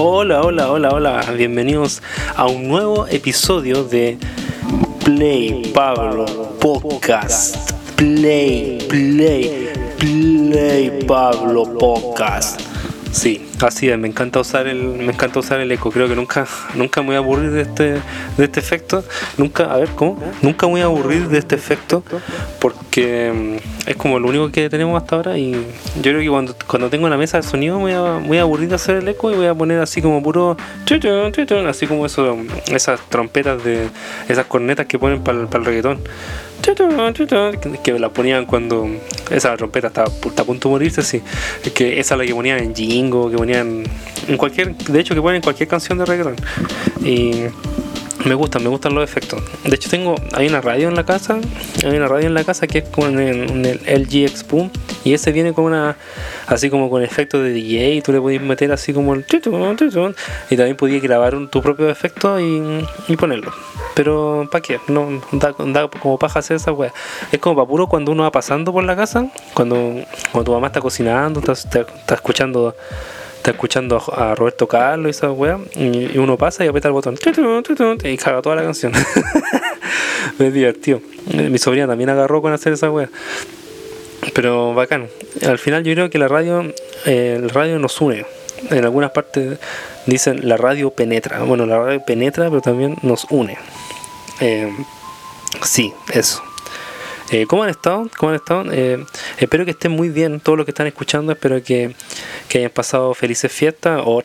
Hola, 0.00 0.42
hola, 0.42 0.70
hola, 0.70 0.90
hola. 0.90 1.34
Bienvenidos 1.36 2.00
a 2.36 2.46
un 2.46 2.68
nuevo 2.68 3.08
episodio 3.08 3.82
de 3.82 4.16
Play 5.04 5.72
Pablo 5.74 6.24
Podcast. 6.60 7.72
Play, 7.96 8.78
play, 8.88 9.70
play 9.98 11.04
Pablo 11.04 11.76
Podcast. 11.76 12.60
Sí, 13.10 13.47
así 13.66 13.88
es, 13.88 13.98
me 13.98 14.08
encanta 14.08 14.40
usar 14.40 14.66
el, 14.66 14.82
me 14.82 15.12
encanta 15.12 15.40
usar 15.40 15.60
el 15.60 15.70
eco. 15.72 15.90
Creo 15.90 16.08
que 16.08 16.16
nunca, 16.16 16.46
nunca 16.74 17.00
me 17.00 17.08
voy 17.08 17.16
a 17.16 17.18
aburrir 17.18 17.50
de 17.50 17.62
este, 17.62 17.84
de 18.36 18.44
este 18.44 18.60
efecto. 18.60 19.04
Nunca, 19.36 19.64
a 19.64 19.76
ver, 19.78 19.88
¿cómo? 19.90 20.18
Nunca 20.42 20.66
me 20.66 20.72
voy 20.72 20.80
a 20.82 20.84
aburrir 20.84 21.28
de 21.28 21.38
este 21.38 21.54
efecto 21.54 22.02
porque 22.60 23.32
mm, 23.32 23.88
es 23.88 23.96
como 23.96 24.18
lo 24.18 24.28
único 24.28 24.50
que 24.50 24.68
tenemos 24.68 25.00
hasta 25.00 25.16
ahora 25.16 25.38
y 25.38 25.52
yo 25.52 26.02
creo 26.02 26.20
que 26.20 26.28
cuando, 26.28 26.54
cuando 26.66 26.90
tengo 26.90 27.08
la 27.08 27.16
mesa 27.16 27.38
de 27.38 27.42
sonido 27.42 27.78
me 27.80 27.96
voy 27.98 28.38
a, 28.38 28.42
aburrir 28.42 28.68
de 28.68 28.74
hacer 28.74 28.96
el 28.96 29.08
eco 29.08 29.30
y 29.30 29.34
voy 29.34 29.46
a 29.46 29.54
poner 29.54 29.80
así 29.80 30.02
como 30.02 30.22
puro 30.22 30.56
así 31.68 31.86
como 31.86 32.06
eso, 32.06 32.36
esas 32.66 33.00
trompetas 33.08 33.62
de 33.64 33.88
esas 34.28 34.46
cornetas 34.46 34.86
que 34.86 34.98
ponen 34.98 35.22
para 35.22 35.38
el 35.40 35.64
reggaetón 35.64 36.00
que 37.82 37.98
la 37.98 38.08
ponían 38.10 38.46
cuando 38.46 38.88
esa 39.30 39.56
trompeta 39.56 39.88
estaba 39.88 40.08
a 40.08 40.44
punto 40.44 40.68
de 40.68 40.72
morirse, 40.72 41.02
sí. 41.02 41.22
Que 41.74 42.00
esa 42.00 42.14
es 42.14 42.18
la 42.18 42.26
que 42.26 42.34
ponían 42.34 42.58
en 42.58 42.74
Jingo, 42.74 43.30
que 43.30 43.36
ponían 43.36 43.84
en 44.28 44.36
cualquier, 44.36 44.74
de 44.76 45.00
hecho 45.00 45.14
que 45.14 45.20
ponen 45.20 45.36
en 45.36 45.42
cualquier 45.42 45.68
canción 45.68 45.98
de 45.98 46.04
reggaeton. 46.04 46.36
Y 47.04 47.44
me 48.24 48.34
gustan, 48.34 48.62
me 48.62 48.68
gustan 48.68 48.94
los 48.94 49.04
efectos. 49.04 49.42
De 49.64 49.74
hecho 49.74 49.88
tengo, 49.88 50.14
hay 50.32 50.48
una 50.48 50.60
radio 50.60 50.88
en 50.88 50.94
la 50.94 51.04
casa, 51.04 51.38
hay 51.84 51.96
una 51.96 52.08
radio 52.08 52.26
en 52.26 52.34
la 52.34 52.44
casa 52.44 52.66
que 52.66 52.78
es 52.78 52.88
con 52.88 53.18
el, 53.18 53.80
LG 53.86 54.26
X-Boom 54.26 54.70
y 55.04 55.14
ese 55.14 55.32
viene 55.32 55.52
con 55.52 55.64
una, 55.64 55.96
así 56.46 56.70
como 56.70 56.90
con 56.90 57.02
efecto 57.02 57.42
de 57.42 57.52
DJ 57.52 57.94
y 57.94 58.02
tú 58.02 58.12
le 58.12 58.20
podías 58.20 58.42
meter 58.42 58.72
así 58.72 58.92
como 58.92 59.14
el 59.14 59.24
y 60.50 60.56
también 60.56 60.76
podías 60.76 61.02
grabar 61.02 61.36
tu 61.50 61.62
propio 61.62 61.88
efecto 61.88 62.40
y, 62.40 62.84
y 63.08 63.16
ponerlo. 63.16 63.52
Pero 63.94 64.48
¿para 64.50 64.62
qué? 64.62 64.80
No, 64.88 65.20
da, 65.32 65.88
como 65.88 66.18
paja 66.18 66.38
hacer 66.40 66.56
esa 66.56 66.72
wea. 66.72 66.92
Es 67.32 67.38
como 67.38 67.56
para 67.56 67.68
puro 67.68 67.86
cuando 67.88 68.12
uno 68.12 68.22
va 68.22 68.30
pasando 68.30 68.72
por 68.72 68.84
la 68.84 68.96
casa, 68.96 69.28
cuando, 69.54 69.76
cuando 70.32 70.44
tu 70.44 70.52
mamá 70.52 70.68
está 70.68 70.80
cocinando, 70.80 71.40
está, 71.40 71.52
está 71.52 72.14
escuchando 72.14 72.74
escuchando 73.50 74.02
a, 74.12 74.34
Roberto 74.34 74.66
Carlos 74.66 75.06
y 75.06 75.10
esa 75.10 75.30
weá, 75.32 75.58
y, 75.74 76.18
uno 76.18 76.36
pasa 76.36 76.64
y 76.64 76.68
aprieta 76.68 76.88
el 76.88 76.94
botón 76.94 77.16
y 78.04 78.16
caga 78.16 78.42
toda 78.42 78.56
la 78.56 78.62
canción. 78.62 78.92
es 80.38 80.54
divertido. 80.54 81.00
Mi 81.32 81.58
sobrina 81.58 81.86
también 81.86 82.10
agarró 82.10 82.42
con 82.42 82.52
hacer 82.52 82.72
esa 82.72 82.90
weá. 82.90 83.08
Pero 84.34 84.74
bacán. 84.74 85.08
Al 85.46 85.58
final 85.58 85.84
yo 85.84 85.92
creo 85.94 86.10
que 86.10 86.18
la 86.18 86.28
radio, 86.28 86.62
eh, 87.06 87.34
el 87.36 87.50
radio 87.50 87.78
nos 87.78 88.00
une. 88.00 88.26
En 88.70 88.84
algunas 88.84 89.12
partes 89.12 89.58
dicen 90.06 90.48
la 90.48 90.56
radio 90.56 90.90
penetra. 90.90 91.40
Bueno, 91.40 91.66
la 91.66 91.78
radio 91.78 92.04
penetra, 92.04 92.48
pero 92.48 92.60
también 92.60 92.96
nos 93.02 93.26
une. 93.30 93.56
Eh, 94.40 94.72
sí, 95.62 95.92
eso. 96.12 96.42
Eh, 97.30 97.46
¿Cómo 97.46 97.62
han 97.62 97.70
estado? 97.70 98.08
¿Cómo 98.16 98.30
han 98.30 98.36
estado? 98.36 98.72
Eh, 98.72 99.04
espero 99.38 99.64
que 99.64 99.72
estén 99.72 99.92
muy 99.92 100.08
bien 100.08 100.40
todos 100.40 100.56
los 100.56 100.64
que 100.64 100.70
están 100.70 100.86
escuchando. 100.86 101.32
Espero 101.32 101.62
que, 101.62 101.94
hayan 102.54 102.70
pasado 102.70 103.12
felices 103.14 103.52
fiestas. 103.52 104.00
O 104.04 104.22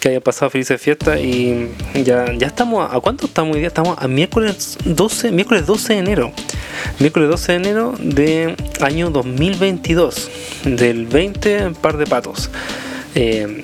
que 0.00 0.08
hayan 0.08 0.22
pasado 0.22 0.50
felices 0.50 0.80
fiestas. 0.80 1.18
Y 1.20 1.68
ya, 2.04 2.32
ya 2.32 2.46
estamos. 2.46 2.88
¿A 2.92 3.00
cuánto 3.00 3.26
estamos 3.26 3.54
hoy 3.54 3.60
día? 3.60 3.68
Estamos 3.68 3.98
a 3.98 4.06
miércoles 4.06 4.78
12, 4.84 5.32
miércoles 5.32 5.66
12 5.66 5.94
de 5.94 5.98
enero. 5.98 6.32
Miércoles 7.00 7.28
12 7.28 7.52
de 7.52 7.58
enero 7.58 7.94
de 7.98 8.56
año 8.80 9.10
2022. 9.10 10.30
Del 10.64 11.06
20 11.06 11.70
par 11.80 11.96
de 11.96 12.06
patos. 12.06 12.50
Eh, 13.16 13.62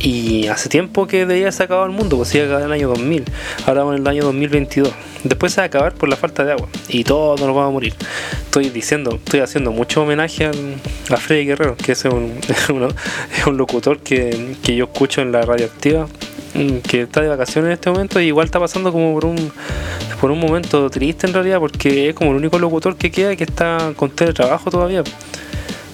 y 0.00 0.46
hace 0.46 0.68
tiempo 0.68 1.06
que 1.06 1.26
debía 1.26 1.50
se 1.50 1.64
acabado 1.64 1.86
el 1.86 1.92
mundo, 1.92 2.16
pues 2.16 2.34
iba 2.34 2.44
a 2.44 2.46
acabar 2.46 2.64
el 2.66 2.72
año 2.72 2.88
2000. 2.88 3.24
Ahora 3.66 3.80
vamos 3.80 3.96
en 3.96 4.02
el 4.02 4.08
año 4.08 4.24
2022. 4.24 4.92
Después 5.24 5.52
se 5.52 5.60
va 5.60 5.64
a 5.64 5.66
acabar 5.66 5.94
por 5.94 6.08
la 6.08 6.16
falta 6.16 6.44
de 6.44 6.52
agua. 6.52 6.68
Y 6.88 7.04
todos 7.04 7.40
nos 7.40 7.48
vamos 7.48 7.68
a 7.68 7.72
morir. 7.72 7.94
Estoy 8.32 8.70
diciendo, 8.70 9.16
estoy 9.16 9.40
haciendo 9.40 9.72
mucho 9.72 10.02
homenaje 10.02 10.46
a 10.46 11.16
Freddy 11.16 11.46
Guerrero, 11.46 11.76
que 11.76 11.92
es 11.92 12.04
un, 12.04 12.38
es 12.48 13.46
un 13.46 13.56
locutor 13.56 13.98
que, 13.98 14.56
que, 14.62 14.76
yo 14.76 14.84
escucho 14.84 15.20
en 15.20 15.32
la 15.32 15.42
radioactiva, 15.42 16.06
mm, 16.54 16.78
que 16.78 17.02
está 17.02 17.20
de 17.20 17.28
vacaciones 17.28 17.68
en 17.68 17.72
este 17.72 17.90
momento 17.90 18.20
y 18.20 18.26
igual 18.26 18.46
está 18.46 18.60
pasando 18.60 18.92
como 18.92 19.14
por 19.14 19.24
un, 19.24 19.52
por 20.20 20.30
un 20.30 20.38
momento 20.38 20.88
triste 20.90 21.26
en 21.26 21.34
realidad, 21.34 21.58
porque 21.58 22.10
es 22.10 22.14
como 22.14 22.30
el 22.30 22.36
único 22.36 22.58
locutor 22.58 22.96
que 22.96 23.10
queda 23.10 23.34
que 23.34 23.44
está 23.44 23.92
con 23.96 24.10
teletrabajo 24.10 24.70
todavía. 24.70 25.02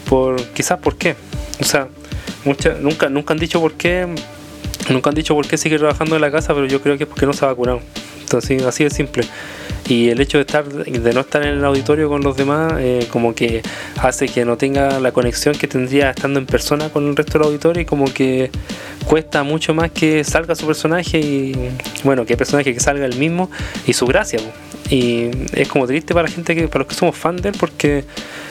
Por, 0.08 0.42
quizás 0.48 0.78
por 0.78 0.96
qué. 0.96 1.16
O 1.60 1.64
sea, 1.64 1.88
nunca, 2.80 3.08
nunca 3.08 3.32
han 3.32 3.38
dicho 3.38 3.60
por 3.60 3.72
qué, 3.74 4.06
nunca 4.90 5.10
han 5.10 5.14
dicho 5.14 5.34
por 5.34 5.46
qué 5.46 5.56
sigue 5.56 5.78
trabajando 5.78 6.16
en 6.16 6.22
la 6.22 6.30
casa, 6.30 6.54
pero 6.54 6.66
yo 6.66 6.80
creo 6.80 6.96
que 6.96 7.04
es 7.04 7.08
porque 7.08 7.26
no 7.26 7.32
se 7.32 7.44
ha 7.44 7.48
vacunado. 7.48 7.80
Entonces, 8.20 8.62
así 8.64 8.84
de 8.84 8.90
simple. 8.90 9.24
Y 9.86 10.08
el 10.08 10.20
hecho 10.20 10.38
de 10.38 10.42
estar, 10.42 10.64
de 10.66 11.12
no 11.12 11.20
estar 11.20 11.42
en 11.42 11.58
el 11.58 11.64
auditorio 11.64 12.08
con 12.08 12.22
los 12.22 12.36
demás, 12.36 12.74
eh, 12.78 13.06
como 13.10 13.34
que 13.34 13.62
hace 13.98 14.28
que 14.28 14.44
no 14.44 14.56
tenga 14.56 14.98
la 14.98 15.12
conexión 15.12 15.54
que 15.54 15.68
tendría 15.68 16.10
estando 16.10 16.38
en 16.38 16.46
persona 16.46 16.88
con 16.88 17.06
el 17.06 17.16
resto 17.16 17.38
del 17.38 17.48
auditorio 17.48 17.82
y 17.82 17.84
como 17.84 18.06
que 18.06 18.50
cuesta 19.04 19.42
mucho 19.42 19.74
más 19.74 19.90
que 19.90 20.24
salga 20.24 20.54
su 20.54 20.66
personaje 20.66 21.20
y 21.20 21.54
bueno, 22.02 22.24
que 22.24 22.32
el 22.32 22.38
personaje 22.38 22.72
que 22.72 22.80
salga 22.80 23.04
el 23.04 23.16
mismo 23.16 23.50
y 23.86 23.92
su 23.92 24.06
gracia. 24.06 24.40
Y 24.90 25.30
es 25.52 25.68
como 25.68 25.86
triste 25.86 26.14
para 26.14 26.28
la 26.28 26.34
gente 26.34 26.54
que, 26.54 26.68
para 26.68 26.80
los 26.80 26.88
que 26.88 26.94
somos 26.94 27.16
fans 27.16 27.42
de 27.42 27.50
él, 27.50 27.56
porque 27.58 28.04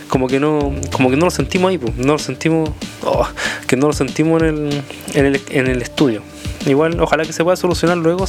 como 0.08 0.28
que 0.28 0.40
no, 0.40 0.74
como 0.92 1.10
que 1.10 1.18
no 1.18 1.26
lo 1.26 1.32
sentimos 1.32 1.70
ahí, 1.70 1.80
no 1.98 2.14
lo 2.14 2.20
sentimos, 2.20 2.70
oh, 3.04 3.28
que 3.68 3.76
no 3.76 3.88
lo 3.88 3.94
sentimos 3.94 4.42
en 4.42 4.48
el, 4.48 4.84
en 5.14 5.26
el, 5.26 5.42
en 5.50 5.68
el 5.68 5.82
estudio. 5.82 6.22
Igual, 6.66 7.00
ojalá 7.00 7.26
que 7.26 7.34
se 7.34 7.44
pueda 7.44 7.58
solucionar 7.58 7.98
luego 7.98 8.26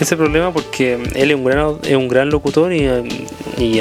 ese 0.00 0.16
problema 0.16 0.52
porque 0.52 0.94
él 1.14 1.30
es 1.30 1.36
un 1.36 1.44
gran, 1.44 1.76
es 1.82 1.96
un 1.96 2.08
gran 2.08 2.30
locutor 2.30 2.72
y, 2.72 2.86
a 2.88 3.02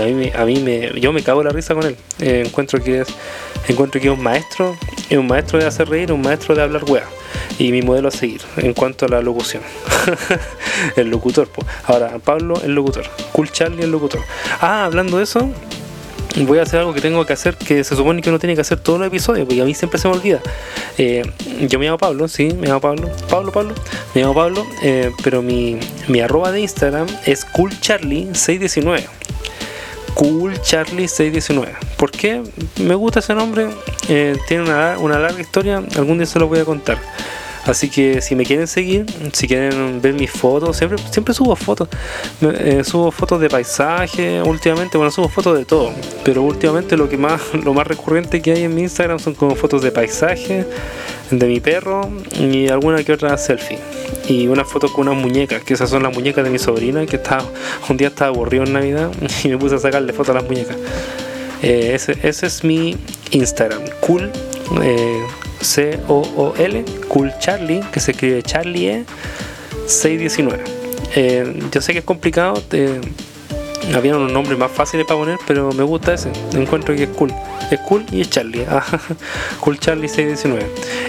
mí, 0.06 0.32
a 0.36 0.46
mí 0.46 0.60
me, 0.60 1.00
yo 1.00 1.14
me 1.14 1.24
cago 1.24 1.44
la 1.44 1.52
risa 1.52 1.74
con 1.74 1.86
él. 1.86 1.96
Eh, 2.20 2.44
encuentro 2.46 2.82
que 2.82 3.02
es 3.02 3.08
encuentro 3.68 4.02
que 4.02 4.08
es 4.08 4.14
un 4.14 4.22
maestro, 4.22 4.76
es 5.10 5.18
un 5.18 5.28
maestro 5.28 5.60
de 5.60 5.66
hacer 5.66 5.90
reír, 5.90 6.12
un 6.12 6.22
maestro 6.22 6.56
de 6.56 6.62
hablar 6.62 6.84
wea. 6.86 7.06
Y 7.58 7.72
mi 7.72 7.82
modelo 7.82 8.08
a 8.08 8.12
seguir 8.12 8.42
en 8.58 8.74
cuanto 8.74 9.06
a 9.06 9.10
la 9.10 9.22
locución. 9.22 9.64
el 10.96 11.10
locutor, 11.10 11.48
pues. 11.48 11.68
Ahora, 11.86 12.20
Pablo, 12.24 12.56
el 12.64 12.74
locutor. 12.74 13.06
Cool 13.32 13.52
Charlie, 13.52 13.84
el 13.84 13.92
locutor. 13.92 14.22
Ah, 14.60 14.86
hablando 14.86 15.18
de 15.18 15.24
eso, 15.24 15.50
voy 16.42 16.60
a 16.60 16.64
hacer 16.64 16.80
algo 16.80 16.94
que 16.94 17.02
tengo 17.02 17.26
que 17.26 17.34
hacer 17.34 17.56
que 17.56 17.84
se 17.84 17.96
supone 17.96 18.22
que 18.22 18.30
uno 18.30 18.40
tiene 18.40 18.56
que 18.56 18.62
hacer 18.62 18.80
todos 18.80 19.00
los 19.00 19.08
episodios, 19.08 19.46
porque 19.46 19.62
a 19.62 19.66
mí 19.66 19.74
siempre 19.74 20.00
se 20.00 20.08
me 20.08 20.16
olvida. 20.16 20.42
Eh, 20.98 21.24
yo 21.68 21.80
me 21.80 21.86
llamo 21.86 21.98
Pablo, 21.98 22.28
sí, 22.28 22.54
me 22.54 22.68
llamo 22.68 22.82
Pablo. 22.82 23.10
Pablo, 23.30 23.52
Pablo, 23.52 23.76
me 24.14 24.22
llamo 24.22 24.34
Pablo, 24.34 24.66
eh, 24.84 25.12
pero 25.24 25.42
mi, 25.42 25.80
mi 26.08 26.20
arroba 26.22 26.52
de 26.52 26.62
Instagram 26.62 27.08
es 27.26 27.46
coolcharlie619. 27.46 29.04
CoolCharlie619. 30.16 31.70
¿Por 31.98 32.12
qué 32.12 32.42
me 32.80 32.96
gusta 32.96 33.20
ese 33.20 33.34
nombre? 33.34 33.70
Eh, 34.10 34.38
tiene 34.48 34.64
una, 34.64 34.98
una 35.00 35.20
larga 35.20 35.42
historia, 35.42 35.84
algún 35.96 36.18
día 36.18 36.28
se 36.28 36.40
lo 36.40 36.48
voy 36.48 36.60
a 36.60 36.66
contar. 36.66 37.00
Así 37.66 37.90
que 37.90 38.22
si 38.22 38.36
me 38.36 38.46
quieren 38.46 38.68
seguir, 38.68 39.06
si 39.32 39.48
quieren 39.48 40.02
ver 40.02 40.14
mis 40.14 40.32
fotos, 40.32 40.76
siempre, 40.76 40.98
siempre 41.12 41.34
subo 41.34 41.56
fotos. 41.56 41.88
Eh, 42.42 42.84
subo 42.84 43.10
fotos 43.12 43.40
de 43.40 43.50
paisaje 43.50 44.42
últimamente, 44.42 44.98
bueno, 44.98 45.12
subo 45.12 45.30
fotos 45.30 45.58
de 45.58 45.64
todo. 45.64 45.92
Pero 46.26 46.42
últimamente 46.42 46.98
lo 46.98 47.08
que 47.08 47.18
más, 47.18 47.42
lo 47.64 47.74
más 47.74 47.88
recurrente 47.88 48.42
que 48.42 48.52
hay 48.52 48.64
en 48.64 48.76
mi 48.76 48.82
Instagram 48.82 49.20
son 49.20 49.34
como 49.34 49.56
fotos 49.56 49.82
de 49.82 49.92
paisaje, 49.92 50.66
de 51.32 51.48
mi 51.48 51.62
perro 51.62 52.10
y 52.38 52.68
alguna 52.68 53.04
que 53.04 53.14
otra 53.14 53.38
selfie. 53.38 53.80
Y 54.28 54.48
unas 54.48 54.68
fotos 54.68 54.92
con 54.92 55.08
unas 55.08 55.22
muñecas, 55.22 55.64
que 55.64 55.74
esas 55.74 55.90
son 55.90 56.04
las 56.04 56.14
muñecas 56.14 56.44
de 56.44 56.50
mi 56.50 56.60
sobrina, 56.60 57.06
que 57.06 57.16
está, 57.16 57.44
un 57.90 57.98
día 57.98 58.10
estaba 58.10 58.30
aburrido 58.30 58.66
en 58.66 58.74
Navidad 58.74 59.10
y 59.44 59.48
me 59.48 59.58
puse 59.58 59.76
a 59.76 59.80
sacarle 59.80 60.12
fotos 60.12 60.36
a 60.36 60.40
las 60.40 60.44
muñecas. 60.44 60.76
Eh, 61.62 61.92
ese, 61.94 62.18
ese, 62.24 62.48
es 62.48 62.64
mi 62.66 62.98
Instagram, 63.32 63.82
cool. 64.02 64.30
Eh, 64.82 65.24
C-O-O-L, 65.64 66.86
Cool 67.08 67.34
Charlie, 67.40 67.82
que 67.92 68.00
se 68.00 68.12
escribe 68.12 68.44
Charlie 68.44 69.06
619. 69.88 70.64
Eh, 71.16 71.60
yo 71.72 71.82
sé 71.82 71.94
que 71.94 72.00
es 72.00 72.06
complicado, 72.06 72.62
había 73.96 74.16
unos 74.16 74.32
nombres 74.32 74.58
más 74.58 74.72
fáciles 74.72 75.06
para 75.06 75.20
poner, 75.20 75.38
pero 75.46 75.72
me 75.74 75.84
gusta 75.84 76.14
ese, 76.14 76.32
encuentro 76.54 76.96
que 76.96 77.04
es 77.04 77.10
cool. 77.10 77.34
Es 77.70 77.80
cool 77.82 78.06
y 78.12 78.22
es 78.22 78.30
Charlie, 78.30 78.66
ah, 78.70 78.84
Cool 79.60 79.80
Charlie 79.80 80.08
619. 80.08 80.66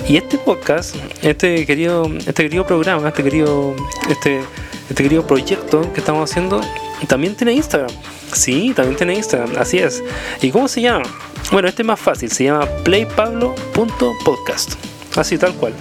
Y 0.09 0.17
este 0.17 0.39
podcast, 0.39 0.97
este 1.23 1.67
querido, 1.67 2.07
este 2.19 2.45
querido 2.45 2.67
programa, 2.67 3.09
este 3.09 3.23
querido, 3.23 3.75
este, 4.09 4.41
este 4.89 5.03
querido 5.03 5.27
proyecto 5.27 5.93
que 5.93 6.01
estamos 6.01 6.31
haciendo, 6.31 6.61
también 7.07 7.35
tiene 7.35 7.53
Instagram. 7.53 7.91
Sí, 8.33 8.73
también 8.75 8.97
tiene 8.97 9.15
Instagram, 9.15 9.53
así 9.59 9.79
es. 9.79 10.03
¿Y 10.41 10.51
cómo 10.51 10.69
se 10.69 10.81
llama? 10.81 11.05
Bueno, 11.53 11.69
este 11.69 11.83
es 11.83 11.87
más 11.87 12.01
fácil, 12.01 12.31
se 12.31 12.45
llama 12.45 12.67
playpablo.podcast. 12.85 14.73
Así 15.17 15.37
tal 15.39 15.55
cual. 15.55 15.73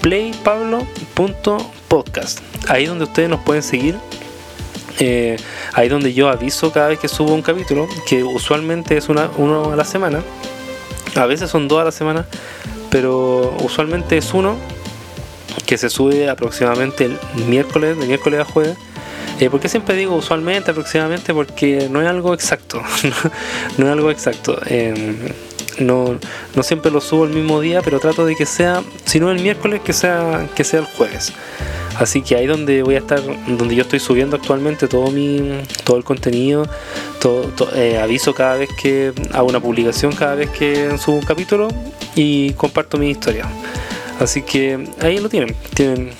playpablo.podcast. 0.00 2.40
Ahí 2.68 2.86
donde 2.86 3.04
ustedes 3.04 3.28
nos 3.28 3.40
pueden 3.40 3.62
seguir. 3.62 3.96
Eh, 4.98 5.36
ahí 5.72 5.88
donde 5.88 6.12
yo 6.14 6.28
aviso 6.28 6.72
cada 6.72 6.88
vez 6.88 6.98
que 6.98 7.06
subo 7.08 7.32
un 7.34 7.42
capítulo, 7.42 7.86
que 8.08 8.24
usualmente 8.24 8.96
es 8.96 9.08
una, 9.08 9.30
uno 9.36 9.72
a 9.72 9.76
la 9.76 9.84
semana. 9.84 10.20
A 11.16 11.26
veces 11.26 11.50
son 11.50 11.68
dos 11.68 11.80
a 11.80 11.84
la 11.84 11.92
semana, 11.92 12.26
pero 12.90 13.56
usualmente 13.62 14.16
es 14.16 14.34
uno. 14.34 14.56
que 15.66 15.78
se 15.78 15.88
sube 15.88 16.28
aproximadamente 16.28 17.04
el 17.04 17.16
miércoles, 17.46 17.96
de 17.98 18.06
miércoles 18.06 18.40
a 18.40 18.44
jueves. 18.44 18.76
Eh, 19.40 19.50
¿Por 19.50 19.60
qué 19.60 19.68
siempre 19.68 19.96
digo 19.96 20.14
usualmente, 20.14 20.70
aproximadamente? 20.70 21.34
Porque 21.34 21.88
no 21.90 22.00
es 22.00 22.08
algo 22.08 22.34
exacto. 22.34 22.80
no 23.78 23.86
es 23.86 23.92
algo 23.92 24.10
exacto. 24.10 24.58
Em, 24.66 25.16
no, 25.78 26.18
no 26.54 26.62
siempre 26.62 26.90
lo 26.90 27.00
subo 27.00 27.24
el 27.24 27.30
mismo 27.30 27.60
día, 27.60 27.82
pero 27.82 27.98
trato 27.98 28.24
de 28.26 28.36
que 28.36 28.46
sea, 28.46 28.82
si 29.04 29.18
no 29.18 29.30
el 29.30 29.40
miércoles, 29.40 29.80
que 29.84 29.92
sea, 29.92 30.48
que 30.54 30.62
sea 30.62 30.80
el 30.80 30.86
jueves. 30.86 31.32
Así 31.98 32.22
que 32.22 32.36
ahí 32.36 32.46
donde 32.46 32.82
voy 32.82 32.96
a 32.96 32.98
estar, 32.98 33.20
donde 33.46 33.74
yo 33.74 33.82
estoy 33.82 34.00
subiendo 34.00 34.36
actualmente 34.36 34.88
todo 34.88 35.10
mi, 35.10 35.60
todo 35.84 35.96
el 35.96 36.04
contenido, 36.04 36.66
eh, 37.74 37.98
aviso 38.02 38.34
cada 38.34 38.56
vez 38.56 38.68
que 38.80 39.12
hago 39.32 39.48
una 39.48 39.60
publicación, 39.60 40.12
cada 40.12 40.34
vez 40.34 40.50
que 40.50 40.98
subo 40.98 41.16
un 41.16 41.24
capítulo 41.24 41.68
y 42.14 42.52
comparto 42.54 42.98
mi 42.98 43.10
historia. 43.10 43.46
Así 44.20 44.42
que 44.42 44.88
ahí 45.00 45.18
lo 45.18 45.28
tienen, 45.28 45.54
tienen 45.74 46.10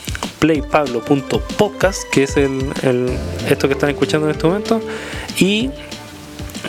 playpablo.podcast, 0.44 2.02
que 2.10 2.24
es 2.24 2.36
el, 2.36 2.60
esto 3.48 3.66
que 3.66 3.72
están 3.72 3.88
escuchando 3.88 4.26
en 4.26 4.32
este 4.32 4.46
momento, 4.46 4.78
y 5.38 5.70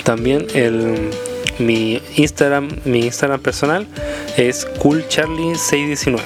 también 0.05 0.47
el 0.53 1.09
mi 1.59 2.01
Instagram, 2.15 2.69
mi 2.85 2.99
Instagram 2.99 3.41
personal 3.41 3.85
es 4.37 4.65
coolcharlie619. 4.79 6.19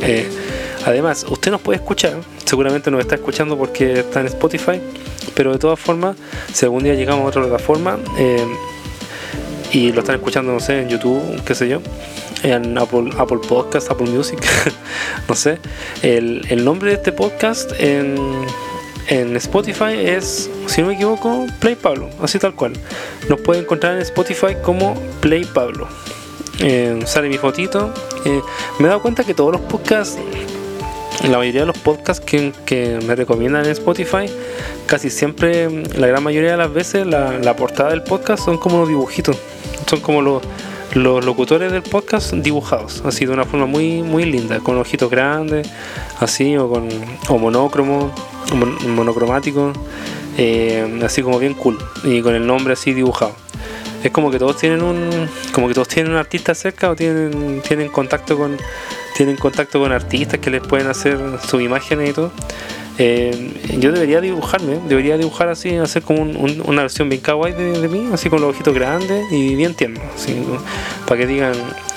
Eh, 0.00 0.26
además, 0.86 1.26
usted 1.28 1.50
nos 1.50 1.60
puede 1.60 1.80
escuchar, 1.80 2.14
seguramente 2.46 2.90
nos 2.90 3.00
está 3.00 3.16
escuchando 3.16 3.58
porque 3.58 4.00
está 4.00 4.20
en 4.20 4.28
Spotify, 4.28 4.80
pero 5.34 5.52
de 5.52 5.58
todas 5.58 5.78
formas, 5.78 6.16
si 6.54 6.64
algún 6.64 6.82
día 6.82 6.94
llegamos 6.94 7.26
a 7.26 7.28
otra 7.28 7.42
plataforma 7.42 7.98
eh, 8.16 8.46
y 9.74 9.92
lo 9.92 10.00
están 10.00 10.14
escuchando, 10.14 10.50
no 10.50 10.60
sé, 10.60 10.80
en 10.80 10.88
YouTube, 10.88 11.44
qué 11.44 11.54
sé 11.54 11.68
yo, 11.68 11.82
en 12.42 12.76
Apple, 12.78 13.10
Apple 13.18 13.40
Podcast, 13.48 13.90
Apple 13.90 14.08
Music, 14.08 14.40
no 15.28 15.34
sé, 15.34 15.58
el, 16.02 16.46
el 16.48 16.64
nombre 16.64 16.90
de 16.90 16.96
este 16.96 17.12
podcast 17.12 17.72
en 17.78 18.16
en 19.08 19.34
Spotify 19.36 19.94
es, 19.96 20.50
si 20.66 20.82
no 20.82 20.88
me 20.88 20.94
equivoco, 20.94 21.46
Play 21.60 21.74
Pablo, 21.76 22.10
así 22.22 22.38
tal 22.38 22.54
cual. 22.54 22.74
Nos 23.28 23.40
puede 23.40 23.60
encontrar 23.60 23.94
en 23.94 24.02
Spotify 24.02 24.56
como 24.62 24.94
Play 25.20 25.46
Pablo. 25.46 25.88
Eh, 26.60 27.00
sale 27.06 27.28
mi 27.30 27.38
fotito. 27.38 27.92
Eh, 28.26 28.42
me 28.78 28.84
he 28.84 28.88
dado 28.88 29.00
cuenta 29.00 29.24
que 29.24 29.32
todos 29.32 29.52
los 29.52 29.62
podcasts, 29.62 30.18
la 31.22 31.38
mayoría 31.38 31.62
de 31.62 31.68
los 31.68 31.78
podcasts 31.78 32.22
que, 32.22 32.98
me 33.06 33.14
recomiendan 33.14 33.64
en 33.64 33.70
Spotify, 33.70 34.26
casi 34.86 35.08
siempre, 35.08 35.70
la 35.96 36.06
gran 36.06 36.22
mayoría 36.22 36.50
de 36.52 36.58
las 36.58 36.72
veces, 36.72 37.06
la, 37.06 37.56
portada 37.56 37.90
del 37.90 38.02
podcast 38.02 38.44
son 38.44 38.58
como 38.58 38.80
los 38.80 38.88
dibujitos. 38.88 39.38
Son 39.86 40.00
como 40.00 40.20
los, 40.20 40.42
los 40.94 41.24
locutores 41.24 41.72
del 41.72 41.82
podcast 41.82 42.32
dibujados, 42.32 43.02
así 43.04 43.26
de 43.26 43.32
una 43.32 43.44
forma 43.44 43.66
muy, 43.66 44.02
muy 44.02 44.24
linda, 44.24 44.60
con 44.60 44.78
ojitos 44.78 45.10
grandes, 45.10 45.68
así, 46.20 46.56
o 46.56 46.68
con 46.68 46.88
o 47.28 47.38
monócromo 47.38 48.12
monocromático, 48.86 49.72
eh, 50.36 51.00
así 51.04 51.22
como 51.22 51.38
bien 51.38 51.54
cool, 51.54 51.78
y 52.04 52.22
con 52.22 52.34
el 52.34 52.46
nombre 52.46 52.72
así 52.72 52.94
dibujado. 52.94 53.34
Es 54.02 54.12
como 54.12 54.30
que 54.30 54.38
todos 54.38 54.56
tienen 54.56 54.82
un, 54.82 55.28
como 55.52 55.68
que 55.68 55.74
todos 55.74 55.88
tienen 55.88 56.12
un 56.12 56.18
artista 56.18 56.54
cerca 56.54 56.90
o 56.90 56.96
tienen, 56.96 57.60
tienen 57.66 57.88
contacto 57.88 58.38
con, 58.38 58.56
tienen 59.16 59.36
contacto 59.36 59.80
con 59.80 59.90
artistas 59.90 60.38
que 60.38 60.50
les 60.50 60.62
pueden 60.62 60.86
hacer 60.86 61.18
sus 61.44 61.60
imágenes 61.60 62.10
y 62.10 62.12
todo. 62.12 62.30
Eh, 63.00 63.52
yo 63.78 63.92
debería 63.92 64.20
dibujarme, 64.20 64.80
debería 64.88 65.16
dibujar 65.16 65.48
así, 65.48 65.76
hacer 65.76 66.02
como 66.02 66.22
una 66.22 66.82
versión 66.82 67.08
bien 67.08 67.20
kawaii 67.20 67.52
de, 67.52 67.88
mí, 67.88 68.10
así 68.12 68.28
con 68.28 68.40
los 68.40 68.50
ojitos 68.50 68.74
grandes 68.74 69.30
y 69.30 69.54
bien 69.54 69.74
tierno, 69.74 70.00
para 71.06 71.20
que 71.20 71.26
digan, 71.28 71.52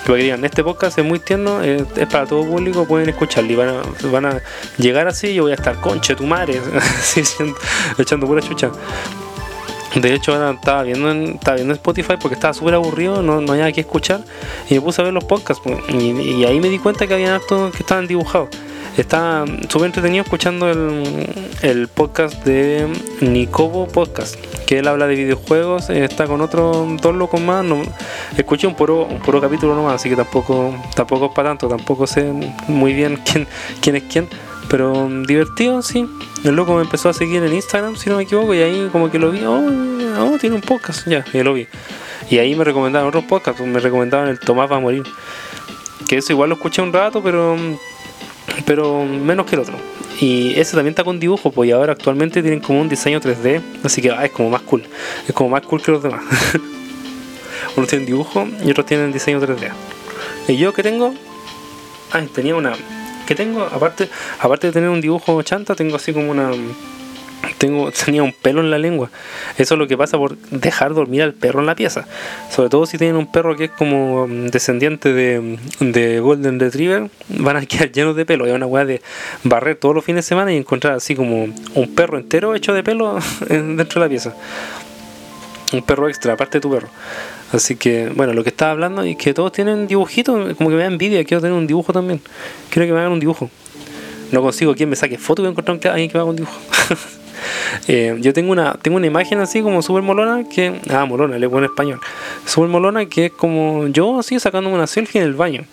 para 0.06 0.16
que 0.16 0.22
digan, 0.22 0.44
este 0.44 0.62
podcast 0.62 0.96
es 0.98 1.04
muy 1.04 1.18
tierno, 1.18 1.60
es, 1.60 1.82
para 2.08 2.26
todo 2.26 2.44
público, 2.46 2.86
pueden 2.86 3.08
escucharlo 3.08 3.50
y 3.50 3.56
van 3.56 4.26
a, 4.26 4.42
llegar 4.78 5.08
así, 5.08 5.34
yo 5.34 5.42
voy 5.42 5.52
a 5.52 5.56
estar 5.56 5.80
conche 5.80 6.14
tu 6.14 6.24
madre, 6.24 6.60
echando 7.98 8.26
pura 8.28 8.40
chucha. 8.40 8.70
De 9.94 10.14
hecho, 10.14 10.50
estaba 10.50 10.84
viendo 10.84 11.10
en, 11.10 11.34
estaba 11.34 11.56
viendo 11.56 11.74
Spotify 11.74 12.14
porque 12.18 12.34
estaba 12.34 12.54
súper 12.54 12.74
aburrido, 12.74 13.20
no, 13.22 13.42
no 13.42 13.52
había 13.52 13.70
que 13.72 13.82
escuchar. 13.82 14.24
Y 14.70 14.74
me 14.74 14.80
puse 14.80 15.02
a 15.02 15.04
ver 15.04 15.12
los 15.12 15.24
podcasts. 15.24 15.62
Pues, 15.62 15.78
y, 15.90 16.44
ahí 16.46 16.60
me 16.60 16.70
di 16.70 16.78
cuenta 16.78 17.06
que 17.06 17.12
había 17.12 17.34
hartos 17.34 17.72
que 17.72 17.80
estaban 17.82 18.06
dibujados. 18.06 18.48
Está 18.96 19.46
súper 19.70 19.86
entretenido 19.86 20.22
escuchando 20.22 20.68
el, 20.70 21.88
podcast 21.88 22.44
de 22.44 22.86
Nicobo 23.22 23.88
Podcast, 23.88 24.36
que 24.66 24.80
él 24.80 24.88
habla 24.88 25.06
de 25.06 25.14
videojuegos, 25.14 25.88
está 25.88 26.26
con 26.26 26.42
otros 26.42 27.00
dos 27.00 27.14
locos 27.14 27.40
más. 27.40 27.64
No, 27.64 27.80
escuché 28.36 28.66
un 28.66 28.74
puro, 28.74 29.06
un 29.06 29.20
puro 29.20 29.40
capítulo 29.40 29.74
nomás, 29.74 29.94
así 29.94 30.10
que 30.10 30.16
tampoco, 30.16 30.74
tampoco 30.94 31.26
es 31.26 31.32
para 31.32 31.48
tanto, 31.48 31.68
tampoco 31.68 32.06
sé 32.06 32.30
muy 32.68 32.92
bien 32.92 33.18
quién, 33.24 33.48
quién 33.80 33.96
es 33.96 34.02
quién. 34.02 34.28
Pero 34.68 35.08
divertido, 35.26 35.80
sí. 35.80 36.06
El 36.44 36.54
loco 36.54 36.74
me 36.74 36.82
empezó 36.82 37.08
a 37.08 37.14
seguir 37.14 37.42
en 37.42 37.54
Instagram, 37.54 37.96
si 37.96 38.10
no 38.10 38.18
me 38.18 38.24
equivoco, 38.24 38.52
y 38.52 38.60
ahí 38.60 38.90
como 38.92 39.10
que 39.10 39.18
lo 39.18 39.30
vi, 39.30 39.42
oh, 39.44 39.70
oh 40.20 40.38
tiene 40.38 40.56
un 40.56 40.62
podcast, 40.62 41.08
ya, 41.08 41.24
ya 41.32 41.42
lo 41.42 41.54
vi. 41.54 41.66
Y 42.28 42.38
ahí 42.38 42.54
me 42.54 42.64
recomendaban 42.64 43.08
otros 43.08 43.24
podcasts, 43.24 43.62
me 43.62 43.80
recomendaban 43.80 44.28
el 44.28 44.38
Tomás 44.38 44.70
va 44.70 44.76
a 44.76 44.80
morir. 44.80 45.04
Que 46.06 46.18
eso 46.18 46.32
igual 46.32 46.50
lo 46.50 46.56
escuché 46.56 46.82
un 46.82 46.92
rato, 46.92 47.22
pero 47.22 47.56
pero 48.66 49.04
menos 49.04 49.46
que 49.46 49.56
el 49.56 49.62
otro. 49.62 49.76
Y 50.20 50.58
ese 50.58 50.76
también 50.76 50.92
está 50.92 51.04
con 51.04 51.18
dibujo, 51.18 51.50
pues 51.50 51.72
ahora 51.72 51.92
actualmente 51.92 52.42
tienen 52.42 52.60
como 52.60 52.80
un 52.80 52.88
diseño 52.88 53.20
3D, 53.20 53.60
así 53.82 54.02
que 54.02 54.10
ah, 54.10 54.24
es 54.24 54.30
como 54.30 54.50
más 54.50 54.62
cool, 54.62 54.84
es 55.26 55.34
como 55.34 55.50
más 55.50 55.62
cool 55.62 55.82
que 55.82 55.90
los 55.90 56.02
demás. 56.02 56.22
Unos 57.76 57.88
tienen 57.88 58.06
dibujo 58.06 58.46
y 58.64 58.70
otros 58.70 58.86
tienen 58.86 59.12
diseño 59.12 59.40
3D. 59.40 59.70
Y 60.48 60.56
yo 60.56 60.72
que 60.72 60.82
tengo, 60.82 61.14
ah, 62.12 62.22
tenía 62.32 62.54
una, 62.54 62.74
que 63.26 63.34
tengo, 63.34 63.62
aparte, 63.62 64.08
aparte 64.38 64.68
de 64.68 64.72
tener 64.72 64.90
un 64.90 65.00
dibujo 65.00 65.42
chanta, 65.42 65.74
tengo 65.74 65.96
así 65.96 66.12
como 66.12 66.30
una 66.30 66.50
tengo, 67.62 67.92
tenía 68.04 68.24
un 68.24 68.32
pelo 68.32 68.60
en 68.60 68.70
la 68.70 68.78
lengua. 68.78 69.08
Eso 69.56 69.74
es 69.74 69.78
lo 69.78 69.86
que 69.86 69.96
pasa 69.96 70.18
por 70.18 70.36
dejar 70.50 70.94
dormir 70.94 71.22
al 71.22 71.32
perro 71.32 71.60
en 71.60 71.66
la 71.66 71.76
pieza. 71.76 72.06
Sobre 72.50 72.68
todo 72.68 72.86
si 72.86 72.98
tienen 72.98 73.14
un 73.14 73.30
perro 73.30 73.56
que 73.56 73.64
es 73.64 73.70
como 73.70 74.26
mm, 74.26 74.48
descendiente 74.48 75.12
de, 75.12 75.58
de 75.78 76.18
Golden 76.18 76.58
Retriever, 76.58 77.08
van 77.28 77.56
a 77.56 77.66
quedar 77.66 77.92
llenos 77.92 78.16
de 78.16 78.26
pelo. 78.26 78.46
Es 78.46 78.52
una 78.52 78.66
weá 78.66 78.84
de 78.84 79.00
barrer 79.44 79.76
todos 79.76 79.94
los 79.94 80.04
fines 80.04 80.24
de 80.24 80.28
semana 80.28 80.52
y 80.52 80.56
encontrar 80.56 80.94
así 80.94 81.14
como 81.14 81.44
un 81.44 81.94
perro 81.94 82.18
entero 82.18 82.54
hecho 82.56 82.74
de 82.74 82.82
pelo 82.82 83.18
dentro 83.48 84.00
de 84.00 84.06
la 84.06 84.08
pieza. 84.08 84.34
Un 85.72 85.82
perro 85.82 86.08
extra, 86.08 86.34
aparte 86.34 86.58
de 86.58 86.62
tu 86.62 86.70
perro. 86.70 86.88
Así 87.52 87.76
que, 87.76 88.10
bueno, 88.14 88.32
lo 88.32 88.42
que 88.42 88.50
estaba 88.50 88.72
hablando 88.72 89.02
es 89.02 89.16
que 89.16 89.32
todos 89.32 89.52
tienen 89.52 89.86
dibujitos, 89.86 90.56
como 90.56 90.68
que 90.68 90.76
me 90.76 90.82
da 90.82 90.88
envidia, 90.88 91.24
quiero 91.24 91.40
tener 91.40 91.56
un 91.56 91.66
dibujo 91.66 91.92
también. 91.92 92.20
Quiero 92.70 92.86
que 92.86 92.92
me 92.92 92.98
hagan 92.98 93.12
un 93.12 93.20
dibujo. 93.20 93.48
No 94.32 94.42
consigo 94.42 94.74
quien 94.74 94.88
me 94.88 94.96
saque 94.96 95.16
foto 95.16 95.44
y 95.44 95.46
encontrar 95.46 95.78
alguien 95.92 96.10
que 96.10 96.18
me 96.18 96.20
haga 96.22 96.30
un 96.30 96.36
dibujo. 96.36 96.58
Eh, 97.88 98.16
yo 98.20 98.32
tengo 98.32 98.52
una, 98.52 98.74
tengo 98.74 98.96
una 98.96 99.06
imagen 99.06 99.40
así 99.40 99.62
como 99.62 99.82
súper 99.82 100.02
molona 100.02 100.48
que. 100.48 100.80
Ah, 100.90 101.04
molona, 101.04 101.38
le 101.38 101.46
en 101.46 101.64
español. 101.64 102.00
Súper 102.44 102.68
molona 102.68 103.06
que 103.06 103.26
es 103.26 103.32
como 103.32 103.88
yo 103.88 104.18
así 104.18 104.38
sacándome 104.38 104.74
una 104.74 104.86
selfie 104.86 105.20
en 105.20 105.26
el 105.26 105.34
baño. 105.34 105.64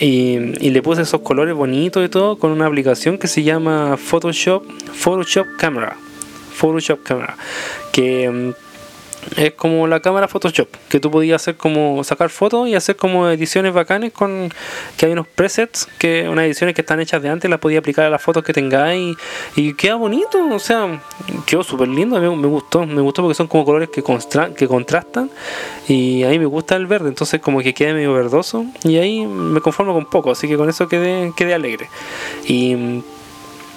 Y, 0.00 0.38
y, 0.64 0.70
le 0.70 0.82
puse 0.82 1.02
esos 1.02 1.20
colores 1.20 1.54
bonitos 1.54 2.04
y 2.04 2.08
todo 2.08 2.38
con 2.38 2.50
una 2.50 2.66
aplicación 2.66 3.18
que 3.18 3.28
se 3.28 3.42
llama 3.42 3.96
Photoshop, 3.96 4.64
Photoshop 4.92 5.46
Camera. 5.58 5.96
Photoshop 6.54 7.02
Camera. 7.02 7.36
Que 7.92 8.28
mm, 8.28 8.67
es 9.36 9.52
como 9.52 9.86
la 9.86 10.00
cámara 10.00 10.28
Photoshop, 10.28 10.68
que 10.88 11.00
tú 11.00 11.10
podías 11.10 11.42
hacer 11.42 11.56
como 11.56 12.02
sacar 12.04 12.30
fotos 12.30 12.68
y 12.68 12.74
hacer 12.74 12.96
como 12.96 13.28
ediciones 13.28 13.72
bacanes 13.72 14.12
con 14.12 14.52
que 14.96 15.06
hay 15.06 15.12
unos 15.12 15.26
presets, 15.26 15.88
que 15.98 16.28
unas 16.28 16.44
ediciones 16.46 16.74
que 16.74 16.82
están 16.82 17.00
hechas 17.00 17.22
de 17.22 17.28
antes, 17.28 17.50
las 17.50 17.60
podía 17.60 17.78
aplicar 17.78 18.06
a 18.06 18.10
las 18.10 18.22
fotos 18.22 18.42
que 18.44 18.52
tengáis 18.52 19.16
y, 19.56 19.74
queda 19.74 19.96
bonito, 19.96 20.44
o 20.50 20.58
sea, 20.58 21.00
quedó 21.46 21.62
súper 21.62 21.88
lindo, 21.88 22.20
me, 22.20 22.28
me, 22.34 22.48
gustó, 22.48 22.86
me 22.86 23.00
gustó 23.00 23.22
porque 23.22 23.34
son 23.34 23.46
como 23.46 23.64
colores 23.64 23.90
que, 23.90 24.02
que 24.56 24.68
contrastan 24.68 25.30
y 25.88 26.24
a 26.24 26.28
mí 26.28 26.38
me 26.38 26.46
gusta 26.46 26.76
el 26.76 26.86
verde, 26.86 27.08
entonces 27.08 27.40
como 27.40 27.60
que 27.60 27.74
queda 27.74 27.92
medio 27.92 28.12
verdoso 28.12 28.64
y 28.82 28.96
ahí 28.96 29.26
me 29.26 29.60
conformo 29.60 29.94
con 29.94 30.06
poco, 30.06 30.30
así 30.30 30.48
que 30.48 30.56
con 30.56 30.68
eso 30.68 30.88
quedé, 30.88 31.32
quedé 31.36 31.54
alegre. 31.54 31.88
Y 32.46 33.02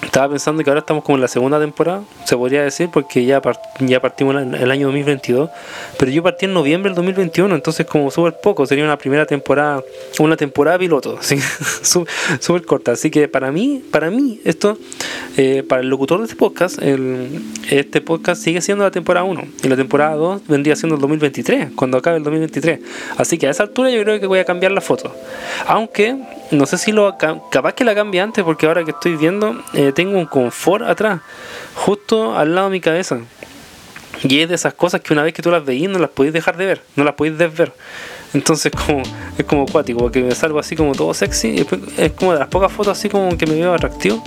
estaba 0.02 0.28
pensando 0.28 0.62
que 0.62 0.70
ahora 0.70 0.80
estamos 0.80 1.04
como 1.04 1.16
en 1.16 1.22
la 1.22 1.28
segunda 1.28 1.60
temporada, 1.60 2.02
se 2.24 2.36
podría 2.36 2.62
decir, 2.62 2.88
porque 2.92 3.24
ya, 3.24 3.40
ya 3.80 4.00
partimos 4.00 4.36
el 4.36 4.70
año 4.70 4.86
2022, 4.88 5.50
pero 5.98 6.10
yo 6.10 6.22
partí 6.22 6.46
en 6.46 6.54
noviembre 6.54 6.90
del 6.90 6.96
2021, 6.96 7.54
entonces 7.54 7.86
como 7.86 8.10
súper 8.10 8.34
poco, 8.40 8.66
sería 8.66 8.84
una 8.84 8.98
primera 8.98 9.26
temporada, 9.26 9.82
una 10.18 10.36
temporada 10.36 10.78
piloto, 10.78 11.18
súper 11.82 12.66
corta. 12.66 12.92
Así 12.92 13.10
que 13.10 13.28
para 13.28 13.52
mí, 13.52 13.82
para 13.90 14.10
mí, 14.10 14.40
esto, 14.44 14.76
eh, 15.36 15.62
para 15.66 15.82
el 15.82 15.88
locutor 15.88 16.18
de 16.18 16.24
este 16.24 16.36
podcast, 16.36 16.82
el, 16.82 17.40
este 17.70 18.00
podcast 18.00 18.42
sigue 18.42 18.60
siendo 18.60 18.84
la 18.84 18.90
temporada 18.90 19.24
1 19.24 19.42
y 19.62 19.68
la 19.68 19.76
temporada 19.76 20.16
2 20.16 20.42
vendría 20.48 20.76
siendo 20.76 20.96
el 20.96 21.00
2023, 21.00 21.70
cuando 21.76 21.98
acabe 21.98 22.16
el 22.16 22.24
2023. 22.24 22.80
Así 23.18 23.38
que 23.38 23.46
a 23.46 23.50
esa 23.50 23.62
altura 23.62 23.90
yo 23.90 24.02
creo 24.02 24.18
que 24.18 24.26
voy 24.26 24.40
a 24.40 24.44
cambiar 24.44 24.72
la 24.72 24.80
foto. 24.80 25.14
Aunque 25.66 26.16
no 26.50 26.66
sé 26.66 26.76
si 26.76 26.92
lo 26.92 27.16
capaz 27.50 27.72
que 27.72 27.84
la 27.84 27.94
cambie 27.94 28.20
antes 28.20 28.44
porque 28.44 28.66
ahora 28.66 28.84
que 28.84 28.90
estoy 28.90 29.16
viendo 29.16 29.62
eh, 29.72 29.91
tengo 29.92 30.18
un 30.18 30.26
confort 30.26 30.84
atrás 30.84 31.20
justo 31.74 32.36
al 32.36 32.54
lado 32.54 32.68
de 32.68 32.72
mi 32.72 32.80
cabeza 32.80 33.18
y 34.22 34.40
es 34.40 34.48
de 34.48 34.54
esas 34.54 34.74
cosas 34.74 35.00
que 35.00 35.12
una 35.12 35.22
vez 35.22 35.34
que 35.34 35.42
tú 35.42 35.50
las 35.50 35.64
veís 35.64 35.88
no 35.88 35.98
las 35.98 36.10
podéis 36.10 36.32
dejar 36.32 36.56
de 36.56 36.66
ver 36.66 36.82
no 36.96 37.04
las 37.04 37.14
podéis 37.14 37.38
desver 37.38 37.72
Entonces 38.34 38.72
como, 38.86 39.02
es 39.38 39.44
como 39.44 39.62
acuático, 39.62 40.00
porque 40.00 40.22
me 40.22 40.34
salgo 40.34 40.58
así 40.58 40.76
como 40.76 40.92
todo 40.94 41.12
sexy. 41.14 41.66
Es 41.96 42.12
como 42.12 42.32
de 42.32 42.38
las 42.38 42.48
pocas 42.48 42.72
fotos 42.72 42.98
así 42.98 43.08
como 43.08 43.36
que 43.36 43.46
me 43.46 43.54
veo 43.54 43.74
atractivo. 43.74 44.22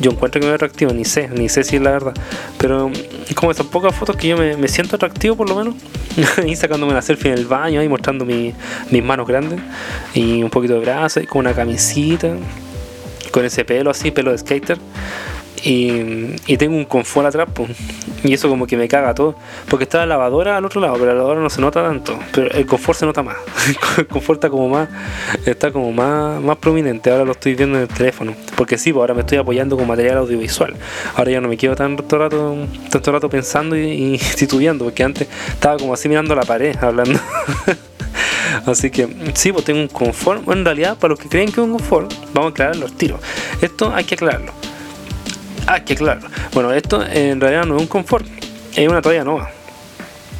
Yo 0.00 0.12
encuentro 0.12 0.40
que 0.40 0.46
me 0.46 0.50
veo 0.50 0.56
atractivo, 0.56 0.92
ni 0.92 1.04
sé, 1.04 1.28
ni 1.28 1.48
sé 1.48 1.64
si 1.64 1.76
es 1.76 1.82
la 1.82 1.90
verdad. 1.90 2.14
Pero 2.58 2.90
es 3.28 3.34
como 3.34 3.50
esas 3.50 3.66
pocas 3.66 3.94
fotos 3.94 4.16
que 4.16 4.28
yo 4.28 4.36
me, 4.36 4.68
siento 4.68 4.96
atractivo 4.96 5.36
por 5.36 5.48
lo 5.48 5.56
menos. 5.56 5.74
y 6.46 6.56
sacándome 6.56 6.92
una 6.92 7.02
selfie 7.02 7.32
en 7.32 7.38
el 7.38 7.46
baño, 7.46 7.80
ahí 7.80 7.88
mostrando 7.88 8.24
mis 8.24 8.54
manos 9.02 9.26
grandes. 9.26 9.60
Y 10.14 10.42
un 10.42 10.50
poquito 10.50 10.74
de 10.74 10.80
brazo, 10.80 11.20
y 11.20 11.26
con 11.26 11.40
una 11.40 11.54
camisita. 11.54 12.36
Con 13.30 13.44
ese 13.44 13.64
pelo 13.64 13.90
así, 13.90 14.10
pelo 14.10 14.30
de 14.32 14.38
skater. 14.38 14.78
Y, 15.64 16.56
tengo 16.56 16.76
un 16.76 16.84
confort 16.84 17.26
atrás, 17.26 17.48
y 18.22 18.32
eso 18.32 18.48
como 18.48 18.66
que 18.66 18.76
me 18.76 18.88
caga 18.88 19.14
todo. 19.14 19.34
Porque 19.68 19.84
está 19.84 19.98
la 19.98 20.06
lavadora 20.06 20.56
al 20.56 20.64
otro 20.64 20.80
lado, 20.80 20.94
pero 20.94 21.06
la 21.06 21.14
lavadora 21.14 21.40
no 21.40 21.50
se 21.50 21.60
nota 21.60 21.82
tanto. 21.82 22.18
Pero 22.32 22.50
el 22.50 22.66
confort 22.66 22.98
se 22.98 23.06
nota 23.06 23.22
más. 23.22 23.36
el 23.98 24.06
confort 24.06 24.38
está 24.38 24.50
como 24.50 24.68
más, 24.68 24.88
está 25.46 25.70
como 25.70 25.92
más, 25.92 26.40
más 26.40 26.56
prominente. 26.58 27.10
Ahora 27.10 27.24
lo 27.24 27.32
estoy 27.32 27.54
viendo 27.54 27.76
en 27.76 27.82
el 27.82 27.88
teléfono. 27.88 28.34
Porque 28.56 28.78
sí, 28.78 28.92
pues 28.92 29.00
ahora 29.00 29.14
me 29.14 29.20
estoy 29.20 29.38
apoyando 29.38 29.76
con 29.76 29.86
material 29.86 30.18
audiovisual. 30.18 30.74
Ahora 31.16 31.30
ya 31.30 31.40
no 31.40 31.48
me 31.48 31.56
quedo 31.56 31.74
tanto 31.74 32.18
rato, 32.18 32.56
tanto 32.90 33.12
rato 33.12 33.28
pensando 33.28 33.76
y, 33.76 34.14
y 34.14 34.18
titubeando, 34.36 34.84
porque 34.84 35.02
antes 35.02 35.28
estaba 35.48 35.76
como 35.76 35.94
así 35.94 36.08
mirando 36.08 36.34
la 36.34 36.42
pared, 36.42 36.76
hablando. 36.80 37.18
Así 38.66 38.90
que 38.90 39.08
sí, 39.34 39.52
pues 39.52 39.64
tengo 39.64 39.80
un 39.80 39.88
confort. 39.88 40.48
En 40.48 40.64
realidad, 40.64 40.96
para 40.98 41.10
los 41.10 41.18
que 41.18 41.28
creen 41.28 41.46
que 41.46 41.60
es 41.60 41.66
un 41.66 41.72
confort, 41.72 42.12
vamos 42.32 42.50
a 42.50 42.52
aclarar 42.52 42.76
los 42.76 42.92
tiros. 42.92 43.20
Esto 43.60 43.92
hay 43.94 44.04
que 44.04 44.14
aclararlo. 44.14 44.52
Ah, 45.66 45.84
que 45.84 45.94
claro. 45.94 46.20
Bueno, 46.52 46.72
esto 46.72 47.04
en 47.04 47.40
realidad 47.40 47.66
no 47.66 47.76
es 47.76 47.82
un 47.82 47.88
confort, 47.88 48.26
es 48.74 48.88
una 48.88 49.02
toalla 49.02 49.24
nueva. 49.24 49.50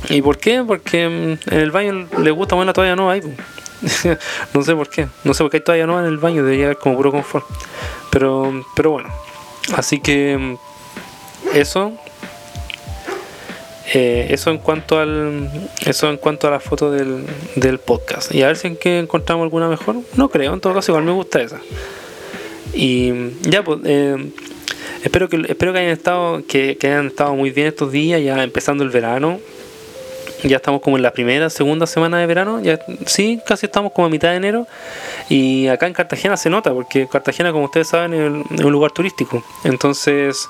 ¿Y 0.09 0.23
por 0.23 0.39
qué? 0.39 0.65
Porque 0.67 1.09
mm, 1.09 1.53
en 1.53 1.61
el 1.61 1.71
baño 1.71 2.09
le 2.19 2.31
gusta 2.31 2.57
más 2.57 2.67
la 2.67 2.73
toalla 2.73 2.97
nueva 2.97 3.13
ahí. 3.13 3.21
no 4.55 4.63
sé 4.63 4.75
por 4.75 4.89
qué. 4.89 5.07
No 5.25 5.35
sé 5.35 5.45
por 5.45 5.51
qué 5.51 5.59
hay 5.59 5.65
toalla 5.65 5.87
nueva 5.87 6.01
en 6.03 6.09
el 6.09 6.19
baño, 6.19 6.43
debería 6.43 6.67
haber 6.67 6.79
como 6.79 6.97
puro 6.97 7.11
confort. 7.11 7.45
Pero, 8.11 8.65
pero 8.75 8.93
bueno. 8.93 9.11
Así 9.77 10.01
que 10.01 10.39
mm, 10.39 10.57
eso. 11.55 11.93
Eh, 13.95 14.27
eso 14.31 14.51
en 14.51 14.59
cuanto 14.59 14.99
al 14.99 15.51
eso 15.87 16.11
en 16.11 16.19
cuanto 16.19 16.47
a 16.47 16.51
la 16.51 16.61
foto 16.61 16.91
del, 16.91 17.25
del 17.57 17.79
podcast 17.79 18.35
y 18.35 18.43
a 18.43 18.49
ver 18.49 18.57
si 18.57 18.67
en 18.67 18.77
qué 18.77 18.99
encontramos 18.99 19.45
alguna 19.45 19.67
mejor 19.67 19.97
no 20.15 20.29
creo 20.29 20.53
en 20.53 20.61
todo 20.61 20.75
caso 20.75 20.93
igual 20.93 21.05
me 21.05 21.13
gusta 21.13 21.41
esa 21.41 21.59
y 22.75 23.15
ya 23.49 23.65
pues 23.65 23.81
eh, 23.85 24.31
Espero 25.03 25.29
que, 25.29 25.45
espero 25.49 25.73
que 25.73 25.79
hayan 25.79 25.93
estado, 25.93 26.43
que, 26.47 26.77
hayan 26.83 27.07
estado 27.07 27.35
muy 27.35 27.51
bien 27.51 27.69
estos 27.69 27.93
días, 27.93 28.21
ya 28.23 28.43
empezando 28.43 28.83
el 28.83 28.91
verano. 28.91 29.39
Ya 30.45 30.57
estamos 30.57 30.81
como 30.83 30.97
en 30.97 31.03
la 31.03 31.13
primera, 31.13 31.51
segunda 31.51 31.87
semana 31.87 32.19
de 32.19 32.27
verano. 32.27 32.61
Ya, 32.63 32.79
sí, 33.07 33.41
casi 33.45 33.67
estamos 33.67 33.93
como 33.93 34.07
a 34.07 34.11
mitad 34.11 34.31
de 34.31 34.37
enero. 34.37 34.67
Y 35.29 35.67
acá 35.69 35.87
en 35.87 35.93
Cartagena 35.93 36.37
se 36.37 36.51
nota, 36.51 36.73
porque 36.73 37.09
Cartagena, 37.09 37.53
como 37.53 37.65
ustedes 37.65 37.89
saben, 37.89 38.45
es 38.53 38.61
un 38.65 38.73
lugar 38.73 38.93
turístico. 38.93 39.43
Entonces, 39.65 40.49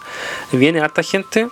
viene 0.52 0.80
harta 0.80 1.02
gente 1.02 1.49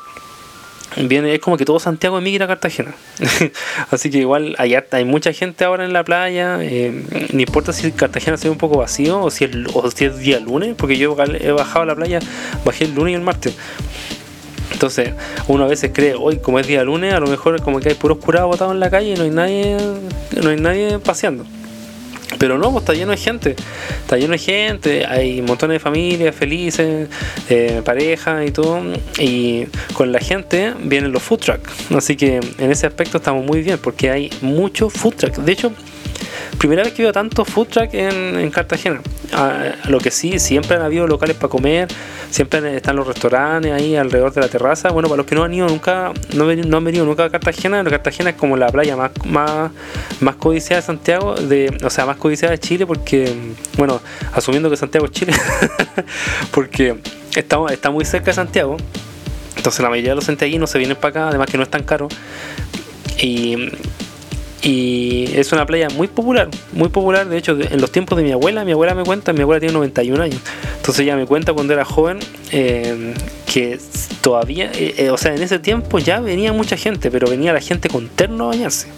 viene, 0.97 1.35
es 1.35 1.41
como 1.41 1.57
que 1.57 1.65
todo 1.65 1.79
Santiago 1.79 2.19
emigra 2.19 2.45
a 2.45 2.49
Cartagena. 2.49 2.95
Así 3.91 4.11
que 4.11 4.19
igual 4.19 4.55
hay, 4.59 4.77
hay 4.91 5.05
mucha 5.05 5.33
gente 5.33 5.65
ahora 5.65 5.85
en 5.85 5.93
la 5.93 6.05
playa. 6.05 6.59
Eh, 6.63 7.29
no 7.33 7.41
importa 7.41 7.73
si 7.73 7.93
Cartagena 7.93 8.37
se 8.37 8.49
ve 8.49 8.53
un 8.53 8.59
poco 8.59 8.79
vacío 8.79 9.21
o 9.21 9.31
si, 9.31 9.45
es, 9.45 9.51
o 9.75 9.91
si 9.91 10.07
es 10.07 10.19
día 10.19 10.41
lunes, 10.41 10.75
porque 10.77 10.97
yo 10.97 11.17
he 11.41 11.53
bajado 11.53 11.83
a 11.83 11.87
la 11.87 11.95
playa, 11.95 12.21
bajé 12.65 12.85
el 12.85 12.95
lunes 12.95 13.13
y 13.13 13.15
el 13.15 13.23
martes. 13.23 13.55
Entonces, 14.73 15.15
uno 15.49 15.65
a 15.65 15.69
veces 15.69 15.91
cree, 15.95 16.15
hoy 16.15 16.39
como 16.39 16.59
es 16.59 16.67
día 16.67 16.85
lunes, 16.85 17.15
a 17.15 17.21
lo 17.21 17.27
mejor 17.27 17.57
es 17.57 17.63
como 17.63 17.81
que 17.81 17.91
hay 17.91 17.95
puros 17.95 18.19
curados 18.19 18.51
botados 18.51 18.75
en 18.75 18.81
la 18.81 18.91
calle 18.91 19.13
y 19.13 19.15
no 19.15 19.25
hay 19.25 19.31
nadie, 19.31 19.77
no 20.43 20.51
hay 20.51 20.61
nadie 20.61 20.99
paseando. 20.99 21.47
Pero 22.39 22.59
no, 22.59 22.71
pues 22.73 22.83
está 22.83 22.93
lleno 22.93 23.13
de 23.13 23.17
gente, 23.17 23.57
está 24.01 24.17
lleno 24.17 24.33
de 24.33 24.39
gente, 24.39 25.07
hay 25.07 25.43
montones 25.43 25.77
de 25.77 25.81
familias 25.81 26.35
felices, 26.35 27.09
eh, 27.49 27.81
parejas 27.85 28.47
y 28.47 28.51
todo, 28.51 28.83
y 29.19 29.67
con 29.95 30.13
la 30.13 30.19
gente 30.19 30.75
vienen 30.83 31.13
los 31.13 31.23
food 31.23 31.39
trucks, 31.39 31.73
así 31.95 32.17
que 32.17 32.41
en 32.59 32.71
ese 32.71 32.87
aspecto 32.87 33.19
estamos 33.19 33.45
muy 33.45 33.63
bien 33.63 33.79
porque 33.79 34.11
hay 34.11 34.31
mucho 34.41 34.91
food 34.91 35.15
truck. 35.15 35.37
De 35.37 35.53
hecho, 35.53 35.73
primera 36.59 36.83
vez 36.83 36.93
que 36.93 37.03
veo 37.03 37.13
tanto 37.13 37.45
food 37.45 37.69
truck 37.69 37.95
en, 37.95 38.51
Cartagena. 38.51 39.01
Lo 39.89 39.99
que 39.99 40.11
sí, 40.11 40.39
siempre 40.39 40.77
han 40.77 40.83
habido 40.83 41.07
locales 41.07 41.37
para 41.37 41.49
comer, 41.49 41.89
siempre 42.31 42.77
están 42.77 42.97
los 42.97 43.07
restaurantes 43.07 43.73
ahí 43.73 43.97
alrededor 43.97 44.33
de 44.33 44.41
la 44.41 44.49
terraza. 44.49 44.91
Bueno, 44.91 45.09
para 45.09 45.19
los 45.19 45.27
que 45.27 45.35
no 45.35 45.45
han 45.45 45.53
ido 45.53 45.69
nunca, 45.69 46.13
no, 46.35 46.49
han 46.49 46.85
venido 46.85 47.05
nunca 47.05 47.25
a 47.25 47.31
Cartagena, 47.31 47.83
Cartagena 47.85 48.31
es 48.31 48.37
como 48.37 48.57
la 48.57 48.69
playa 48.69 48.97
más, 48.97 49.11
más, 50.21 50.37
codiciada 50.37 50.81
de 50.81 50.87
Santiago, 50.87 51.35
de, 51.35 51.77
o 51.83 51.91
sea, 51.91 52.07
más 52.07 52.17
codiciada 52.17 52.53
de 52.53 52.59
Chile, 52.59 52.87
porque, 52.87 53.33
bueno, 53.77 54.01
asumiendo 54.33 54.71
que 54.71 54.77
Santiago 54.77 55.07
es 55.07 55.13
Chile, 55.13 55.33
porque 56.53 56.97
está, 57.35 57.59
está 57.71 57.91
muy 57.91 58.05
cerca 58.05 58.27
de 58.27 58.35
Santiago. 58.35 58.77
Entonces 59.57 59.83
la 59.83 59.91
mayoría 59.91 60.11
de 60.13 60.17
los 60.17 60.25
santiaguinos 60.25 60.71
se 60.71 60.79
vienen 60.79 60.97
para 60.97 61.09
acá, 61.09 61.29
además 61.29 61.49
que 61.51 61.57
no 61.57 61.65
es 61.65 61.71
tan 61.71 61.83
caro. 61.83 62.09
Y 63.21 63.71
y 64.67 65.31
es 65.39 65.53
una 65.53 65.65
playa 65.65 65.87
muy 65.91 66.09
popular, 66.09 66.49
muy 66.73 66.89
popular. 66.89 67.29
De 67.29 67.39
hecho, 67.39 67.57
en 67.57 67.81
los 67.81 67.93
tiempos 67.93 68.19
de 68.19 68.25
mi 68.25 68.33
abuela, 68.33 68.65
mi 68.65 68.73
abuela 68.73 68.97
me 68.97 69.05
cuenta, 69.05 69.33
mi 69.33 69.43
abuela 69.43 69.61
tiene 69.61 69.75
91 69.75 70.21
años. 70.21 70.41
Entonces 70.75 71.05
ella 71.05 71.15
me 71.15 71.25
cuenta 71.25 71.53
cuando 71.53 71.73
era 71.73 71.85
joven 71.85 72.19
eh, 72.51 73.15
que 73.47 73.79
todavía, 74.23 74.73
eh, 74.75 74.95
eh, 74.99 75.11
o 75.11 75.17
sea, 75.19 75.37
en 75.37 75.43
ese 75.43 75.61
tiempo 75.61 76.01
ya 76.01 76.19
venía 76.19 76.53
mucha 76.53 76.77
gente, 76.77 77.13
pero 77.13 77.31
venía 77.31 77.53
la 77.53 77.61
gente 77.61 77.89
con 77.89 78.09
terno 78.09 78.47
a 78.47 78.47
bañarse. 78.49 78.89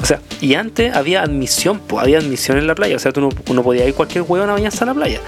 O 0.00 0.06
sea, 0.06 0.20
y 0.40 0.54
antes 0.54 0.94
había 0.94 1.22
admisión, 1.22 1.80
pues, 1.80 2.04
había 2.04 2.18
admisión 2.18 2.56
en 2.56 2.68
la 2.68 2.76
playa. 2.76 2.94
O 2.94 3.00
sea, 3.00 3.10
tú 3.10 3.20
no, 3.20 3.30
no 3.52 3.62
podías 3.64 3.88
ir 3.88 3.94
cualquier 3.94 4.22
huevón 4.22 4.50
a 4.50 4.52
bañarse 4.52 4.84
a 4.84 4.86
la 4.86 4.94
playa. 4.94 5.20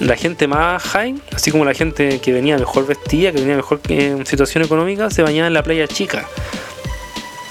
La 0.00 0.16
gente 0.16 0.48
más 0.48 0.82
high, 0.82 1.14
así 1.32 1.50
como 1.50 1.64
la 1.64 1.72
gente 1.72 2.20
que 2.20 2.34
venía 2.34 2.58
mejor 2.58 2.86
vestida, 2.86 3.32
que 3.32 3.40
venía 3.40 3.56
mejor 3.56 3.80
en 3.88 4.26
situación 4.26 4.64
económica, 4.64 5.08
se 5.08 5.22
bañaba 5.22 5.46
en 5.46 5.54
la 5.54 5.62
playa 5.62 5.88
chica 5.88 6.26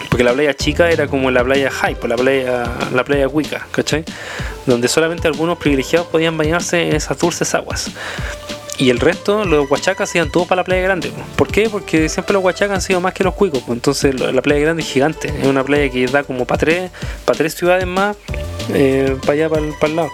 porque 0.09 0.23
la 0.23 0.33
playa 0.33 0.53
chica 0.53 0.89
era 0.89 1.07
como 1.07 1.31
la 1.31 1.43
playa 1.43 1.69
Hype, 1.71 2.07
la 2.07 2.15
playa, 2.15 2.63
la 2.93 3.03
playa 3.03 3.27
Wicca, 3.27 3.67
¿cachai? 3.71 4.03
Donde 4.65 4.87
solamente 4.87 5.27
algunos 5.27 5.57
privilegiados 5.57 6.07
podían 6.07 6.35
bañarse 6.37 6.89
en 6.89 6.95
esas 6.95 7.17
dulces 7.19 7.53
aguas. 7.53 7.91
Y 8.79 8.89
el 8.89 8.99
resto, 8.99 9.43
los 9.43 9.69
huachacas 9.69 10.15
iban 10.15 10.31
todos 10.31 10.47
para 10.47 10.61
la 10.61 10.63
playa 10.63 10.81
grande. 10.81 11.11
¿Por 11.35 11.49
qué? 11.49 11.69
Porque 11.69 12.07
siempre 12.07 12.33
los 12.33 12.41
huachacas 12.41 12.75
han 12.75 12.81
sido 12.81 13.01
más 13.01 13.13
que 13.13 13.25
los 13.25 13.33
cuicos. 13.33 13.61
Entonces 13.67 14.17
la 14.17 14.41
playa 14.41 14.61
grande 14.61 14.83
es 14.83 14.89
gigante. 14.89 15.27
Es 15.27 15.45
una 15.45 15.65
playa 15.65 15.91
que 15.91 16.07
da 16.07 16.23
como 16.23 16.45
para 16.45 16.59
tres, 16.59 16.91
para 17.25 17.37
tres 17.37 17.53
ciudades 17.55 17.85
más 17.85 18.15
eh, 18.73 19.17
para 19.21 19.33
allá, 19.33 19.49
para 19.49 19.61
el, 19.63 19.95
lado. 19.95 20.09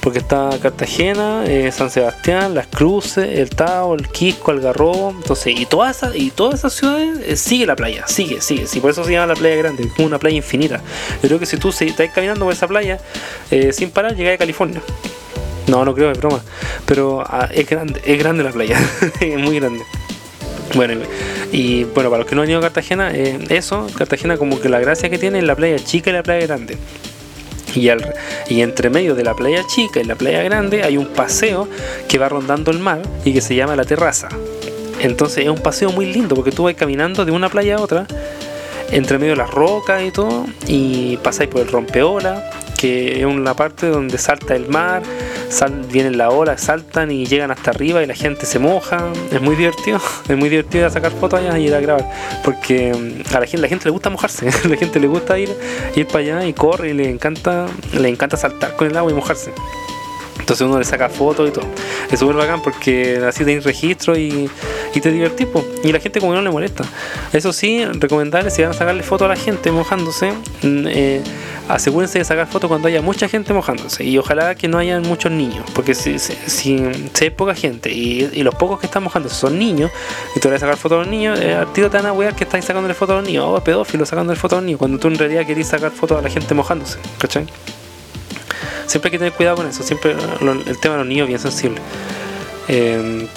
Porque 0.00 0.18
está 0.18 0.50
Cartagena, 0.60 1.44
eh, 1.46 1.70
San 1.72 1.90
Sebastián, 1.90 2.54
Las 2.54 2.66
Cruces, 2.66 3.38
el 3.38 3.50
Tao, 3.50 3.94
el 3.94 4.08
Quisco, 4.08 4.50
Algarrobo. 4.50 5.10
Entonces, 5.10 5.54
y 5.58 5.66
todas 5.66 5.98
esas, 5.98 6.16
y 6.16 6.30
todas 6.30 6.60
esas 6.60 6.72
ciudades 6.72 7.20
eh, 7.24 7.36
sigue 7.36 7.66
la 7.66 7.76
playa, 7.76 8.06
sigue, 8.06 8.40
sigue. 8.40 8.66
Sí, 8.66 8.80
por 8.80 8.90
eso 8.90 9.04
se 9.04 9.12
llama 9.12 9.26
la 9.26 9.34
playa 9.34 9.56
grande, 9.56 9.84
es 9.84 9.92
como 9.92 10.06
una 10.06 10.18
playa 10.18 10.36
infinita. 10.36 10.80
Yo 11.22 11.28
creo 11.28 11.38
que 11.38 11.46
si 11.46 11.56
tú 11.56 11.68
estás 11.68 12.10
caminando 12.12 12.44
por 12.44 12.52
esa 12.52 12.66
playa 12.66 12.98
sin 13.72 13.90
parar, 13.90 14.16
llegas 14.16 14.34
a 14.34 14.38
California. 14.38 14.82
No, 15.68 15.84
no 15.84 15.94
creo, 15.94 16.10
es 16.10 16.18
broma. 16.18 16.40
Pero 16.86 17.22
ah, 17.26 17.48
es 17.52 17.68
grande, 17.68 18.00
es 18.04 18.18
grande 18.18 18.42
la 18.42 18.50
playa, 18.50 18.78
es 19.20 19.38
muy 19.38 19.60
grande. 19.60 19.84
Bueno, 20.74 21.00
y 21.52 21.84
bueno, 21.84 22.10
para 22.10 22.18
los 22.18 22.26
que 22.26 22.34
no 22.34 22.42
han 22.42 22.50
ido 22.50 22.58
a 22.58 22.62
Cartagena, 22.62 23.10
eso, 23.10 23.86
Cartagena 23.96 24.36
como 24.36 24.60
que 24.60 24.68
la 24.68 24.80
gracia 24.80 25.08
que 25.08 25.18
tiene 25.18 25.38
es 25.38 25.44
la 25.44 25.56
playa 25.56 25.78
chica 25.78 26.10
y 26.10 26.12
la 26.12 26.22
playa 26.22 26.46
grande. 26.46 26.76
Y, 27.74 27.88
al, 27.90 28.14
y 28.48 28.62
entre 28.62 28.90
medio 28.90 29.14
de 29.14 29.24
la 29.24 29.34
playa 29.34 29.62
chica 29.66 30.00
y 30.00 30.04
la 30.04 30.14
playa 30.14 30.42
grande 30.42 30.82
hay 30.82 30.96
un 30.96 31.06
paseo 31.06 31.68
que 32.08 32.18
va 32.18 32.28
rondando 32.28 32.70
el 32.70 32.78
mar 32.78 33.02
y 33.24 33.32
que 33.32 33.40
se 33.40 33.54
llama 33.54 33.76
la 33.76 33.84
terraza. 33.84 34.28
Entonces 35.00 35.44
es 35.44 35.50
un 35.50 35.60
paseo 35.62 35.92
muy 35.92 36.06
lindo 36.06 36.34
porque 36.34 36.50
tú 36.50 36.64
vas 36.64 36.74
caminando 36.74 37.24
de 37.24 37.30
una 37.30 37.48
playa 37.48 37.76
a 37.76 37.80
otra, 37.80 38.06
entre 38.90 39.18
medio 39.18 39.32
de 39.32 39.38
las 39.38 39.50
rocas 39.50 40.02
y 40.02 40.10
todo, 40.10 40.46
y 40.66 41.18
pasáis 41.18 41.48
por 41.48 41.60
el 41.60 41.68
rompeola, 41.68 42.50
que 42.78 43.18
es 43.18 43.26
una 43.26 43.54
parte 43.54 43.88
donde 43.88 44.16
salta 44.18 44.54
el 44.54 44.68
mar, 44.68 45.02
vienen 45.90 46.16
las 46.16 46.32
olas, 46.32 46.60
saltan 46.60 47.10
y 47.10 47.26
llegan 47.26 47.50
hasta 47.50 47.72
arriba 47.72 48.02
y 48.02 48.06
la 48.06 48.14
gente 48.14 48.46
se 48.46 48.58
moja. 48.58 49.12
Es 49.32 49.42
muy 49.42 49.56
divertido, 49.56 50.00
es 50.28 50.36
muy 50.36 50.48
divertido 50.48 50.88
sacar 50.88 51.10
fotos 51.10 51.40
allá 51.40 51.58
y 51.58 51.66
ir 51.66 51.74
a 51.74 51.80
grabar. 51.80 52.08
Porque 52.44 52.94
mm, 52.94 53.34
a 53.34 53.40
la 53.40 53.46
gente, 53.46 53.58
la 53.58 53.68
gente 53.68 53.84
le 53.86 53.90
gusta 53.90 54.08
mojarse, 54.10 54.46
la 54.68 54.76
gente 54.76 55.00
le 55.00 55.08
gusta 55.08 55.38
ir, 55.38 55.50
ir 55.96 56.06
para 56.06 56.20
allá 56.20 56.46
y 56.46 56.52
corre 56.52 56.90
y 56.90 56.94
le 56.94 57.10
encanta, 57.10 57.66
le 57.92 58.08
encanta 58.08 58.36
saltar 58.36 58.76
con 58.76 58.86
el 58.86 58.96
agua 58.96 59.10
y 59.10 59.14
mojarse. 59.14 59.52
Entonces 60.38 60.66
uno 60.66 60.78
le 60.78 60.84
saca 60.84 61.10
fotos 61.10 61.48
y 61.48 61.52
todo. 61.52 61.66
Es 62.10 62.20
súper 62.20 62.36
bacán 62.36 62.62
porque 62.62 63.20
así 63.26 63.44
tenéis 63.44 63.64
registro 63.64 64.16
y, 64.16 64.48
y 64.94 65.00
te 65.00 65.10
divertís. 65.10 65.46
Y 65.84 65.92
la 65.92 66.00
gente 66.00 66.20
como 66.20 66.32
que 66.32 66.36
no 66.36 66.42
le 66.42 66.50
molesta. 66.50 66.84
Eso 67.34 67.52
sí, 67.52 67.84
recomendarles 67.84 68.54
si 68.54 68.62
van 68.62 68.70
a 68.70 68.74
sacarle 68.74 69.02
fotos 69.02 69.26
a 69.26 69.28
la 69.28 69.36
gente 69.36 69.70
mojándose, 69.72 70.32
mm, 70.62 70.86
eh, 70.86 71.22
asegúrense 71.68 72.18
de 72.18 72.24
sacar 72.24 72.46
fotos 72.46 72.68
cuando 72.68 72.88
haya 72.88 73.02
mucha 73.02 73.28
gente 73.28 73.52
mojándose 73.52 74.04
y 74.04 74.16
ojalá 74.18 74.54
que 74.54 74.68
no 74.68 74.78
hayan 74.78 75.02
muchos 75.02 75.30
niños, 75.30 75.64
porque 75.74 75.94
si, 75.94 76.18
si, 76.18 76.34
si, 76.46 76.82
hay 77.20 77.30
poca 77.30 77.54
gente 77.54 77.90
y, 77.90 78.42
los 78.42 78.54
pocos 78.54 78.80
que 78.80 78.86
están 78.86 79.02
mojándose 79.02 79.34
son 79.34 79.58
niños 79.58 79.90
y 80.34 80.40
tú 80.40 80.48
vas 80.48 80.56
a 80.56 80.60
sacar 80.60 80.76
fotos 80.76 80.96
a 80.96 80.98
los 81.00 81.08
niños, 81.08 81.38
eh, 81.40 81.54
al 81.54 81.72
tiro 81.72 81.90
te 81.90 81.98
van 81.98 82.06
a 82.06 82.12
wear 82.12 82.34
que 82.34 82.44
estáis 82.44 82.64
sacándole 82.64 82.94
fotos 82.94 83.14
a 83.14 83.16
los 83.18 83.26
niños, 83.26 83.44
oh, 83.46 83.62
pedófilo 83.62 84.06
sacándole 84.06 84.38
fotos 84.38 84.56
a 84.56 84.60
los 84.60 84.66
niños, 84.66 84.78
cuando 84.78 84.98
tú 84.98 85.08
en 85.08 85.18
realidad 85.18 85.46
querés 85.46 85.68
sacar 85.68 85.90
fotos 85.90 86.18
a 86.18 86.22
la 86.22 86.30
gente 86.30 86.54
mojándose, 86.54 86.98
¿cachai? 87.18 87.46
Siempre 88.86 89.08
hay 89.08 89.12
que 89.12 89.18
tener 89.18 89.32
cuidado 89.34 89.56
con 89.56 89.66
eso, 89.66 89.82
siempre 89.82 90.12
el 90.12 90.80
tema 90.80 90.94
de 90.94 90.98
los 91.00 91.06
niños 91.06 91.24
es 91.24 91.28
bien 91.28 91.40
sensible. 91.40 91.80
Eh, 92.68 93.28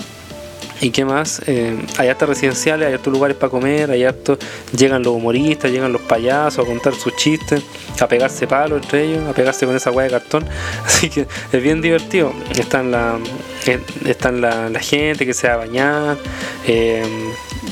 ¿Y 0.81 0.89
qué 0.89 1.05
más? 1.05 1.43
Eh, 1.45 1.77
hay 1.99 2.09
hartas 2.09 2.27
residenciales, 2.27 2.87
hay 2.87 2.95
hartos 2.95 3.13
lugares 3.13 3.37
para 3.37 3.51
comer, 3.51 3.91
hay 3.91 4.03
hartos, 4.03 4.39
llegan 4.75 5.03
los 5.03 5.13
humoristas, 5.13 5.69
llegan 5.69 5.93
los 5.93 6.01
payasos 6.01 6.65
a 6.65 6.67
contar 6.67 6.95
sus 6.95 7.15
chistes, 7.15 7.61
a 7.99 8.07
pegarse 8.07 8.47
palos 8.47 8.81
entre 8.81 9.03
ellos, 9.03 9.27
a 9.27 9.33
pegarse 9.33 9.67
con 9.67 9.75
esa 9.75 9.91
hueá 9.91 10.05
de 10.05 10.11
cartón. 10.11 10.43
Así 10.85 11.09
que 11.11 11.27
es 11.51 11.63
bien 11.63 11.81
divertido. 11.81 12.33
Están 12.57 12.89
la, 12.89 13.19
eh, 13.67 13.79
están 14.05 14.41
la, 14.41 14.71
gente 14.79 15.27
que 15.27 15.35
se 15.35 15.47
va 15.47 15.53
a 15.53 15.57
bañar, 15.57 16.17
eh, 16.65 17.03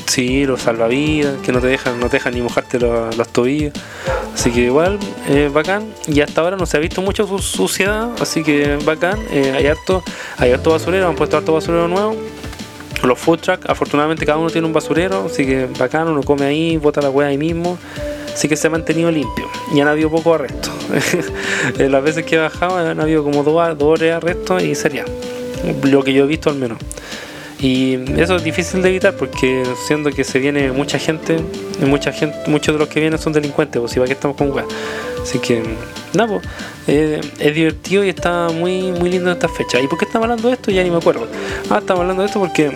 sí, 0.06 0.44
los 0.44 0.62
salvavidas, 0.62 1.34
que 1.44 1.50
no 1.50 1.60
te 1.60 1.66
dejan, 1.66 1.98
no 1.98 2.08
te 2.08 2.18
dejan 2.18 2.34
ni 2.34 2.42
mojarte 2.42 2.78
los, 2.78 3.16
los 3.16 3.28
tobillos. 3.28 3.72
Así 4.34 4.52
que 4.52 4.60
igual, 4.60 5.00
eh, 5.28 5.50
bacán. 5.52 5.92
Y 6.06 6.20
hasta 6.20 6.42
ahora 6.42 6.56
no 6.56 6.64
se 6.64 6.76
ha 6.76 6.80
visto 6.80 7.02
mucha 7.02 7.24
suciedad, 7.26 8.10
así 8.20 8.44
que 8.44 8.76
bacán. 8.84 9.18
Eh, 9.32 9.52
hay 9.56 9.66
harto, 9.66 10.04
hay 10.38 10.52
harto 10.52 10.70
basurero, 10.70 11.08
han 11.08 11.16
puesto 11.16 11.36
harto 11.36 11.54
basurero 11.54 11.88
nuevo 11.88 12.16
los 13.02 13.18
food 13.18 13.40
trucks, 13.40 13.68
afortunadamente 13.68 14.26
cada 14.26 14.38
uno 14.38 14.50
tiene 14.50 14.66
un 14.66 14.72
basurero, 14.72 15.26
así 15.26 15.46
que 15.46 15.66
bacán, 15.78 16.08
uno 16.08 16.22
come 16.22 16.46
ahí, 16.46 16.76
bota 16.76 17.00
la 17.00 17.10
hueá 17.10 17.28
ahí 17.28 17.38
mismo. 17.38 17.78
Así 18.32 18.48
que 18.48 18.56
se 18.56 18.68
ha 18.68 18.70
mantenido 18.70 19.10
limpio 19.10 19.48
y 19.74 19.80
han 19.80 19.88
habido 19.88 20.10
pocos 20.10 20.36
arrestos. 20.40 20.72
Las 21.78 22.02
veces 22.02 22.24
que 22.24 22.36
he 22.36 22.38
bajado 22.38 22.76
han 22.76 23.00
habido 23.00 23.24
como 23.24 23.42
dos, 23.42 23.76
dos 23.76 23.98
tres 23.98 24.14
arrestos 24.14 24.62
y 24.62 24.74
sería 24.74 25.04
lo 25.82 26.02
que 26.02 26.12
yo 26.12 26.24
he 26.24 26.26
visto 26.26 26.48
al 26.48 26.56
menos. 26.56 26.78
Y 27.60 27.98
eso 28.18 28.36
es 28.36 28.44
difícil 28.44 28.80
de 28.80 28.88
evitar 28.88 29.14
porque 29.14 29.64
siendo 29.86 30.10
que 30.10 30.24
se 30.24 30.38
viene 30.38 30.72
mucha 30.72 30.98
gente, 30.98 31.38
mucha 31.86 32.12
gente 32.12 32.38
muchos 32.46 32.74
de 32.74 32.78
los 32.78 32.88
que 32.88 33.00
vienen 33.00 33.18
son 33.18 33.34
delincuentes, 33.34 33.78
pues 33.80 33.92
si 33.92 34.00
va 34.00 34.06
que 34.06 34.14
estamos 34.14 34.36
con 34.36 34.50
weá. 34.50 34.64
Así 35.22 35.38
que, 35.38 35.62
nada, 36.14 36.28
pues, 36.28 36.46
eh, 36.86 37.20
es 37.38 37.54
divertido 37.54 38.04
y 38.04 38.10
está 38.10 38.48
muy, 38.48 38.92
muy 38.92 39.10
lindo 39.10 39.30
esta 39.30 39.48
fecha. 39.48 39.80
¿Y 39.80 39.86
por 39.86 39.98
qué 39.98 40.04
estamos 40.04 40.24
hablando 40.24 40.48
de 40.48 40.54
esto? 40.54 40.70
Ya 40.70 40.82
ni 40.82 40.90
me 40.90 40.98
acuerdo. 40.98 41.26
Ah, 41.70 41.78
estamos 41.78 42.02
hablando 42.02 42.22
de 42.22 42.26
esto 42.26 42.40
porque 42.40 42.72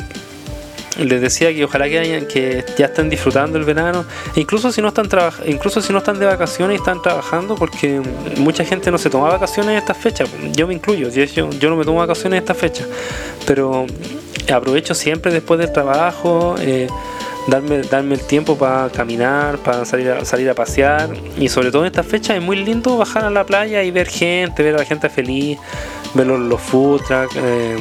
les 0.99 1.21
decía 1.21 1.53
que 1.53 1.65
ojalá 1.65 1.89
que 1.89 1.99
hayan 1.99 2.27
que 2.27 2.65
ya 2.79 2.87
estén 2.87 3.11
disfrutando 3.11 3.59
el 3.59 3.65
verano 3.65 4.05
e 4.37 4.41
incluso 4.41 4.71
si 4.71 4.81
no 4.81 4.89
están 4.89 5.09
incluso 5.47 5.81
si 5.81 5.93
no 5.93 5.99
están 5.99 6.19
de 6.19 6.27
vacaciones 6.27 6.77
y 6.77 6.79
están 6.79 7.03
trabajando 7.03 7.55
porque 7.57 8.01
mucha 8.37 8.65
gente 8.65 8.91
no 8.91 8.99
se 8.99 9.11
toma 9.11 9.29
vacaciones 9.29 9.73
en 9.73 9.79
esta 9.79 9.95
fecha 9.95 10.25
yo 10.53 10.67
me 10.67 10.75
incluyo 10.75 11.09
yo, 11.09 11.51
yo 11.51 11.71
no 11.71 11.77
me 11.77 11.85
tomo 11.85 11.99
vacaciones 11.99 12.39
en 12.39 12.43
esta 12.45 12.55
fecha 12.55 12.85
pero 13.47 13.87
aprovecho 14.53 14.95
siempre 14.95 15.33
después 15.33 15.59
del 15.59 15.73
trabajo 15.73 16.55
eh, 16.61 16.87
darme, 17.47 17.83
darme 17.83 18.15
el 18.15 18.21
tiempo 18.23 18.57
para 18.57 18.89
caminar, 18.91 19.59
para 19.59 19.85
salir 19.85 20.11
a, 20.11 20.25
salir 20.25 20.49
a 20.51 20.55
pasear. 20.55 21.11
Y 21.39 21.49
sobre 21.49 21.71
todo 21.71 21.83
en 21.83 21.87
esta 21.87 22.03
fecha 22.03 22.37
es 22.37 22.43
muy 22.43 22.57
lindo 22.57 22.97
bajar 22.97 23.25
a 23.25 23.31
la 23.31 23.45
playa 23.45 23.83
y 23.83 23.91
ver 23.91 24.09
gente, 24.09 24.63
ver 24.63 24.75
a 24.75 24.79
la 24.79 24.85
gente 24.85 25.09
feliz, 25.09 25.59
ver 26.15 26.27
los, 26.27 26.41
los 26.41 26.61
food 26.61 27.03
trucks, 27.03 27.37
eh, 27.37 27.77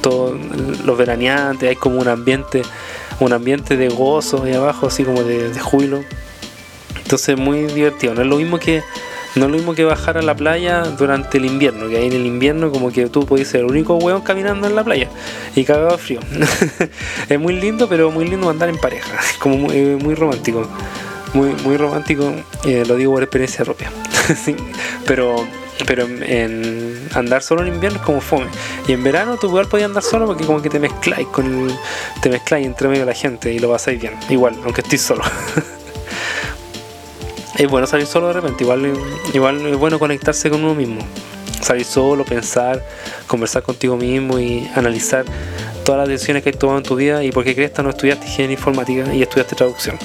todos 0.00 0.38
los 0.84 0.98
veraneantes, 0.98 1.68
hay 1.68 1.76
como 1.76 2.00
un 2.00 2.08
ambiente, 2.08 2.62
un 3.20 3.32
ambiente 3.32 3.76
de 3.76 3.88
gozo 3.88 4.44
ahí 4.44 4.54
abajo, 4.54 4.86
así 4.86 5.04
como 5.04 5.22
de, 5.22 5.50
de 5.50 5.60
júbilo. 5.60 6.04
Entonces 7.02 7.38
muy 7.38 7.62
divertido, 7.66 8.14
no 8.14 8.22
es 8.22 8.26
lo 8.26 8.36
mismo 8.36 8.58
que 8.58 8.82
no 9.38 9.46
es 9.46 9.50
lo 9.52 9.56
mismo 9.56 9.74
que 9.74 9.84
bajar 9.84 10.18
a 10.18 10.22
la 10.22 10.34
playa 10.34 10.82
durante 10.82 11.38
el 11.38 11.46
invierno, 11.46 11.88
que 11.88 11.96
ahí 11.96 12.06
en 12.06 12.12
el 12.12 12.26
invierno 12.26 12.70
como 12.70 12.90
que 12.90 13.08
tú 13.08 13.24
puedes 13.24 13.48
ser 13.48 13.60
el 13.60 13.66
único 13.66 13.94
hueón 13.96 14.22
caminando 14.22 14.66
en 14.66 14.74
la 14.74 14.84
playa 14.84 15.08
y 15.54 15.64
cagado 15.64 15.96
frío. 15.96 16.20
es 17.28 17.40
muy 17.40 17.54
lindo, 17.54 17.88
pero 17.88 18.10
muy 18.10 18.26
lindo 18.26 18.50
andar 18.50 18.68
en 18.68 18.78
pareja, 18.78 19.18
como 19.38 19.56
muy, 19.56 19.76
eh, 19.76 19.98
muy 20.00 20.14
romántico. 20.14 20.66
Muy, 21.34 21.50
muy 21.62 21.76
romántico, 21.76 22.32
eh, 22.64 22.84
lo 22.86 22.96
digo 22.96 23.12
por 23.12 23.22
experiencia 23.22 23.64
propia. 23.64 23.90
pero 25.06 25.46
pero 25.86 26.06
en, 26.06 27.08
andar 27.14 27.42
solo 27.42 27.62
en 27.62 27.68
invierno 27.74 27.98
es 27.98 28.04
como 28.04 28.20
fome. 28.20 28.46
Y 28.88 28.92
en 28.92 29.04
verano 29.04 29.36
tú 29.36 29.46
igual 29.46 29.68
podías 29.68 29.88
andar 29.88 30.02
solo 30.02 30.26
porque 30.26 30.44
como 30.44 30.60
que 30.60 30.70
te 30.70 30.80
mezcláis 30.80 31.28
con 31.28 31.68
te 32.20 32.30
mezcláis 32.30 32.66
entre 32.66 32.88
medio 32.88 33.02
de 33.02 33.12
la 33.12 33.14
gente 33.14 33.52
y 33.52 33.58
lo 33.58 33.70
pasáis 33.70 34.00
bien. 34.00 34.14
Igual, 34.28 34.56
aunque 34.64 34.80
estés 34.80 35.02
solo. 35.02 35.22
Es 37.58 37.68
bueno 37.68 37.86
salir 37.86 38.06
solo 38.06 38.28
de 38.28 38.34
repente, 38.34 38.62
igual, 38.64 38.92
igual 39.34 39.66
es 39.66 39.76
bueno 39.76 39.98
conectarse 39.98 40.48
con 40.48 40.62
uno 40.64 40.74
mismo. 40.74 41.00
Salir 41.60 41.84
solo, 41.84 42.24
pensar, 42.24 42.84
conversar 43.26 43.64
contigo 43.64 43.96
mismo 43.96 44.38
y 44.38 44.70
analizar 44.76 45.24
todas 45.84 46.02
las 46.02 46.08
decisiones 46.08 46.44
que 46.44 46.50
has 46.50 46.58
tomado 46.58 46.78
en 46.78 46.84
tu 46.84 46.94
vida 46.94 47.24
y 47.24 47.32
por 47.32 47.42
qué 47.42 47.56
crees 47.56 47.72
que 47.72 47.82
no 47.82 47.90
estudiaste 47.90 48.26
higiene 48.26 48.52
informática 48.52 49.12
y 49.12 49.22
estudiaste 49.22 49.56
traducción. 49.56 49.98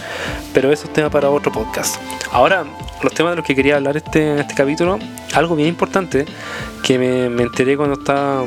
Pero 0.51 0.71
eso 0.71 0.87
es 0.87 0.93
tema 0.93 1.11
para 1.11 1.29
otro 1.29 1.51
podcast. 1.51 1.97
Ahora, 2.31 2.65
los 3.03 3.13
temas 3.13 3.33
de 3.33 3.35
los 3.37 3.45
que 3.45 3.55
quería 3.55 3.75
hablar 3.75 3.97
este, 3.97 4.39
este 4.39 4.55
capítulo, 4.55 4.97
algo 5.35 5.55
bien 5.55 5.69
importante 5.69 6.25
que 6.81 6.97
me, 6.97 7.29
me 7.29 7.43
enteré 7.43 7.77
cuando 7.77 7.99
estaba 7.99 8.45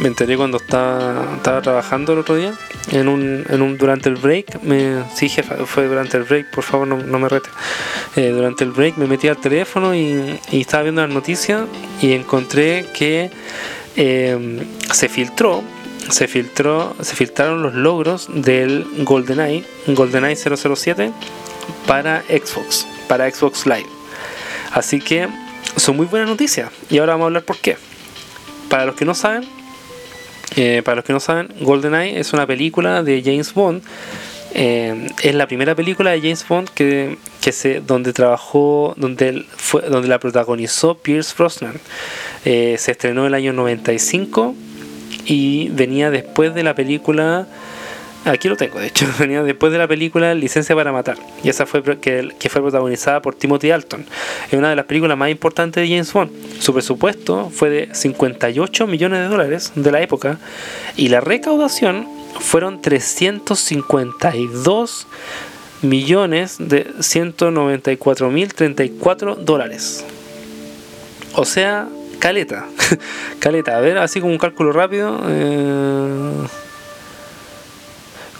me 0.00 0.08
enteré 0.08 0.36
cuando 0.36 0.56
estaba, 0.56 1.36
estaba 1.36 1.62
trabajando 1.62 2.12
el 2.14 2.20
otro 2.20 2.36
día, 2.36 2.52
en 2.90 3.08
un, 3.08 3.44
en 3.48 3.62
un, 3.62 3.78
durante 3.78 4.08
el 4.08 4.16
break, 4.16 4.62
me, 4.62 5.02
sí 5.14 5.28
jefa, 5.28 5.56
fue 5.66 5.86
durante 5.86 6.16
el 6.16 6.24
break, 6.24 6.50
por 6.50 6.64
favor 6.64 6.86
no, 6.86 6.96
no 6.98 7.18
me 7.18 7.28
rete. 7.28 7.48
Eh, 8.16 8.28
durante 8.28 8.64
el 8.64 8.70
break 8.70 8.96
me 8.96 9.06
metí 9.06 9.28
al 9.28 9.38
teléfono 9.38 9.94
y, 9.94 10.38
y, 10.50 10.60
estaba 10.60 10.82
viendo 10.82 11.02
las 11.02 11.10
noticias 11.10 11.62
y 12.02 12.12
encontré 12.12 12.86
que 12.94 13.30
eh, 13.96 14.66
se 14.92 15.08
filtró, 15.08 15.62
se 16.10 16.28
filtró, 16.28 16.94
se 17.00 17.16
filtraron 17.16 17.62
los 17.62 17.74
logros 17.74 18.28
del 18.28 18.86
GoldenEye, 18.98 19.64
GoldenEye 19.86 20.36
007 20.36 21.12
para 21.86 22.22
Xbox, 22.22 22.86
para 23.08 23.30
Xbox 23.30 23.66
Live. 23.66 23.86
Así 24.72 25.00
que 25.00 25.28
son 25.76 25.96
muy 25.96 26.06
buenas 26.06 26.28
noticias 26.28 26.70
y 26.90 26.98
ahora 26.98 27.12
vamos 27.12 27.24
a 27.24 27.26
hablar 27.26 27.44
por 27.44 27.56
qué. 27.58 27.76
Para 28.68 28.86
los 28.86 28.96
que 28.96 29.04
no 29.04 29.14
saben, 29.14 29.48
eh, 30.56 30.82
para 30.84 30.96
los 30.96 31.04
que 31.04 31.12
no 31.12 31.20
saben, 31.20 31.48
GoldenEye 31.60 32.18
es 32.18 32.32
una 32.32 32.46
película 32.46 33.02
de 33.02 33.22
James 33.22 33.52
Bond. 33.54 33.82
Eh, 34.56 35.08
es 35.22 35.34
la 35.34 35.48
primera 35.48 35.74
película 35.74 36.12
de 36.12 36.20
James 36.20 36.46
Bond 36.46 36.68
que, 36.68 37.18
que 37.40 37.50
se, 37.50 37.80
donde 37.80 38.12
trabajó, 38.12 38.94
donde, 38.96 39.44
fue, 39.56 39.82
donde 39.82 40.06
la 40.06 40.20
protagonizó 40.20 40.94
Pierce 40.96 41.34
Brosnan. 41.36 41.74
Eh, 42.44 42.76
se 42.78 42.92
estrenó 42.92 43.22
en 43.22 43.26
el 43.28 43.34
año 43.34 43.52
95 43.52 44.54
y 45.26 45.68
venía 45.70 46.10
después 46.10 46.54
de 46.54 46.62
la 46.62 46.74
película 46.74 47.48
Aquí 48.24 48.48
lo 48.48 48.56
tengo, 48.56 48.80
de 48.80 48.86
hecho, 48.86 49.06
venía 49.18 49.42
después 49.42 49.70
de 49.70 49.76
la 49.78 49.86
película 49.86 50.34
Licencia 50.34 50.74
para 50.74 50.92
Matar. 50.92 51.18
Y 51.42 51.50
esa 51.50 51.66
fue 51.66 51.82
que, 51.82 52.32
fue 52.48 52.62
protagonizada 52.62 53.20
por 53.20 53.34
Timothy 53.34 53.70
Alton. 53.70 54.06
Es 54.50 54.54
una 54.54 54.70
de 54.70 54.76
las 54.76 54.86
películas 54.86 55.18
más 55.18 55.28
importantes 55.30 55.82
de 55.82 55.88
James 55.88 56.10
Bond. 56.12 56.30
Su 56.58 56.72
presupuesto 56.72 57.50
fue 57.50 57.68
de 57.68 57.94
58 57.94 58.86
millones 58.86 59.18
de 59.20 59.26
dólares 59.26 59.72
de 59.74 59.92
la 59.92 60.00
época. 60.00 60.38
Y 60.96 61.08
la 61.08 61.20
recaudación 61.20 62.08
fueron 62.40 62.80
352 62.80 65.06
millones 65.82 66.56
de 66.58 66.86
194 67.00 68.30
mil 68.30 68.54
34 68.54 69.34
dólares. 69.34 70.02
O 71.34 71.44
sea, 71.44 71.88
caleta. 72.20 72.64
caleta. 73.38 73.76
A 73.76 73.80
ver, 73.80 73.98
así 73.98 74.20
como 74.20 74.32
un 74.32 74.38
cálculo 74.38 74.72
rápido. 74.72 75.20
Eh 75.28 76.46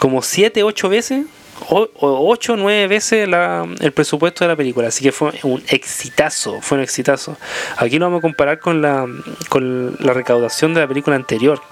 como 0.05 0.21
7, 0.21 0.62
8 0.62 0.88
veces, 0.90 1.25
o 1.71 1.88
8 1.99 2.57
9 2.59 2.88
veces 2.88 3.27
la, 3.27 3.67
el 3.81 3.90
presupuesto 3.93 4.45
de 4.45 4.49
la 4.49 4.55
película. 4.55 4.88
Así 4.88 5.03
que 5.03 5.12
fue 5.12 5.33
un 5.45 5.64
exitazo, 5.69 6.61
fue 6.61 6.77
un 6.77 6.85
exitazo. 6.85 7.38
Aquí 7.79 7.99
lo 7.99 8.05
vamos 8.05 8.19
a 8.19 8.21
comparar 8.21 8.59
con 8.59 8.83
la, 8.83 9.07
con 9.49 9.97
la 10.01 10.12
recaudación 10.12 10.75
de 10.75 10.81
la 10.81 10.87
película 10.87 11.17
anterior. 11.17 11.62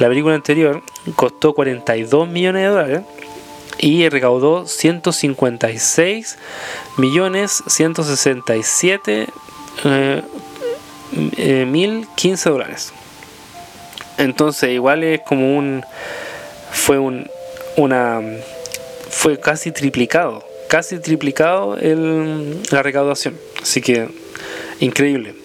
La 0.00 0.08
película 0.08 0.34
anterior 0.34 0.82
costó 1.14 1.54
42 1.54 2.26
millones 2.26 2.62
de 2.62 2.68
dólares 2.68 3.00
y 3.78 4.08
recaudó 4.08 4.66
156 4.66 6.38
millones 6.96 7.62
167 7.68 9.28
eh, 9.84 10.22
eh, 11.36 11.64
mil 11.64 12.08
15 12.16 12.50
dólares. 12.50 12.92
Entonces 14.18 14.70
igual 14.70 15.04
es 15.04 15.20
como 15.20 15.56
un 15.56 15.84
fue 16.72 16.98
un 16.98 17.30
una 17.76 18.20
fue 19.10 19.38
casi 19.38 19.72
triplicado, 19.72 20.44
casi 20.68 20.98
triplicado 20.98 21.76
el, 21.76 22.60
la 22.70 22.82
recaudación. 22.82 23.38
Así 23.62 23.80
que 23.80 24.08
increíble. 24.80 25.41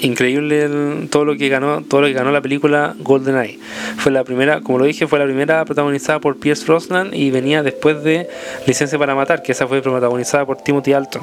Increíble 0.00 1.08
todo 1.10 1.24
lo 1.24 1.36
que 1.36 1.48
ganó 1.48 1.82
todo 1.82 2.02
lo 2.02 2.06
que 2.06 2.12
ganó 2.12 2.30
la 2.30 2.40
película 2.40 2.94
GoldenEye 2.98 3.58
fue 3.96 4.12
la 4.12 4.24
primera 4.24 4.60
como 4.60 4.78
lo 4.78 4.84
dije 4.84 5.06
fue 5.06 5.18
la 5.18 5.24
primera 5.24 5.64
protagonizada 5.64 6.20
por 6.20 6.38
Pierce 6.38 6.64
Brosnan 6.64 7.10
y 7.12 7.30
venía 7.30 7.62
después 7.62 8.02
de 8.02 8.28
Licencia 8.66 8.98
para 8.98 9.14
matar 9.14 9.42
que 9.42 9.52
esa 9.52 9.66
fue 9.66 9.82
protagonizada 9.82 10.46
por 10.46 10.58
Timothy 10.58 10.92
Alton 10.92 11.22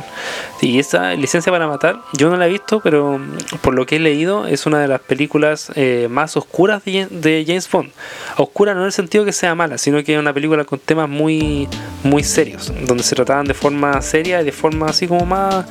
y 0.61 0.79
esa 0.79 1.13
Licencia 1.15 1.51
para 1.51 1.67
matar 1.67 2.01
yo 2.17 2.29
no 2.29 2.37
la 2.37 2.47
he 2.47 2.49
visto 2.49 2.79
pero 2.81 3.19
por 3.61 3.73
lo 3.73 3.85
que 3.85 3.97
he 3.97 3.99
leído 3.99 4.47
es 4.47 4.65
una 4.65 4.79
de 4.79 4.87
las 4.87 5.01
películas 5.01 5.71
eh, 5.75 6.07
más 6.09 6.37
oscuras 6.37 6.83
de, 6.85 7.43
James 7.45 7.69
Bond. 7.69 7.91
Oscura 8.37 8.73
no 8.73 8.81
en 8.81 8.87
el 8.87 8.91
sentido 8.91 9.25
que 9.25 9.31
sea 9.31 9.55
mala 9.55 9.77
sino 9.77 10.03
que 10.03 10.13
es 10.13 10.19
una 10.19 10.33
película 10.33 10.65
con 10.65 10.79
temas 10.79 11.09
muy 11.09 11.67
muy 12.03 12.23
serios 12.23 12.71
donde 12.85 13.03
se 13.03 13.15
trataban 13.15 13.45
de 13.45 13.53
forma 13.53 14.01
seria 14.01 14.41
y 14.41 14.45
de 14.45 14.51
forma 14.51 14.87
así 14.87 15.07
como 15.07 15.25
más 15.25 15.65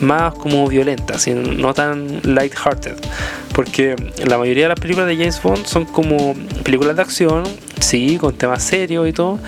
más 0.00 0.34
como 0.34 0.66
violenta 0.68 1.14
no 1.34 1.74
tan 1.74 2.20
light-hearted. 2.38 2.96
Porque 3.52 3.96
la 4.24 4.38
mayoría 4.38 4.64
de 4.64 4.68
las 4.68 4.80
películas 4.80 5.08
de 5.08 5.16
James 5.16 5.42
Bond 5.42 5.66
son 5.66 5.84
como 5.84 6.34
películas 6.62 6.94
de 6.96 7.02
acción, 7.02 7.44
sí, 7.80 8.16
con 8.16 8.34
temas 8.34 8.62
serios 8.62 9.08
y 9.08 9.12
todo, 9.12 9.38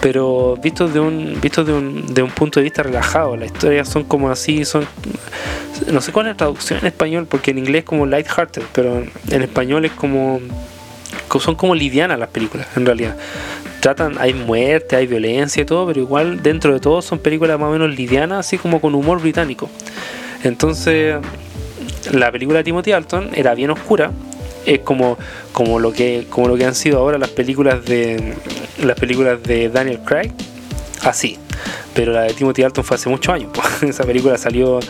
pero 0.00 0.56
vistos 0.62 0.94
de 0.94 1.00
un, 1.00 1.38
vistos 1.40 1.66
de 1.66 1.74
un, 1.74 2.14
de 2.14 2.22
un 2.22 2.30
punto 2.30 2.60
de 2.60 2.64
vista 2.64 2.82
relajado. 2.82 3.36
Las 3.36 3.52
historias 3.52 3.88
son 3.88 4.04
como 4.04 4.30
así, 4.30 4.64
son. 4.64 4.86
No 5.92 6.00
sé 6.00 6.12
cuál 6.12 6.26
es 6.26 6.32
la 6.32 6.36
traducción 6.36 6.80
en 6.80 6.86
español, 6.86 7.26
porque 7.28 7.50
en 7.50 7.58
inglés 7.58 7.80
es 7.80 7.84
como 7.84 8.06
light-hearted, 8.06 8.62
pero 8.72 9.04
en 9.30 9.42
español 9.42 9.84
es 9.84 9.92
como 9.92 10.40
son 11.38 11.54
como 11.54 11.74
livianas 11.74 12.18
las 12.18 12.30
películas 12.30 12.66
en 12.74 12.86
realidad 12.86 13.14
tratan 13.80 14.16
hay 14.18 14.32
muerte 14.32 14.96
hay 14.96 15.06
violencia 15.06 15.62
y 15.62 15.66
todo 15.66 15.86
pero 15.86 16.00
igual 16.00 16.42
dentro 16.42 16.72
de 16.72 16.80
todo 16.80 17.02
son 17.02 17.18
películas 17.18 17.58
más 17.60 17.68
o 17.68 17.72
menos 17.72 17.94
livianas 17.94 18.46
así 18.46 18.56
como 18.56 18.80
con 18.80 18.94
humor 18.94 19.20
británico 19.20 19.68
entonces 20.42 21.16
la 22.12 22.30
película 22.32 22.58
de 22.58 22.64
Timothy 22.64 22.92
Alton 22.92 23.30
era 23.34 23.54
bien 23.54 23.70
oscura 23.70 24.12
es 24.66 24.80
como, 24.80 25.16
como 25.52 25.78
lo 25.78 25.92
que 25.92 26.26
como 26.28 26.48
lo 26.48 26.56
que 26.56 26.64
han 26.64 26.74
sido 26.74 26.98
ahora 26.98 27.18
las 27.18 27.30
películas 27.30 27.84
de 27.84 28.34
las 28.82 28.98
películas 28.98 29.42
de 29.42 29.68
Daniel 29.68 30.00
Craig 30.04 30.32
así. 31.02 31.38
Pero 31.94 32.12
la 32.12 32.22
de 32.22 32.34
Timothy 32.34 32.62
Alton 32.62 32.84
fue 32.84 32.96
hace 32.96 33.08
muchos 33.08 33.34
años 33.34 33.50
esa 33.82 34.04
película 34.04 34.36
salió 34.38 34.80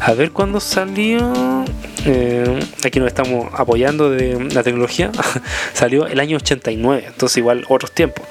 a 0.00 0.12
ver 0.14 0.32
cuándo 0.32 0.60
salió. 0.60 1.64
Eh, 2.04 2.60
aquí 2.84 2.98
nos 2.98 3.08
estamos 3.08 3.48
apoyando 3.54 4.10
de 4.10 4.48
la 4.52 4.62
tecnología. 4.64 5.12
Salió 5.72 6.08
el 6.08 6.18
año 6.18 6.36
89 6.36 7.04
entonces 7.06 7.36
igual 7.36 7.64
otros 7.68 7.92
tiempos. 7.92 8.24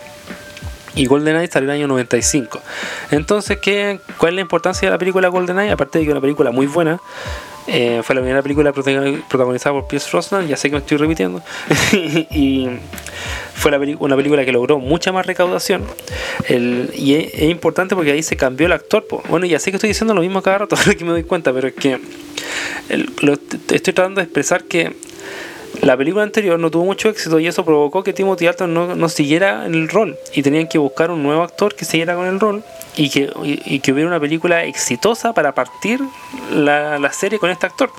Y 0.94 1.06
GoldenEye 1.06 1.48
salió 1.48 1.72
el 1.72 1.78
año 1.78 1.88
95. 1.88 2.60
Entonces, 3.12 3.60
¿qué, 3.62 4.02
¿cuál 4.18 4.34
es 4.34 4.36
la 4.36 4.42
importancia 4.42 4.88
de 4.88 4.92
la 4.92 4.98
película 4.98 5.30
GoldenEye? 5.30 5.72
Aparte 5.72 6.00
de 6.00 6.04
que 6.04 6.10
es 6.10 6.12
una 6.12 6.20
película 6.20 6.52
muy 6.52 6.68
buena, 6.68 7.00
eh, 7.68 8.02
fue 8.04 8.16
la 8.16 8.22
primera 8.22 8.42
película 8.42 8.74
protagonizada 8.74 9.74
por 9.74 9.88
Pierce 9.88 10.10
Brosnan, 10.12 10.48
ya 10.48 10.58
sé 10.58 10.70
que 10.70 10.76
me 10.76 10.80
estoy 10.80 10.98
repitiendo. 10.98 11.42
y 11.94 12.68
fue 13.54 13.72
una 14.00 14.16
película 14.16 14.44
que 14.44 14.52
logró 14.52 14.80
mucha 14.80 15.12
más 15.12 15.26
recaudación. 15.26 15.84
y 16.50 17.14
es, 17.14 17.42
importante 17.44 17.96
porque 17.96 18.12
ahí 18.12 18.24
se 18.24 18.36
cambió 18.36 18.66
el 18.68 18.74
actor. 18.74 19.06
Bueno, 19.30 19.46
ya 19.46 19.60
sé 19.60 19.72
que 19.72 19.78
estoy 19.78 19.90
diciendo 19.90 20.14
lo 20.14 20.22
mismo 20.22 20.42
cada 20.42 20.60
rato, 20.60 20.76
que 20.98 21.06
me 21.06 21.12
doy 21.12 21.24
cuenta, 21.24 21.54
pero 21.54 21.68
es 21.68 21.76
que 21.76 22.00
estoy 22.90 23.94
tratando 23.94 24.20
de 24.20 24.26
expresar 24.26 24.64
que 24.64 24.96
la 25.82 25.98
película 25.98 26.24
anterior 26.24 26.60
no 26.60 26.70
tuvo 26.70 26.86
mucho 26.86 27.10
éxito 27.10 27.40
y 27.40 27.48
eso 27.48 27.66
provocó 27.66 28.04
que 28.04 28.14
Timothy 28.14 28.48
Alton 28.48 28.74
no, 28.74 28.96
no 28.96 29.10
siguiera 29.10 29.66
en 29.66 29.74
el 29.74 29.90
rol 29.90 30.18
y 30.34 30.44
tenían 30.44 30.68
que 30.68 30.78
buscar 30.78 31.10
un 31.10 31.24
nuevo 31.24 31.42
actor 31.42 31.76
que 31.76 31.86
siguiera 31.86 32.16
con 32.16 32.28
el 32.28 32.40
rol 32.40 32.64
y 32.96 33.10
que, 33.10 33.32
y, 33.44 33.80
que 33.80 33.92
hubiera 33.92 34.08
una 34.08 34.20
película 34.20 34.64
exitosa 34.64 35.34
para 35.34 35.54
partir 35.54 36.00
la, 36.54 37.00
la 37.00 37.12
serie 37.12 37.40
con 37.40 37.50
este 37.50 37.66
actor. 37.66 37.92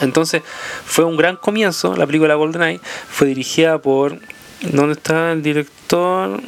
Entonces 0.00 0.42
fue 0.84 1.04
un 1.04 1.16
gran 1.16 1.36
comienzo, 1.36 1.96
la 1.96 2.06
película 2.06 2.34
GoldenEye 2.34 2.80
fue 3.08 3.26
dirigida 3.26 3.78
por, 3.78 4.18
¿dónde 4.60 4.92
está 4.92 5.32
el 5.32 5.42
director? 5.42 6.40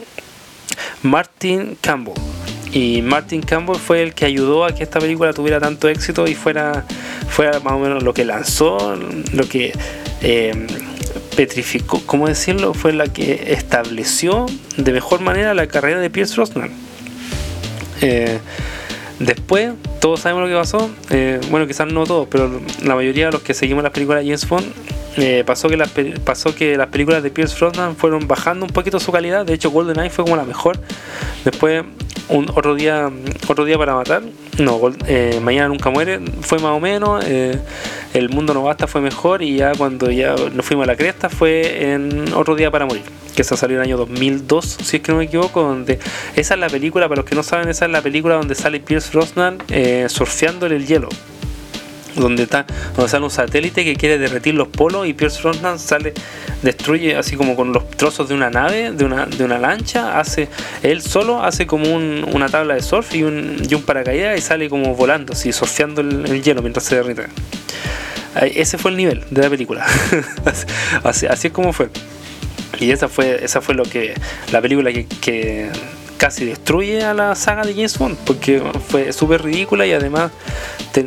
Martin 1.03 1.77
Campbell. 1.81 2.14
Y 2.73 3.03
Martin 3.03 3.43
Campbell 3.43 3.77
fue 3.77 4.03
el 4.03 4.14
que 4.14 4.27
ayudó 4.27 4.64
a 4.64 4.73
que 4.73 4.85
esta 4.85 5.01
película 5.01 5.33
tuviera 5.33 5.59
tanto 5.59 5.88
éxito 5.88 6.29
y 6.29 6.37
fuera, 6.37 6.85
fuera 7.29 7.59
más 7.59 7.73
o 7.73 7.79
menos 7.81 8.05
lo 8.05 8.14
que 8.14 8.25
lanzó, 8.25 8.97
lo 9.33 9.49
que 9.49 9.73
eh, 10.22 10.66
petrificó, 11.37 12.02
¿cómo 12.06 12.28
decirlo? 12.28 12.74
Fue 12.74 12.92
la 12.92 13.06
que 13.06 13.52
estableció 13.52 14.46
de 14.76 14.92
mejor 14.92 15.20
manera 15.20 15.54
la 15.54 15.66
carrera 15.66 16.00
de 16.00 16.11
Pierce 16.11 16.35
Brosnan. 16.37 16.70
Eh, 18.02 18.38
después, 19.18 19.72
todos 20.00 20.20
sabemos 20.20 20.44
lo 20.44 20.48
que 20.48 20.61
pasó. 20.61 20.90
Eh, 21.11 21.40
bueno, 21.50 21.66
quizás 21.66 21.92
no 21.92 22.04
todos, 22.04 22.28
pero 22.30 22.61
la 22.83 22.94
mayoría 22.94 23.26
de 23.26 23.33
los 23.33 23.42
que 23.42 23.54
seguimos 23.54 23.83
las 23.83 23.92
películas 23.92 24.22
de 24.22 24.26
James 24.26 24.48
Bond, 24.48 24.66
eh, 25.16 25.44
pasó, 25.46 25.68
que 25.68 25.77
las, 25.77 25.90
pasó 26.25 26.55
que 26.55 26.77
las 26.77 26.88
películas 26.88 27.23
de 27.23 27.31
Pierce 27.31 27.57
Brosnan 27.59 27.96
fueron 27.96 28.27
bajando 28.29 28.66
un 28.66 28.73
poquito 28.73 29.01
su 29.01 29.12
calidad. 29.12 29.44
De 29.44 29.55
hecho, 29.55 29.70
GoldenEye 29.70 30.11
fue 30.11 30.25
como 30.25 30.37
la 30.37 30.44
mejor. 30.44 30.79
Después, 31.44 31.85
un, 32.29 32.49
otro, 32.51 32.75
día, 32.75 33.11
otro 33.49 33.64
día 33.64 33.79
para 33.79 33.94
matar. 33.94 34.23
No, 34.59 34.81
Mañana 35.40 35.68
Nunca 35.68 35.90
Muere 35.90 36.20
fue 36.42 36.59
más 36.59 36.73
o 36.73 36.81
menos. 36.81 37.25
el 37.25 38.29
Mundo 38.31 38.55
No 38.55 38.62
Basta 38.62 38.87
fue 38.87 39.01
mejor. 39.01 39.42
Y 39.42 39.57
ya 39.57 39.73
cuando 39.73 40.11
ya 40.11 40.35
nos 40.55 40.64
fuimos 40.64 40.85
a 40.85 40.87
la 40.87 40.96
cresta 40.96 41.29
fue 41.29 41.92
en 41.92 42.33
Otro 42.35 42.55
Día 42.55 42.70
para 42.70 42.87
Morir 42.87 43.03
que 43.31 43.42
esa 43.42 43.57
salió 43.57 43.77
en 43.77 43.83
el 43.83 43.88
año 43.88 43.96
2002, 43.96 44.79
si 44.83 44.96
es 44.96 45.03
que 45.03 45.12
no 45.12 45.18
me 45.18 45.25
equivoco, 45.25 45.62
donde 45.62 45.99
esa 46.37 46.55
es 46.55 46.61
la 46.61 46.68
película, 46.68 47.09
para 47.09 47.20
los 47.20 47.29
que 47.29 47.35
no 47.35 47.42
saben, 47.42 47.68
esa 47.68 47.87
es 47.87 47.90
la 47.90 48.03
película 48.03 48.35
donde 48.35 48.55
sale 48.55 48.81
Pierce 48.81 49.11
Brosnan 49.12 49.59
eh, 49.68 50.07
surfeando 50.09 50.66
en 50.66 50.73
el 50.73 50.87
hielo. 50.87 51.09
Donde 52.16 52.44
está, 52.44 52.66
donde 52.96 53.09
sale 53.09 53.25
un 53.25 53.31
satélite 53.31 53.85
que 53.85 53.96
quiere 53.96 54.18
derretir 54.18 54.55
los 54.55 54.68
polos 54.68 55.07
y 55.07 55.14
Pierce 55.14 55.40
Brosnan 55.42 55.79
sale, 55.79 56.12
destruye 56.62 57.16
así 57.16 57.37
como 57.37 57.57
con 57.57 57.73
los 57.73 57.88
trozos 57.90 58.29
de 58.29 58.35
una 58.35 58.51
nave, 58.51 58.92
de 58.92 59.05
una, 59.05 59.27
de 59.27 59.44
una 59.44 59.59
lancha, 59.59 60.18
hace, 60.18 60.49
él 60.83 61.03
solo 61.03 61.42
hace 61.42 61.66
como 61.66 61.94
una 61.94 62.49
tabla 62.49 62.75
de 62.75 62.83
surf 62.83 63.14
y 63.14 63.23
un, 63.23 63.62
y 63.68 63.75
un 63.75 63.83
paracaídas 63.83 64.38
y 64.38 64.42
sale 64.42 64.68
como 64.68 64.94
volando, 64.94 65.33
así, 65.33 65.53
surfeando 65.53 66.01
el, 66.01 66.27
el 66.27 66.42
hielo 66.42 66.62
mientras 66.62 66.85
se 66.85 66.96
derrite. 66.96 67.27
Ese 68.40 68.79
fue 68.79 68.92
el 68.92 68.96
nivel 68.96 69.25
de 69.31 69.42
la 69.42 69.51
película. 69.51 69.85
así, 71.05 71.27
así 71.27 71.49
es 71.49 71.53
como 71.53 71.73
fue. 71.73 71.90
Y 72.79 72.90
esa 72.92 73.09
fue, 73.09 73.44
esa 73.44 73.61
fue 73.61 73.75
lo 73.75 73.83
que 73.83 74.14
la 74.53 74.61
película 74.62 74.90
que, 74.92 75.70
casi 76.20 76.44
destruye 76.44 77.02
a 77.02 77.14
la 77.14 77.35
saga 77.35 77.62
de 77.62 77.72
James 77.72 77.96
Bond, 77.96 78.18
porque 78.26 78.62
fue 78.88 79.11
súper 79.11 79.42
ridícula 79.42 79.87
y 79.87 79.92
además 79.94 80.30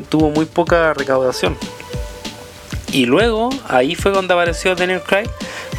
tuvo 0.09 0.31
muy 0.31 0.45
poca 0.45 0.91
recaudación. 0.95 1.55
Y 2.91 3.05
luego, 3.05 3.51
ahí 3.69 3.93
fue 3.93 4.11
cuando 4.11 4.33
apareció 4.33 4.73
Daniel 4.73 5.01
Craig 5.05 5.29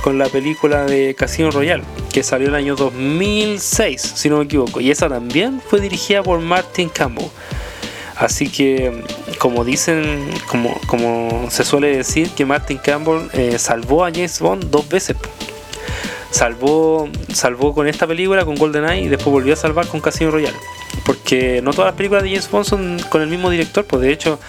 con 0.05 0.19
la 0.19 0.27
película 0.27 0.85
de 0.85 1.17
Casino 1.17 1.51
Royale, 1.51 1.83
que 2.13 2.23
salió 2.23 2.47
en 2.47 2.55
el 2.55 2.61
año 2.61 2.77
2006, 2.77 4.01
si 4.01 4.31
no 4.31 4.39
me 4.39 4.45
equivoco. 4.45 4.81
Y 4.81 4.93
esa 4.93 5.09
también 5.09 5.61
fue 5.69 5.81
dirigida 5.81 6.23
por 6.23 6.39
Martin 6.39 6.89
Campbell. 6.89 7.27
Así 8.15 8.49
que, 8.49 9.03
como 9.41 9.65
dicen, 9.65 10.31
como, 10.47 10.81
como 10.87 11.51
se 11.51 11.65
suele 11.65 11.97
decir, 11.97 12.31
que 12.31 12.45
Martin 12.45 12.79
Campbell 12.79 13.29
eh, 13.33 13.59
salvó 13.59 14.05
a 14.05 14.13
James 14.13 14.39
Bond 14.39 14.71
dos 14.71 14.89
veces 14.89 15.17
salvó, 16.35 17.09
salvó 17.33 17.73
con 17.73 17.87
esta 17.87 18.07
película, 18.07 18.45
con 18.45 18.57
GoldenEye, 18.57 19.03
y 19.03 19.09
después 19.09 19.33
volvió 19.33 19.53
a 19.53 19.57
salvar 19.57 19.87
con 19.87 20.01
Casino 20.01 20.33
Royale. 20.33 20.57
Porque 21.07 21.61
no 21.63 21.73
todas 21.73 21.87
las 21.87 21.95
películas 21.95 22.25
de 22.25 22.31
James 22.31 22.51
Bond 22.51 22.67
son 22.67 22.99
con 23.09 23.23
el 23.23 23.29
mismo 23.29 23.51
director, 23.51 23.85
pues 23.85 24.03
de 24.03 24.13
hecho, 24.13 24.41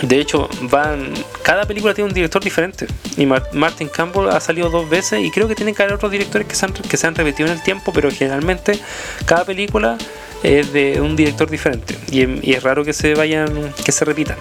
de 0.00 0.18
hecho, 0.18 0.48
van. 0.62 1.12
Cada 1.42 1.64
película 1.66 1.94
tiene 1.94 2.08
un 2.08 2.14
director 2.14 2.42
diferente. 2.42 2.86
Y 3.16 3.26
Martin 3.26 3.88
Campbell 3.88 4.28
ha 4.30 4.40
salido 4.40 4.68
dos 4.68 4.88
veces. 4.88 5.20
Y 5.20 5.30
creo 5.30 5.46
que 5.46 5.54
tienen 5.54 5.74
que 5.74 5.82
haber 5.82 5.94
otros 5.94 6.10
directores 6.10 6.48
que 6.48 6.56
se, 6.56 6.66
han, 6.66 6.72
que 6.72 6.96
se 6.96 7.06
han 7.06 7.14
repetido 7.14 7.48
en 7.48 7.54
el 7.54 7.62
tiempo. 7.62 7.92
Pero 7.92 8.10
generalmente 8.10 8.80
cada 9.26 9.44
película 9.44 9.98
es 10.42 10.72
de 10.72 11.00
un 11.00 11.14
director 11.14 11.48
diferente. 11.48 11.96
Y, 12.10 12.48
y 12.48 12.54
es 12.54 12.62
raro 12.64 12.84
que 12.84 12.92
se 12.92 13.14
vayan. 13.14 13.72
que 13.84 13.92
se 13.92 14.04
repitan. 14.04 14.38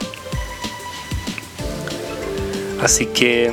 Así 2.82 3.06
que. 3.06 3.52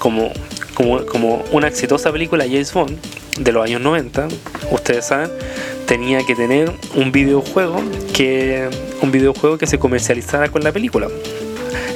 Como 0.00 0.32
como, 0.76 1.42
una 1.52 1.68
exitosa 1.68 2.12
película 2.12 2.44
James 2.44 2.72
Bond 2.72 2.98
de 3.38 3.52
los 3.52 3.64
años 3.64 3.80
90, 3.80 4.28
ustedes 4.70 5.06
saben, 5.06 5.30
tenía 5.86 6.24
que 6.24 6.34
tener 6.34 6.70
un 6.94 7.12
videojuego 7.12 7.82
que 8.12 8.68
un 9.00 9.10
videojuego 9.10 9.56
que 9.58 9.66
se 9.66 9.78
comercializara 9.78 10.48
con 10.50 10.62
la 10.62 10.72
película. 10.72 11.08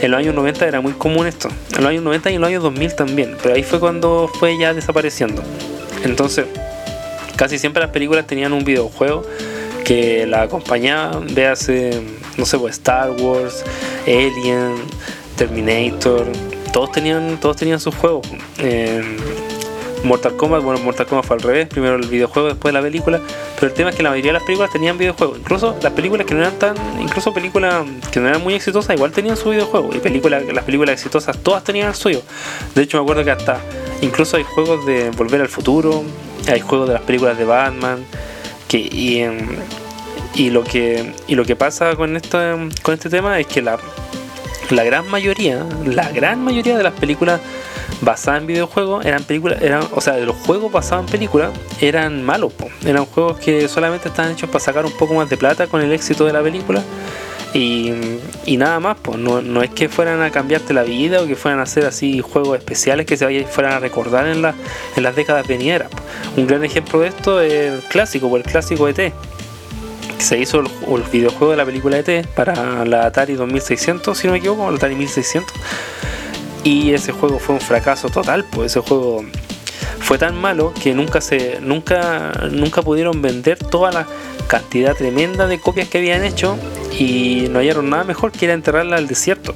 En 0.00 0.10
los 0.10 0.18
años 0.18 0.34
90 0.34 0.66
era 0.66 0.80
muy 0.80 0.92
común 0.92 1.26
esto. 1.26 1.48
En 1.76 1.82
los 1.82 1.90
años 1.90 2.02
90 2.02 2.30
y 2.30 2.34
en 2.36 2.40
los 2.40 2.48
años 2.48 2.62
2000 2.62 2.94
también, 2.94 3.36
pero 3.42 3.54
ahí 3.54 3.62
fue 3.62 3.78
cuando 3.78 4.30
fue 4.38 4.58
ya 4.58 4.72
desapareciendo. 4.72 5.42
Entonces, 6.04 6.46
casi 7.36 7.58
siempre 7.58 7.82
las 7.82 7.90
películas 7.90 8.26
tenían 8.26 8.54
un 8.54 8.64
videojuego 8.64 9.24
que 9.84 10.26
la 10.26 10.42
acompañaba, 10.42 11.20
véase, 11.32 12.00
no 12.38 12.46
sé, 12.46 12.58
pues 12.58 12.74
Star 12.76 13.10
Wars, 13.10 13.62
Alien, 14.06 14.76
Terminator, 15.36 16.26
todos 16.72 16.92
tenían, 16.92 17.38
todos 17.40 17.56
tenían 17.56 17.80
sus 17.80 17.94
juegos. 17.94 18.26
Eh, 18.58 19.02
Mortal 20.04 20.36
Kombat, 20.36 20.62
bueno, 20.62 20.80
Mortal 20.80 21.06
Kombat 21.06 21.26
fue 21.26 21.36
al 21.36 21.42
revés, 21.42 21.68
primero 21.68 21.96
el 21.96 22.06
videojuego, 22.06 22.48
después 22.48 22.72
la 22.72 22.80
película, 22.80 23.20
pero 23.56 23.66
el 23.66 23.74
tema 23.74 23.90
es 23.90 23.96
que 23.96 24.02
la 24.02 24.10
mayoría 24.10 24.30
de 24.30 24.38
las 24.38 24.44
películas 24.44 24.72
tenían 24.72 24.96
videojuegos, 24.96 25.38
incluso 25.38 25.76
las 25.82 25.92
películas 25.92 26.26
que 26.26 26.34
no 26.34 26.40
eran 26.40 26.58
tan, 26.58 26.74
incluso 27.00 27.34
películas 27.34 27.84
que 28.10 28.18
no 28.20 28.28
eran 28.28 28.42
muy 28.42 28.54
exitosas, 28.54 28.96
igual 28.96 29.12
tenían 29.12 29.36
su 29.36 29.50
videojuego, 29.50 29.90
y 29.94 29.98
películas, 29.98 30.42
las 30.52 30.64
películas 30.64 30.94
exitosas 30.94 31.36
todas 31.38 31.64
tenían 31.64 31.88
el 31.88 31.94
suyo. 31.94 32.22
De 32.74 32.82
hecho 32.82 32.96
me 32.96 33.02
acuerdo 33.02 33.24
que 33.24 33.30
hasta, 33.30 33.60
incluso 34.00 34.36
hay 34.36 34.44
juegos 34.44 34.86
de 34.86 35.10
Volver 35.10 35.42
al 35.42 35.48
Futuro, 35.48 36.02
hay 36.48 36.60
juegos 36.60 36.88
de 36.88 36.94
las 36.94 37.02
películas 37.02 37.36
de 37.36 37.44
Batman, 37.44 38.04
que, 38.68 38.78
y, 38.78 39.22
y 40.34 40.50
lo 40.50 40.64
que 40.64 41.12
y 41.26 41.34
lo 41.34 41.44
que 41.44 41.56
pasa 41.56 41.94
con 41.96 42.16
esto 42.16 42.38
con 42.82 42.94
este 42.94 43.10
tema 43.10 43.38
es 43.38 43.46
que 43.46 43.60
la, 43.60 43.78
la 44.70 44.84
gran 44.84 45.08
mayoría 45.08 45.66
la 45.84 46.10
gran 46.10 46.42
mayoría 46.42 46.76
de 46.76 46.82
las 46.82 46.94
películas 46.94 47.40
basadas 48.00 48.40
en 48.40 48.46
videojuegos 48.46 49.04
eran 49.04 49.24
películas 49.24 49.60
eran 49.62 49.82
o 49.92 50.00
sea 50.00 50.14
de 50.14 50.26
los 50.26 50.36
juegos 50.36 50.70
basados 50.70 51.06
en 51.06 51.12
películas 51.12 51.50
eran 51.80 52.22
malos 52.22 52.52
eran 52.84 53.04
juegos 53.06 53.38
que 53.38 53.68
solamente 53.68 54.08
estaban 54.08 54.32
hechos 54.32 54.48
para 54.48 54.64
sacar 54.64 54.86
un 54.86 54.92
poco 54.92 55.14
más 55.14 55.28
de 55.28 55.36
plata 55.36 55.66
con 55.66 55.80
el 55.80 55.92
éxito 55.92 56.24
de 56.24 56.32
la 56.32 56.42
película. 56.42 56.82
Y, 57.52 57.92
y 58.46 58.56
nada 58.56 58.78
más 58.78 58.96
pues 59.02 59.18
no, 59.18 59.42
no, 59.42 59.60
es 59.60 59.70
que 59.70 59.88
fueran 59.88 60.22
a 60.22 60.30
cambiarte 60.30 60.72
la 60.72 60.84
vida 60.84 61.20
o 61.20 61.26
que 61.26 61.34
fueran 61.34 61.58
a 61.58 61.64
hacer 61.64 61.84
así 61.84 62.20
juegos 62.20 62.56
especiales 62.56 63.06
que 63.06 63.16
se 63.16 63.44
fueran 63.44 63.72
a 63.72 63.80
recordar 63.80 64.28
en, 64.28 64.40
la, 64.40 64.54
en 64.94 65.02
las 65.02 65.16
décadas 65.16 65.48
venideras 65.48 65.88
un 66.36 66.46
gran 66.46 66.62
ejemplo 66.64 67.00
de 67.00 67.08
esto 67.08 67.40
es 67.40 67.52
el 67.52 67.80
clásico 67.88 68.28
o 68.28 68.36
el 68.36 68.44
clásico 68.44 68.86
ET 68.86 69.12
se 70.20 70.38
hizo 70.38 70.60
el, 70.60 71.02
videojuego 71.12 71.50
de 71.50 71.56
la 71.56 71.64
película 71.64 71.98
ET 71.98 72.26
para 72.28 72.84
la 72.84 73.06
Atari 73.06 73.34
2600, 73.34 74.16
si 74.16 74.26
no 74.26 74.32
me 74.32 74.38
equivoco, 74.38 74.70
la 74.70 74.76
Atari 74.76 74.94
1600. 74.94 75.54
Y 76.64 76.92
ese 76.92 77.12
juego 77.12 77.38
fue 77.38 77.54
un 77.54 77.60
fracaso 77.60 78.08
total, 78.08 78.44
pues 78.44 78.72
ese 78.72 78.80
juego 78.80 79.24
fue 80.00 80.18
tan 80.18 80.40
malo 80.40 80.72
que 80.82 80.94
nunca 80.94 81.20
se 81.20 81.60
nunca 81.60 82.32
nunca 82.50 82.82
pudieron 82.82 83.22
vender 83.22 83.58
toda 83.58 83.92
la 83.92 84.06
cantidad 84.48 84.96
tremenda 84.96 85.46
de 85.46 85.60
copias 85.60 85.88
que 85.88 85.98
habían 85.98 86.24
hecho 86.24 86.58
y 86.98 87.46
no 87.50 87.60
hallaron 87.60 87.88
nada 87.88 88.04
mejor 88.04 88.32
que 88.32 88.46
ir 88.46 88.50
a 88.50 88.54
enterrarla 88.54 88.96
al 88.96 89.06
desierto. 89.06 89.54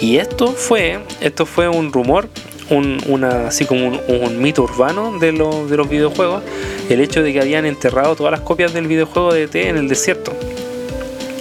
Y 0.00 0.16
esto 0.16 0.48
fue 0.48 1.00
esto 1.20 1.46
fue 1.46 1.68
un 1.68 1.92
rumor 1.92 2.28
un, 2.70 3.24
así 3.24 3.64
como 3.64 3.88
un, 3.88 4.40
mito 4.40 4.62
urbano 4.62 5.18
de, 5.18 5.32
de 5.32 5.76
los 5.76 5.88
videojuegos, 5.88 6.42
el 6.88 7.00
hecho 7.00 7.22
de 7.22 7.32
que 7.32 7.40
habían 7.40 7.66
enterrado 7.66 8.16
todas 8.16 8.32
las 8.32 8.40
copias 8.40 8.72
del 8.72 8.86
videojuego 8.86 9.32
de 9.32 9.48
T 9.48 9.68
en 9.68 9.76
el 9.76 9.88
desierto. 9.88 10.32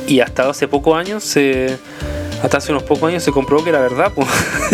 Y 0.07 0.21
hasta 0.21 0.49
hace 0.49 0.67
pocos 0.67 0.97
años 0.97 1.23
se, 1.23 1.77
hasta 2.41 2.57
hace 2.57 2.71
unos 2.71 2.83
pocos 2.83 3.09
años 3.09 3.23
se 3.23 3.31
comprobó 3.31 3.63
que 3.63 3.69
era 3.69 3.79
verdad, 3.79 4.11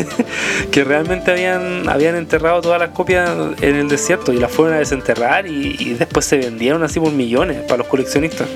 que 0.72 0.84
realmente 0.84 1.32
habían, 1.32 1.90
habían 1.90 2.16
enterrado 2.16 2.62
todas 2.62 2.80
las 2.80 2.90
copias 2.90 3.30
en 3.62 3.76
el 3.76 3.90
desierto 3.90 4.32
y 4.32 4.38
las 4.38 4.52
fueron 4.52 4.76
a 4.76 4.80
desenterrar 4.80 5.48
y 5.48 5.94
después 5.94 6.26
se 6.26 6.38
vendieron 6.38 6.84
así 6.84 7.00
por 7.00 7.12
millones 7.12 7.62
para 7.64 7.80
los 7.80 7.88
coleccionistas. 7.88 8.48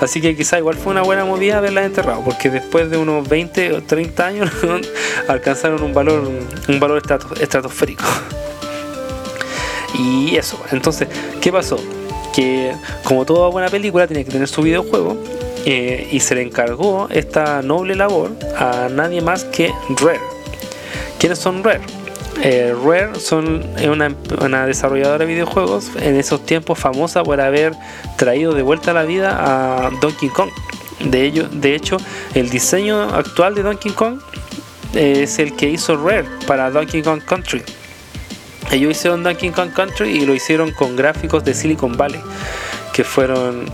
Así 0.00 0.20
que 0.20 0.36
quizá 0.36 0.58
igual 0.58 0.76
fue 0.76 0.92
una 0.92 1.02
buena 1.02 1.24
movida 1.24 1.58
haberlas 1.58 1.86
enterrado, 1.86 2.22
porque 2.22 2.50
después 2.50 2.90
de 2.90 2.96
unos 2.96 3.28
20 3.28 3.72
o 3.74 3.82
30 3.82 4.26
años 4.26 4.50
alcanzaron 5.28 5.82
un 5.82 5.92
valor, 5.92 6.30
un 6.68 6.80
valor 6.80 7.02
estratosférico. 7.40 8.04
Y 9.98 10.36
eso, 10.36 10.60
entonces, 10.70 11.08
¿qué 11.40 11.50
pasó? 11.50 11.78
Que 12.32 12.72
como 13.02 13.24
toda 13.24 13.48
buena 13.48 13.68
película 13.68 14.06
tiene 14.06 14.24
que 14.24 14.30
tener 14.30 14.46
su 14.46 14.62
videojuego, 14.62 15.16
eh, 15.64 16.08
y 16.12 16.20
se 16.20 16.34
le 16.34 16.42
encargó 16.42 17.08
esta 17.10 17.62
noble 17.62 17.94
labor 17.94 18.30
a 18.56 18.88
nadie 18.88 19.20
más 19.20 19.44
que 19.44 19.72
Rare. 20.00 20.20
¿Quiénes 21.18 21.38
son 21.38 21.64
Rare? 21.64 21.97
Eh, 22.42 22.72
Rare 22.84 23.18
son 23.18 23.64
una, 23.90 24.66
desarrolladora 24.66 25.18
de 25.18 25.26
videojuegos 25.26 25.90
en 26.00 26.14
esos 26.16 26.46
tiempos 26.46 26.78
famosa 26.78 27.24
por 27.24 27.40
haber 27.40 27.74
traído 28.16 28.54
de 28.54 28.62
vuelta 28.62 28.92
a 28.92 28.94
la 28.94 29.02
vida 29.02 29.86
a 29.86 29.90
Donkey 30.00 30.28
Kong. 30.28 30.50
De, 31.00 31.24
ello, 31.24 31.48
de 31.48 31.74
hecho, 31.74 31.96
el 32.34 32.50
diseño 32.50 33.02
actual 33.02 33.54
de 33.54 33.62
Donkey 33.62 33.92
Kong 33.92 34.20
es 34.94 35.38
el 35.38 35.54
que 35.56 35.68
hizo 35.68 35.96
Rare 35.96 36.26
para 36.46 36.70
Donkey 36.70 37.02
Kong 37.02 37.22
Country. 37.24 37.62
Ellos 38.70 38.92
hicieron 38.92 39.22
Donkey 39.22 39.50
Kong 39.50 39.70
Country 39.74 40.10
y 40.10 40.26
lo 40.26 40.34
hicieron 40.34 40.72
con 40.72 40.94
gráficos 40.94 41.44
de 41.44 41.54
Silicon 41.54 41.96
Valley, 41.96 42.20
que 42.92 43.02
fueron 43.02 43.66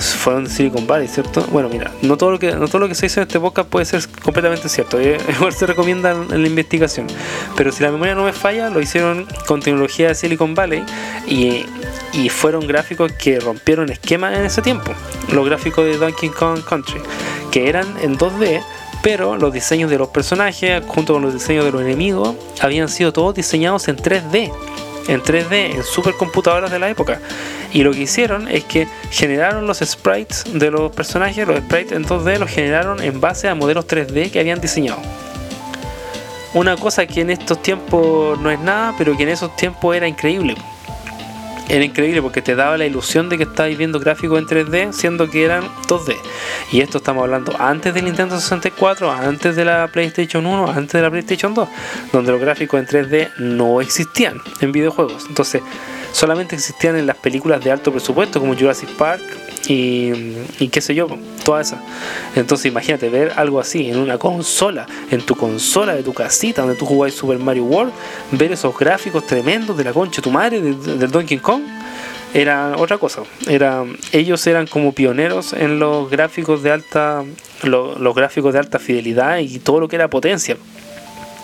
fueron 0.00 0.44
de 0.44 0.50
Silicon 0.50 0.86
Valley, 0.86 1.08
¿cierto? 1.08 1.46
Bueno, 1.50 1.68
mira, 1.68 1.92
no 2.02 2.16
todo 2.16 2.30
lo 2.30 2.38
que, 2.38 2.52
no 2.52 2.68
todo 2.68 2.78
lo 2.80 2.88
que 2.88 2.94
se 2.94 3.06
hizo 3.06 3.20
en 3.20 3.26
este 3.26 3.38
podcast 3.38 3.68
puede 3.68 3.84
ser 3.84 4.06
completamente 4.22 4.68
cierto. 4.68 4.98
¿eh? 4.98 5.18
Igual 5.36 5.52
se 5.52 5.66
recomienda 5.66 6.12
en 6.12 6.42
la 6.42 6.48
investigación. 6.48 7.06
Pero 7.56 7.72
si 7.72 7.82
la 7.82 7.90
memoria 7.90 8.14
no 8.14 8.24
me 8.24 8.32
falla, 8.32 8.70
lo 8.70 8.80
hicieron 8.80 9.26
con 9.46 9.60
tecnología 9.60 10.08
de 10.08 10.14
Silicon 10.14 10.54
Valley 10.54 10.84
y, 11.26 11.64
y 12.12 12.28
fueron 12.28 12.66
gráficos 12.66 13.12
que 13.12 13.40
rompieron 13.40 13.90
esquemas 13.90 14.36
en 14.38 14.44
ese 14.44 14.62
tiempo. 14.62 14.92
Los 15.32 15.46
gráficos 15.46 15.84
de 15.84 15.96
Donkey 15.96 16.30
Kong 16.30 16.60
Country, 16.68 17.00
que 17.50 17.68
eran 17.68 17.86
en 18.02 18.16
2D, 18.16 18.62
pero 19.02 19.36
los 19.36 19.52
diseños 19.52 19.90
de 19.90 19.98
los 19.98 20.08
personajes, 20.08 20.82
junto 20.86 21.14
con 21.14 21.22
los 21.22 21.32
diseños 21.32 21.64
de 21.64 21.72
los 21.72 21.80
enemigos, 21.82 22.34
habían 22.60 22.88
sido 22.88 23.12
todos 23.12 23.34
diseñados 23.34 23.88
en 23.88 23.96
3D 23.96 24.52
en 25.10 25.22
3D 25.22 25.74
en 25.74 25.82
supercomputadoras 25.82 26.70
de 26.70 26.78
la 26.78 26.88
época. 26.88 27.20
Y 27.72 27.82
lo 27.82 27.92
que 27.92 28.02
hicieron 28.02 28.48
es 28.48 28.64
que 28.64 28.88
generaron 29.10 29.66
los 29.66 29.78
sprites 29.78 30.44
de 30.52 30.70
los 30.70 30.92
personajes, 30.92 31.46
los 31.46 31.58
sprites 31.58 31.92
en 31.92 32.04
2D 32.04 32.38
los 32.38 32.50
generaron 32.50 33.02
en 33.02 33.20
base 33.20 33.48
a 33.48 33.54
modelos 33.54 33.86
3D 33.86 34.30
que 34.30 34.40
habían 34.40 34.60
diseñado. 34.60 35.00
Una 36.54 36.76
cosa 36.76 37.06
que 37.06 37.20
en 37.20 37.30
estos 37.30 37.62
tiempos 37.62 38.38
no 38.40 38.50
es 38.50 38.58
nada, 38.58 38.94
pero 38.98 39.16
que 39.16 39.24
en 39.24 39.28
esos 39.28 39.54
tiempos 39.56 39.94
era 39.94 40.08
increíble 40.08 40.56
era 41.70 41.84
increíble 41.84 42.20
porque 42.20 42.42
te 42.42 42.56
daba 42.56 42.76
la 42.76 42.84
ilusión 42.84 43.28
de 43.28 43.38
que 43.38 43.44
estabas 43.44 43.76
viendo 43.76 44.00
gráficos 44.00 44.38
en 44.38 44.46
3D, 44.46 44.92
siendo 44.92 45.30
que 45.30 45.44
eran 45.44 45.62
2D. 45.86 46.16
Y 46.72 46.80
esto 46.80 46.98
estamos 46.98 47.22
hablando 47.22 47.54
antes 47.58 47.94
del 47.94 48.06
Nintendo 48.06 48.38
64, 48.38 49.10
antes 49.10 49.54
de 49.54 49.64
la 49.64 49.86
PlayStation 49.86 50.44
1, 50.44 50.70
antes 50.70 50.92
de 50.92 51.02
la 51.02 51.10
PlayStation 51.10 51.54
2, 51.54 51.68
donde 52.12 52.32
los 52.32 52.40
gráficos 52.40 52.80
en 52.80 52.86
3D 52.86 53.30
no 53.38 53.80
existían 53.80 54.40
en 54.60 54.72
videojuegos. 54.72 55.26
Entonces, 55.28 55.62
solamente 56.12 56.56
existían 56.56 56.96
en 56.96 57.06
las 57.06 57.16
películas 57.16 57.62
de 57.62 57.70
alto 57.70 57.92
presupuesto 57.92 58.40
como 58.40 58.56
Jurassic 58.56 58.88
Park, 58.96 59.22
y, 59.66 60.68
qué 60.68 60.80
sé 60.80 60.94
yo, 60.94 61.08
toda 61.44 61.60
esa. 61.60 61.82
Entonces 62.34 62.66
imagínate 62.66 63.08
ver 63.08 63.32
algo 63.36 63.60
así 63.60 63.90
en 63.90 63.98
una 63.98 64.18
consola, 64.18 64.86
en 65.10 65.20
tu 65.22 65.34
consola 65.34 65.94
de 65.94 66.02
tu 66.02 66.12
casita 66.12 66.62
donde 66.62 66.76
tú 66.76 66.86
jugás 66.86 67.14
Super 67.14 67.38
Mario 67.38 67.64
World, 67.64 67.92
ver 68.32 68.52
esos 68.52 68.76
gráficos 68.76 69.26
tremendos 69.26 69.76
de 69.76 69.84
la 69.84 69.92
concha 69.92 70.16
de 70.16 70.22
tu 70.22 70.30
madre, 70.30 70.60
del 70.60 71.10
Donkey 71.10 71.38
Kong, 71.38 71.62
era 72.32 72.76
otra 72.76 72.98
cosa. 72.98 73.22
Era, 73.48 73.84
ellos 74.12 74.46
eran 74.46 74.66
como 74.66 74.92
pioneros 74.92 75.52
en 75.52 75.78
los 75.78 76.10
gráficos 76.10 76.62
de 76.62 76.70
alta, 76.70 77.24
los 77.64 78.14
gráficos 78.14 78.52
de 78.52 78.60
alta 78.60 78.78
fidelidad 78.78 79.38
y 79.38 79.58
todo 79.58 79.80
lo 79.80 79.88
que 79.88 79.96
era 79.96 80.08
potencia. 80.08 80.56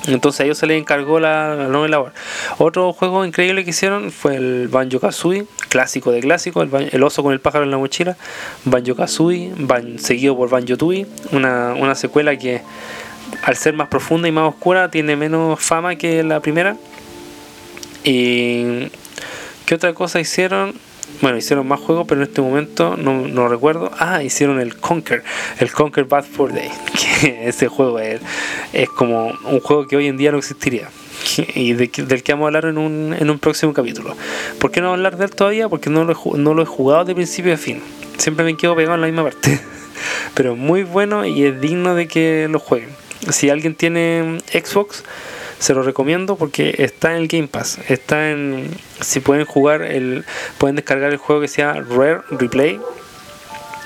Entonces 0.07 0.41
a 0.41 0.45
ellos 0.45 0.59
se 0.59 0.67
les 0.67 0.81
encargó 0.81 1.21
la, 1.21 1.55
la 1.55 1.89
labor. 1.89 2.13
Otro 2.59 2.93
juego 2.93 3.25
increíble 3.25 3.65
que 3.65 3.71
hicieron 3.71 4.11
fue 4.11 4.37
el 4.37 4.69
Banjo 4.69 5.01
Kazooie, 5.01 5.47
clásico 5.69 6.13
de 6.13 6.21
clásico, 6.21 6.63
el, 6.63 7.03
oso 7.03 7.23
con 7.23 7.33
el 7.33 7.41
pájaro 7.41 7.65
en 7.65 7.71
la 7.71 7.79
mochila. 7.79 8.17
Banjo 8.65 8.95
Kazooie, 8.95 9.53
seguido 9.99 10.37
por 10.37 10.49
Banjo 10.49 10.77
Tooie, 10.77 11.07
una, 11.33 11.75
una 11.75 11.95
secuela 11.95 12.37
que 12.37 12.63
al 13.43 13.57
ser 13.57 13.75
más 13.75 13.89
profunda 13.89 14.29
y 14.29 14.33
más 14.33 14.49
oscura 14.49 14.91
tiene 14.91 15.17
menos 15.17 15.61
fama 15.61 15.97
que 15.97 16.23
la 16.23 16.41
primera. 16.41 16.77
Y 18.05 18.89
¿qué 19.67 19.75
otra 19.75 19.93
cosa 19.95 20.21
hicieron? 20.21 20.75
Bueno, 21.23 21.39
hicieron 21.39 21.67
más 21.67 21.81
juegos, 21.81 22.07
pero 22.07 22.21
en 22.21 22.29
este 22.29 22.43
momento 22.43 22.97
no, 22.97 23.27
no 23.27 23.49
recuerdo. 23.49 23.91
Ah, 23.99 24.23
hicieron 24.23 24.61
el 24.61 24.77
Conquer, 24.77 25.23
el 25.59 25.73
Conquer 25.73 26.05
Bad 26.05 26.25
for 26.25 26.53
Day. 26.53 26.71
Que 27.21 27.49
ese 27.49 27.69
juego 27.69 27.99
es, 27.99 28.21
es, 28.75 28.91
como 28.91 29.29
un 29.45 29.61
juego 29.61 29.87
que 29.87 29.97
hoy 29.97 30.07
en 30.07 30.19
día 30.19 30.33
no 30.33 30.39
existiría. 30.39 30.91
Y 31.55 31.73
del 31.73 31.91
que 31.91 32.33
vamos 32.33 32.45
a 32.45 32.49
hablar 32.49 32.67
en 32.67 32.79
un, 32.79 33.17
en 33.19 33.31
un 33.31 33.39
próximo 33.39 33.73
capítulo. 33.73 34.15
¿Por 34.59 34.71
qué 34.71 34.81
no 34.81 34.93
hablar 34.93 35.17
de 35.17 35.25
él 35.25 35.31
todavía? 35.31 35.69
Porque 35.69 35.89
no 35.89 36.05
lo, 36.05 36.13
he, 36.13 36.39
no 36.39 36.53
lo 36.53 36.63
he 36.63 36.67
jugado 36.67 37.05
de 37.05 37.15
principio 37.15 37.55
a 37.55 37.57
fin. 37.57 37.81
Siempre 38.19 38.45
me 38.45 38.57
quedo 38.57 38.77
pegado 38.77 38.97
en 38.97 39.01
la 39.01 39.07
misma 39.07 39.25
parte. 39.25 39.59
Pero 40.35 40.57
muy 40.57 40.83
bueno 40.83 41.25
y 41.25 41.45
es 41.45 41.61
digno 41.61 41.95
de 41.95 42.07
que 42.07 42.49
lo 42.51 42.59
jueguen. 42.59 42.91
Si 43.31 43.49
alguien 43.49 43.75
tiene 43.75 44.39
Xbox 44.53 45.05
se 45.59 45.75
lo 45.75 45.83
recomiendo 45.83 46.37
porque 46.37 46.75
está 46.79 47.13
en 47.13 47.23
el 47.23 47.29
Game 47.29 47.49
Pass. 47.49 47.79
Está 47.89 48.31
en. 48.31 48.71
Si 49.01 49.21
pueden 49.21 49.47
jugar, 49.47 49.83
el 49.83 50.25
pueden 50.59 50.77
descargar 50.77 51.13
el 51.13 51.19
juego 51.19 51.41
que 51.41 51.49
se 51.49 51.63
llama 51.63 51.85
Rare 51.89 52.21
Replay. 52.31 52.81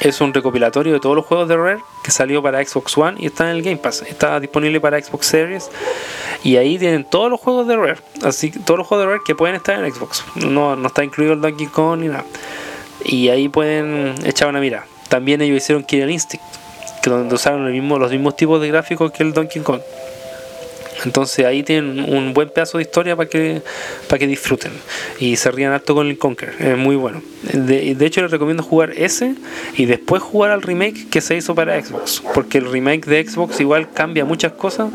Es 0.00 0.22
un 0.22 0.32
recopilatorio 0.32 0.94
de 0.94 1.00
todos 1.00 1.14
los 1.14 1.26
juegos 1.26 1.46
de 1.48 1.56
Rare 1.56 1.80
que 2.02 2.10
salió 2.10 2.42
para 2.42 2.64
Xbox 2.64 2.96
One 2.96 3.18
y 3.20 3.26
está 3.26 3.50
en 3.50 3.56
el 3.56 3.62
Game 3.62 3.76
Pass. 3.76 4.02
Está 4.02 4.40
disponible 4.40 4.80
para 4.80 5.00
Xbox 5.00 5.26
Series. 5.26 5.70
Y 6.42 6.56
ahí 6.56 6.78
tienen 6.78 7.04
todos 7.04 7.30
los 7.30 7.38
juegos 7.38 7.68
de 7.68 7.76
Rare. 7.76 7.98
Así 8.22 8.50
todos 8.50 8.78
los 8.78 8.86
juegos 8.86 9.04
de 9.04 9.12
Rare 9.12 9.22
que 9.26 9.34
pueden 9.34 9.56
estar 9.56 9.84
en 9.84 9.92
Xbox. 9.92 10.24
No, 10.36 10.74
no 10.74 10.88
está 10.88 11.04
incluido 11.04 11.34
el 11.34 11.42
Donkey 11.42 11.66
Kong 11.66 12.00
ni 12.00 12.08
nada. 12.08 12.24
Y 13.04 13.28
ahí 13.28 13.50
pueden 13.50 14.14
echar 14.24 14.48
una 14.48 14.60
mira. 14.60 14.86
También 15.10 15.42
ellos 15.42 15.58
hicieron 15.58 15.84
Killer 15.84 16.08
Instinct, 16.08 16.44
que 17.02 17.10
donde 17.10 17.34
usaron 17.34 17.66
el 17.66 17.72
mismo, 17.72 17.98
los 17.98 18.10
mismos 18.10 18.36
tipos 18.36 18.60
de 18.60 18.68
gráficos 18.68 19.12
que 19.12 19.22
el 19.22 19.34
Donkey 19.34 19.60
Kong. 19.60 19.80
Entonces 21.04 21.46
ahí 21.46 21.62
tienen 21.62 22.12
un 22.12 22.34
buen 22.34 22.48
pedazo 22.48 22.78
de 22.78 22.82
historia 22.82 23.16
para 23.16 23.28
que, 23.28 23.62
para 24.08 24.18
que 24.18 24.26
disfruten. 24.26 24.72
Y 25.18 25.36
se 25.36 25.50
rían 25.50 25.72
harto 25.72 25.94
con 25.94 26.08
el 26.08 26.18
Conquer. 26.18 26.54
Es 26.58 26.76
muy 26.76 26.96
bueno. 26.96 27.22
De, 27.52 27.94
de, 27.94 28.06
hecho 28.06 28.22
les 28.22 28.30
recomiendo 28.30 28.62
jugar 28.62 28.92
ese 28.96 29.34
y 29.76 29.86
después 29.86 30.22
jugar 30.22 30.50
al 30.50 30.62
remake 30.62 31.08
que 31.08 31.20
se 31.20 31.36
hizo 31.36 31.54
para 31.54 31.82
Xbox. 31.82 32.22
Porque 32.34 32.58
el 32.58 32.70
remake 32.70 33.06
de 33.06 33.26
Xbox 33.26 33.60
igual 33.60 33.90
cambia 33.92 34.24
muchas 34.24 34.52
cosas. 34.52 34.90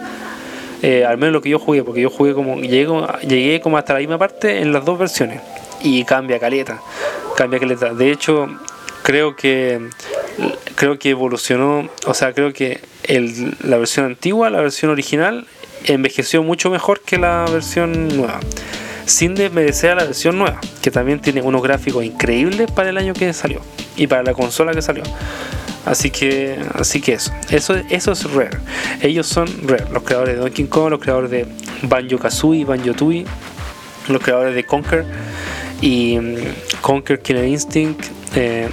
Eh, 0.82 1.06
al 1.06 1.18
menos 1.18 1.34
lo 1.34 1.42
que 1.42 1.50
yo 1.50 1.60
jugué, 1.60 1.84
porque 1.84 2.02
yo 2.02 2.10
jugué 2.10 2.34
como 2.34 2.60
llegué, 2.60 2.88
llegué 3.28 3.62
como 3.62 3.78
hasta 3.78 3.94
la 3.94 4.00
misma 4.00 4.18
parte 4.18 4.62
en 4.62 4.72
las 4.72 4.86
dos 4.86 5.00
versiones. 5.00 5.42
Y 5.82 6.04
cambia 6.04 6.40
caleta. 6.40 6.82
Cambia 7.36 7.60
caleta. 7.60 7.94
De 7.94 8.12
hecho, 8.12 8.48
creo 9.04 9.36
que 9.36 9.80
creo 10.76 11.00
que 11.00 11.12
evolucionó, 11.12 11.90
o 12.06 12.14
sea, 12.14 12.34
creo 12.34 12.54
que 12.54 12.82
el, 13.04 13.56
la 13.64 13.78
versión 13.78 14.06
antigua, 14.06 14.50
la 14.50 14.62
versión 14.62 14.92
original, 14.92 15.48
envejeció 15.94 16.44
mucho 16.44 16.70
mejor 16.70 17.02
que 17.02 17.18
la 17.18 17.46
versión 17.52 18.08
nueva. 18.10 18.40
Sin 19.06 19.36
desmerecer 19.36 19.92
a 19.92 19.96
la 19.96 20.04
versión 20.06 20.38
nueva, 20.38 20.60
que 20.82 20.90
también 20.90 21.20
tiene 21.20 21.42
unos 21.42 21.62
gráficos 21.62 22.04
increíbles 22.04 22.72
para 22.72 22.90
el 22.90 22.98
año 22.98 23.14
que 23.14 23.32
salió 23.34 23.62
y 23.96 24.08
para 24.08 24.24
la 24.24 24.34
consola 24.34 24.74
que 24.74 24.82
salió. 24.82 25.04
Así 25.86 26.10
que, 26.10 26.60
así 26.74 27.00
que 27.00 27.14
eso, 27.14 27.32
eso, 27.52 27.76
eso 27.90 28.12
es 28.12 28.32
Rare. 28.32 28.58
Ellos 29.02 29.28
son 29.28 29.48
Rare, 29.68 29.86
los 29.92 30.02
creadores 30.02 30.36
de 30.36 30.42
Donkey 30.42 30.66
Kong, 30.66 30.90
los 30.90 31.00
creadores 31.00 31.30
de 31.30 31.46
Banjo 31.84 32.18
Kazooie, 32.18 32.66
Banjo 32.66 32.94
Tooie, 32.94 33.26
los 34.08 34.22
creadores 34.22 34.56
de 34.56 34.64
Conker 34.64 35.06
y 35.82 36.18
um, 36.18 36.36
Conker 36.82 37.20
Killer 37.20 37.46
Instinct 37.46 38.04
eh, 38.36 38.70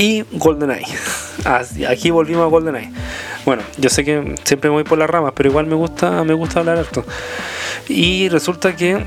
y 0.00 0.24
GoldenEye. 0.32 0.86
Aquí 1.88 2.10
volvimos 2.10 2.44
a 2.44 2.46
GoldenEye. 2.46 2.90
Bueno, 3.44 3.62
yo 3.76 3.90
sé 3.90 4.02
que 4.02 4.34
siempre 4.44 4.70
me 4.70 4.76
voy 4.76 4.84
por 4.84 4.96
las 4.96 5.10
ramas, 5.10 5.34
pero 5.36 5.50
igual 5.50 5.66
me 5.66 5.74
gusta, 5.74 6.24
me 6.24 6.32
gusta 6.32 6.60
hablar 6.60 6.78
harto. 6.78 7.04
Y 7.86 8.30
resulta 8.30 8.74
que 8.74 9.04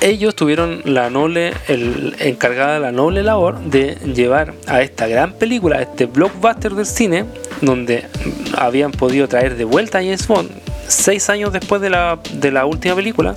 ellos 0.00 0.34
tuvieron 0.34 0.82
la 0.84 1.08
noble, 1.08 1.54
el, 1.68 2.16
encargada 2.18 2.80
la 2.80 2.90
noble 2.90 3.22
labor 3.22 3.60
de 3.60 3.94
llevar 4.12 4.54
a 4.66 4.82
esta 4.82 5.06
gran 5.06 5.34
película, 5.34 5.80
este 5.80 6.06
blockbuster 6.06 6.72
del 6.74 6.86
cine, 6.86 7.24
donde 7.60 8.08
habían 8.56 8.90
podido 8.90 9.28
traer 9.28 9.56
de 9.56 9.64
vuelta 9.64 9.98
a 9.98 10.02
James 10.02 10.26
Bond 10.26 10.50
seis 10.88 11.30
años 11.30 11.52
después 11.52 11.80
de 11.80 11.90
la, 11.90 12.18
de 12.32 12.50
la 12.50 12.66
última 12.66 12.96
película. 12.96 13.36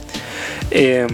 Eh, 0.72 1.06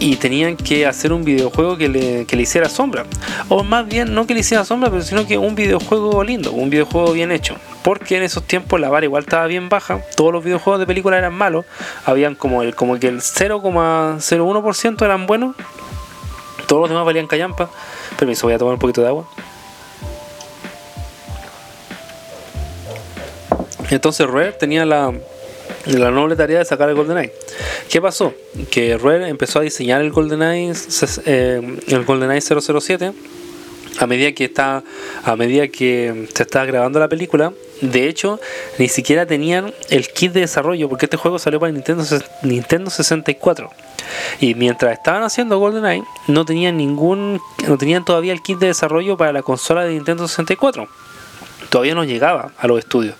y 0.00 0.16
tenían 0.16 0.56
que 0.56 0.86
hacer 0.86 1.12
un 1.12 1.24
videojuego 1.24 1.76
que 1.76 1.88
le, 1.88 2.24
que 2.24 2.34
le 2.34 2.42
hiciera 2.42 2.68
sombra. 2.68 3.04
O 3.48 3.62
más 3.62 3.86
bien, 3.86 4.14
no 4.14 4.26
que 4.26 4.32
le 4.32 4.40
hiciera 4.40 4.64
sombra, 4.64 4.90
pero 4.90 5.02
sino 5.02 5.26
que 5.26 5.36
un 5.36 5.54
videojuego 5.54 6.24
lindo, 6.24 6.52
un 6.52 6.70
videojuego 6.70 7.12
bien 7.12 7.30
hecho. 7.30 7.56
Porque 7.82 8.16
en 8.16 8.22
esos 8.22 8.42
tiempos 8.44 8.80
la 8.80 8.88
vara 8.88 9.04
igual 9.04 9.24
estaba 9.24 9.46
bien 9.46 9.68
baja, 9.68 10.00
todos 10.16 10.32
los 10.32 10.42
videojuegos 10.42 10.80
de 10.80 10.86
película 10.86 11.18
eran 11.18 11.34
malos, 11.34 11.66
habían 12.06 12.34
como 12.34 12.62
el 12.62 12.74
como 12.74 12.98
que 12.98 13.08
el 13.08 13.20
0,01% 13.20 15.04
eran 15.04 15.26
buenos, 15.26 15.54
todos 16.66 16.80
los 16.80 16.90
demás 16.90 17.04
valían 17.04 17.26
callampa. 17.26 17.70
Permiso, 18.18 18.46
voy 18.46 18.54
a 18.54 18.58
tomar 18.58 18.74
un 18.74 18.80
poquito 18.80 19.02
de 19.02 19.08
agua. 19.08 19.28
Entonces 23.90 24.26
Rare 24.26 24.52
tenía 24.52 24.86
la, 24.86 25.12
la 25.86 26.10
noble 26.10 26.36
tarea 26.36 26.58
de 26.58 26.64
sacar 26.64 26.88
el 26.88 26.94
GoldenEye. 26.94 27.32
¿Qué 27.88 28.00
pasó? 28.00 28.34
Que 28.70 28.98
Rare 28.98 29.28
empezó 29.28 29.60
a 29.60 29.62
diseñar 29.62 30.00
el 30.00 30.10
GoldenEye, 30.10 30.72
eh, 31.26 31.78
el 31.88 32.04
GoldenEye 32.04 32.40
007 32.40 33.12
a 33.98 34.06
medida 34.06 34.32
que 34.32 34.44
está 34.44 34.82
a 35.24 35.36
medida 35.36 35.68
que 35.68 36.26
se 36.34 36.42
estaba 36.42 36.64
grabando 36.64 36.98
la 36.98 37.08
película. 37.08 37.52
De 37.82 38.08
hecho, 38.08 38.40
ni 38.78 38.88
siquiera 38.88 39.26
tenían 39.26 39.74
el 39.88 40.08
kit 40.08 40.32
de 40.32 40.40
desarrollo 40.40 40.88
porque 40.88 41.06
este 41.06 41.16
juego 41.16 41.38
salió 41.38 41.60
para 41.60 41.72
Nintendo, 41.72 42.04
Nintendo 42.42 42.90
64. 42.90 43.70
Y 44.40 44.54
mientras 44.54 44.92
estaban 44.92 45.22
haciendo 45.22 45.58
GoldenEye, 45.58 46.02
no 46.28 46.44
tenían 46.44 46.76
ningún 46.76 47.40
no 47.66 47.78
tenían 47.78 48.04
todavía 48.04 48.32
el 48.32 48.42
kit 48.42 48.58
de 48.58 48.68
desarrollo 48.68 49.16
para 49.16 49.32
la 49.32 49.42
consola 49.42 49.84
de 49.84 49.94
Nintendo 49.94 50.26
64 50.26 50.88
todavía 51.70 51.94
no 51.94 52.04
llegaba 52.04 52.50
a 52.58 52.66
los 52.66 52.78
estudios. 52.78 53.14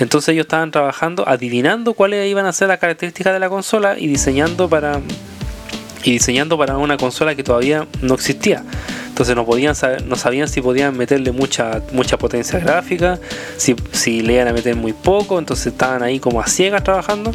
Entonces 0.00 0.30
ellos 0.30 0.44
estaban 0.44 0.70
trabajando, 0.70 1.28
adivinando 1.28 1.94
cuáles 1.94 2.28
iban 2.28 2.46
a 2.46 2.52
ser 2.52 2.68
las 2.68 2.78
características 2.78 3.32
de 3.32 3.38
la 3.38 3.48
consola 3.48 3.96
y 3.98 4.08
diseñando 4.08 4.68
para 4.68 5.00
y 6.02 6.12
diseñando 6.12 6.58
para 6.58 6.76
una 6.76 6.96
consola 6.96 7.34
que 7.34 7.42
todavía 7.42 7.86
no 8.02 8.14
existía. 8.14 8.62
Entonces 9.08 9.36
no 9.36 9.46
podían 9.46 9.74
saber, 9.74 10.04
no 10.04 10.16
sabían 10.16 10.48
si 10.48 10.60
podían 10.60 10.96
meterle 10.96 11.30
mucha 11.32 11.80
mucha 11.92 12.18
potencia 12.18 12.58
gráfica, 12.58 13.20
si, 13.56 13.76
si 13.92 14.22
le 14.22 14.34
iban 14.34 14.48
a 14.48 14.52
meter 14.52 14.74
muy 14.74 14.92
poco, 14.92 15.38
entonces 15.38 15.68
estaban 15.68 16.02
ahí 16.02 16.18
como 16.18 16.40
a 16.40 16.46
ciegas 16.46 16.82
trabajando. 16.82 17.32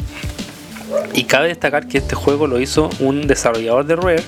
Y 1.14 1.24
cabe 1.24 1.48
destacar 1.48 1.86
que 1.86 1.98
este 1.98 2.14
juego 2.14 2.46
lo 2.46 2.60
hizo 2.60 2.90
un 2.98 3.26
desarrollador 3.26 3.86
de 3.86 3.96
Rare 3.96 4.22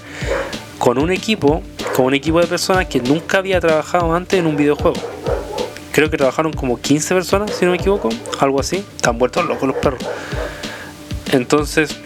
con 0.79 0.99
un 0.99 1.11
equipo, 1.13 1.63
con 1.95 2.07
un 2.07 2.15
equipo 2.15 2.41
de 2.41 2.47
personas 2.47 2.87
que 2.87 3.01
nunca 3.01 3.39
había 3.39 3.61
trabajado 3.61 4.15
antes 4.15 4.41
en 4.41 4.47
un 4.47 4.57
videojuego 4.57 4.99
creo 5.93 6.11
que 6.11 6.17
trabajaron 6.17 6.53
como 6.53 6.81
15 6.81 7.15
personas, 7.15 7.53
si 7.53 7.65
no 7.65 7.71
me 7.71 7.77
equivoco, 7.77 8.09
algo 8.41 8.59
así. 8.59 8.85
Están 8.97 9.19
vueltos 9.19 9.45
locos 9.47 9.69
los 9.69 9.77
perros. 9.77 10.03
Entonces, 11.31 11.97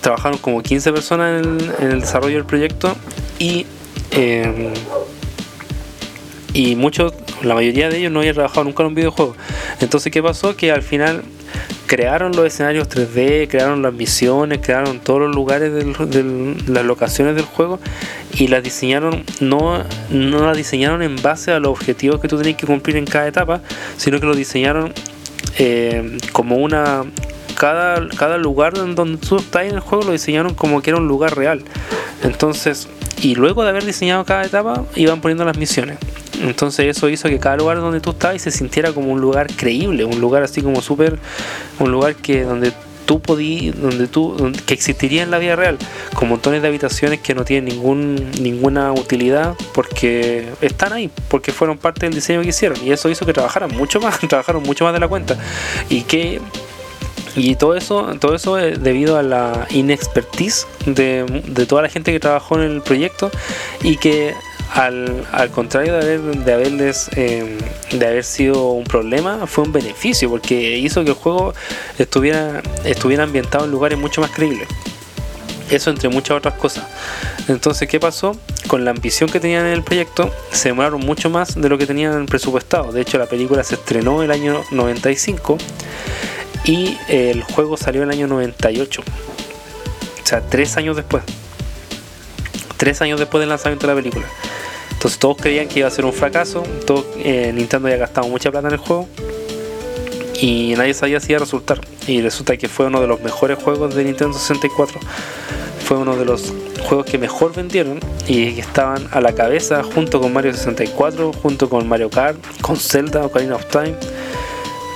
trabajaron 0.00 0.38
como 0.38 0.62
15 0.62 0.92
personas 0.92 1.44
en 1.44 1.92
el, 1.92 2.00
desarrollo 2.00 2.36
del 2.36 2.46
proyecto 2.46 2.96
y, 3.38 3.66
em, 4.12 4.72
y 6.52 6.76
muchos, 6.76 7.12
la 7.42 7.54
mayoría 7.54 7.88
de 7.88 7.98
ellos 7.98 8.12
no 8.12 8.20
habían 8.20 8.34
trabajado 8.34 8.64
nunca 8.64 8.82
en 8.82 8.88
un 8.88 8.94
videojuego. 8.94 9.36
Entonces, 9.80 10.12
¿qué 10.12 10.22
pasó? 10.22 10.56
Que 10.56 10.72
al 10.72 10.82
final 10.82 11.22
crearon 11.86 12.32
los 12.32 12.46
escenarios 12.46 12.88
3D, 12.88 13.48
crearon 13.48 13.82
las 13.82 13.92
misiones, 13.92 14.58
crearon 14.62 15.00
todos 15.00 15.20
los 15.20 15.34
lugares 15.34 15.72
de 15.72 16.64
las 16.66 16.84
locaciones 16.84 17.34
del 17.36 17.44
juego 17.44 17.78
y 18.34 18.48
las 18.48 18.62
diseñaron, 18.62 19.24
no, 19.40 19.82
no 20.10 20.46
las 20.46 20.56
diseñaron 20.56 21.02
en 21.02 21.16
base 21.22 21.52
a 21.52 21.58
los 21.58 21.70
objetivos 21.70 22.20
que 22.20 22.28
tú 22.28 22.38
tenías 22.38 22.56
que 22.56 22.66
cumplir 22.66 22.96
en 22.96 23.04
cada 23.04 23.26
etapa, 23.26 23.60
sino 23.96 24.20
que 24.20 24.26
lo 24.26 24.34
diseñaron 24.34 24.92
eh, 25.58 26.18
como 26.32 26.56
una... 26.56 27.04
Cada, 27.56 28.08
cada 28.10 28.38
lugar 28.38 28.74
donde 28.74 29.16
tú 29.18 29.36
estás 29.36 29.64
en 29.64 29.74
el 29.74 29.80
juego 29.80 30.04
lo 30.04 30.12
diseñaron 30.12 30.54
como 30.54 30.82
que 30.82 30.90
era 30.90 30.98
un 30.98 31.08
lugar 31.08 31.36
real. 31.36 31.62
Entonces, 32.22 32.88
y 33.22 33.34
luego 33.34 33.62
de 33.62 33.70
haber 33.70 33.84
diseñado 33.84 34.24
cada 34.24 34.44
etapa, 34.44 34.84
iban 34.94 35.20
poniendo 35.20 35.44
las 35.44 35.56
misiones. 35.56 35.98
Entonces 36.42 36.96
eso 36.96 37.08
hizo 37.08 37.28
que 37.28 37.38
cada 37.38 37.56
lugar 37.56 37.78
donde 37.78 38.00
tú 38.00 38.10
estabas 38.10 38.42
se 38.42 38.50
sintiera 38.50 38.92
como 38.92 39.12
un 39.12 39.20
lugar 39.20 39.46
creíble, 39.56 40.04
un 40.04 40.20
lugar 40.20 40.42
así 40.42 40.62
como 40.62 40.82
súper, 40.82 41.18
un 41.78 41.90
lugar 41.90 42.14
que 42.16 42.42
donde 42.42 42.72
tú 43.06 43.20
podías, 43.20 43.80
donde 43.80 44.08
tú, 44.08 44.52
que 44.66 44.74
existiría 44.74 45.22
en 45.22 45.30
la 45.30 45.38
vida 45.38 45.56
real, 45.56 45.78
con 46.14 46.28
montones 46.28 46.60
de 46.60 46.68
habitaciones 46.68 47.20
que 47.20 47.34
no 47.34 47.44
tienen 47.44 47.72
ningún, 47.72 48.32
ninguna 48.40 48.92
utilidad 48.92 49.54
porque 49.72 50.48
están 50.60 50.92
ahí, 50.92 51.10
porque 51.28 51.52
fueron 51.52 51.78
parte 51.78 52.06
del 52.06 52.14
diseño 52.14 52.42
que 52.42 52.48
hicieron 52.48 52.78
y 52.84 52.90
eso 52.90 53.08
hizo 53.08 53.24
que 53.24 53.32
trabajaran 53.32 53.74
mucho 53.74 54.00
más, 54.00 54.18
trabajaron 54.28 54.62
mucho 54.64 54.84
más 54.84 54.92
de 54.92 55.00
la 55.00 55.08
cuenta 55.08 55.38
y 55.88 56.02
que 56.02 56.40
y 57.36 57.54
todo 57.54 57.76
eso, 57.76 58.16
todo 58.18 58.34
eso 58.34 58.58
es 58.58 58.82
debido 58.82 59.18
a 59.18 59.22
la 59.22 59.66
inexpertise 59.70 60.66
de, 60.86 61.24
de 61.46 61.66
toda 61.66 61.82
la 61.82 61.88
gente 61.88 62.10
que 62.12 62.18
trabajó 62.18 62.56
en 62.56 62.62
el 62.62 62.82
proyecto 62.82 63.30
y 63.82 63.98
que 63.98 64.34
al, 64.74 65.26
al 65.32 65.50
contrario 65.50 65.92
de, 65.92 65.98
haber, 66.00 66.20
de 66.20 66.52
haberles 66.52 67.08
em, 67.14 67.58
de 67.92 68.06
haber 68.06 68.24
sido 68.24 68.70
un 68.72 68.84
problema 68.84 69.46
fue 69.46 69.64
un 69.64 69.72
beneficio 69.72 70.28
porque 70.28 70.78
hizo 70.78 71.04
que 71.04 71.10
el 71.10 71.16
juego 71.16 71.54
estuviera 71.98 72.62
estuviera 72.84 73.24
ambientado 73.24 73.64
en 73.64 73.70
lugares 73.70 73.98
mucho 73.98 74.20
más 74.20 74.30
creíbles. 74.30 74.68
Eso 75.70 75.90
entre 75.90 76.08
muchas 76.08 76.36
otras 76.36 76.54
cosas. 76.54 76.84
Entonces 77.48 77.88
qué 77.88 77.98
pasó 77.98 78.36
con 78.68 78.84
la 78.84 78.92
ambición 78.92 79.28
que 79.30 79.40
tenían 79.40 79.66
en 79.66 79.72
el 79.72 79.82
proyecto 79.82 80.30
se 80.52 80.68
demoraron 80.68 81.00
mucho 81.00 81.28
más 81.28 81.60
de 81.60 81.68
lo 81.68 81.78
que 81.78 81.86
tenían 81.86 82.26
presupuestado. 82.26 82.92
De 82.92 83.02
hecho 83.02 83.18
la 83.18 83.26
película 83.26 83.62
se 83.62 83.74
estrenó 83.74 84.22
el 84.22 84.30
año 84.30 84.62
95 84.70 85.58
y 86.66 86.98
el 87.08 87.42
juego 87.42 87.76
salió 87.76 88.02
en 88.02 88.10
el 88.10 88.16
año 88.16 88.26
98 88.26 89.02
o 89.02 90.26
sea 90.26 90.40
tres 90.40 90.76
años 90.76 90.96
después 90.96 91.22
tres 92.76 93.00
años 93.00 93.18
después 93.18 93.40
del 93.40 93.48
lanzamiento 93.48 93.86
de 93.86 93.94
la 93.94 94.00
película 94.00 94.26
entonces 94.96 95.20
todos 95.20 95.36
creían 95.36 95.68
que 95.68 95.80
iba 95.80 95.88
a 95.88 95.90
ser 95.90 96.06
un 96.06 96.12
fracaso, 96.12 96.62
todo, 96.86 97.06
eh, 97.18 97.52
Nintendo 97.54 97.86
había 97.86 97.98
gastado 97.98 98.28
mucha 98.28 98.50
plata 98.50 98.68
en 98.68 98.74
el 98.74 98.80
juego 98.80 99.06
y 100.40 100.74
nadie 100.76 100.94
sabía 100.94 101.20
si 101.20 101.32
iba 101.32 101.36
a 101.36 101.40
resultar. 101.40 101.80
Y 102.06 102.22
resulta 102.22 102.56
que 102.56 102.68
fue 102.68 102.86
uno 102.86 103.00
de 103.00 103.06
los 103.06 103.20
mejores 103.20 103.58
juegos 103.58 103.94
de 103.94 104.04
Nintendo 104.04 104.36
64. 104.36 104.98
Fue 105.84 105.98
uno 105.98 106.16
de 106.16 106.24
los 106.24 106.52
juegos 106.88 107.06
que 107.06 107.18
mejor 107.18 107.54
vendieron 107.54 108.00
y 108.26 108.58
estaban 108.58 109.06
a 109.12 109.20
la 109.20 109.32
cabeza 109.34 109.82
junto 109.82 110.20
con 110.20 110.32
Mario 110.32 110.52
64, 110.52 111.32
junto 111.34 111.68
con 111.68 111.86
Mario 111.86 112.08
Kart, 112.08 112.38
con 112.60 112.76
Zelda, 112.76 113.24
Ocarina 113.24 113.56
of 113.56 113.66
Time. 113.66 113.94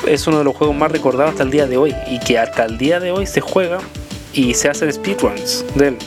Es 0.06 0.26
uno 0.26 0.38
de 0.38 0.44
los 0.44 0.56
juegos 0.56 0.76
más 0.76 0.90
recordados 0.90 1.32
hasta 1.32 1.42
el 1.42 1.50
día 1.50 1.66
de 1.66 1.76
hoy 1.76 1.94
y 2.08 2.18
que 2.20 2.38
hasta 2.38 2.64
el 2.64 2.78
día 2.78 3.00
de 3.00 3.10
hoy 3.10 3.26
se 3.26 3.40
juega 3.40 3.78
y 4.32 4.54
se 4.54 4.68
hacen 4.68 4.92
speedruns 4.92 5.64
de 5.74 5.88
él. 5.88 5.98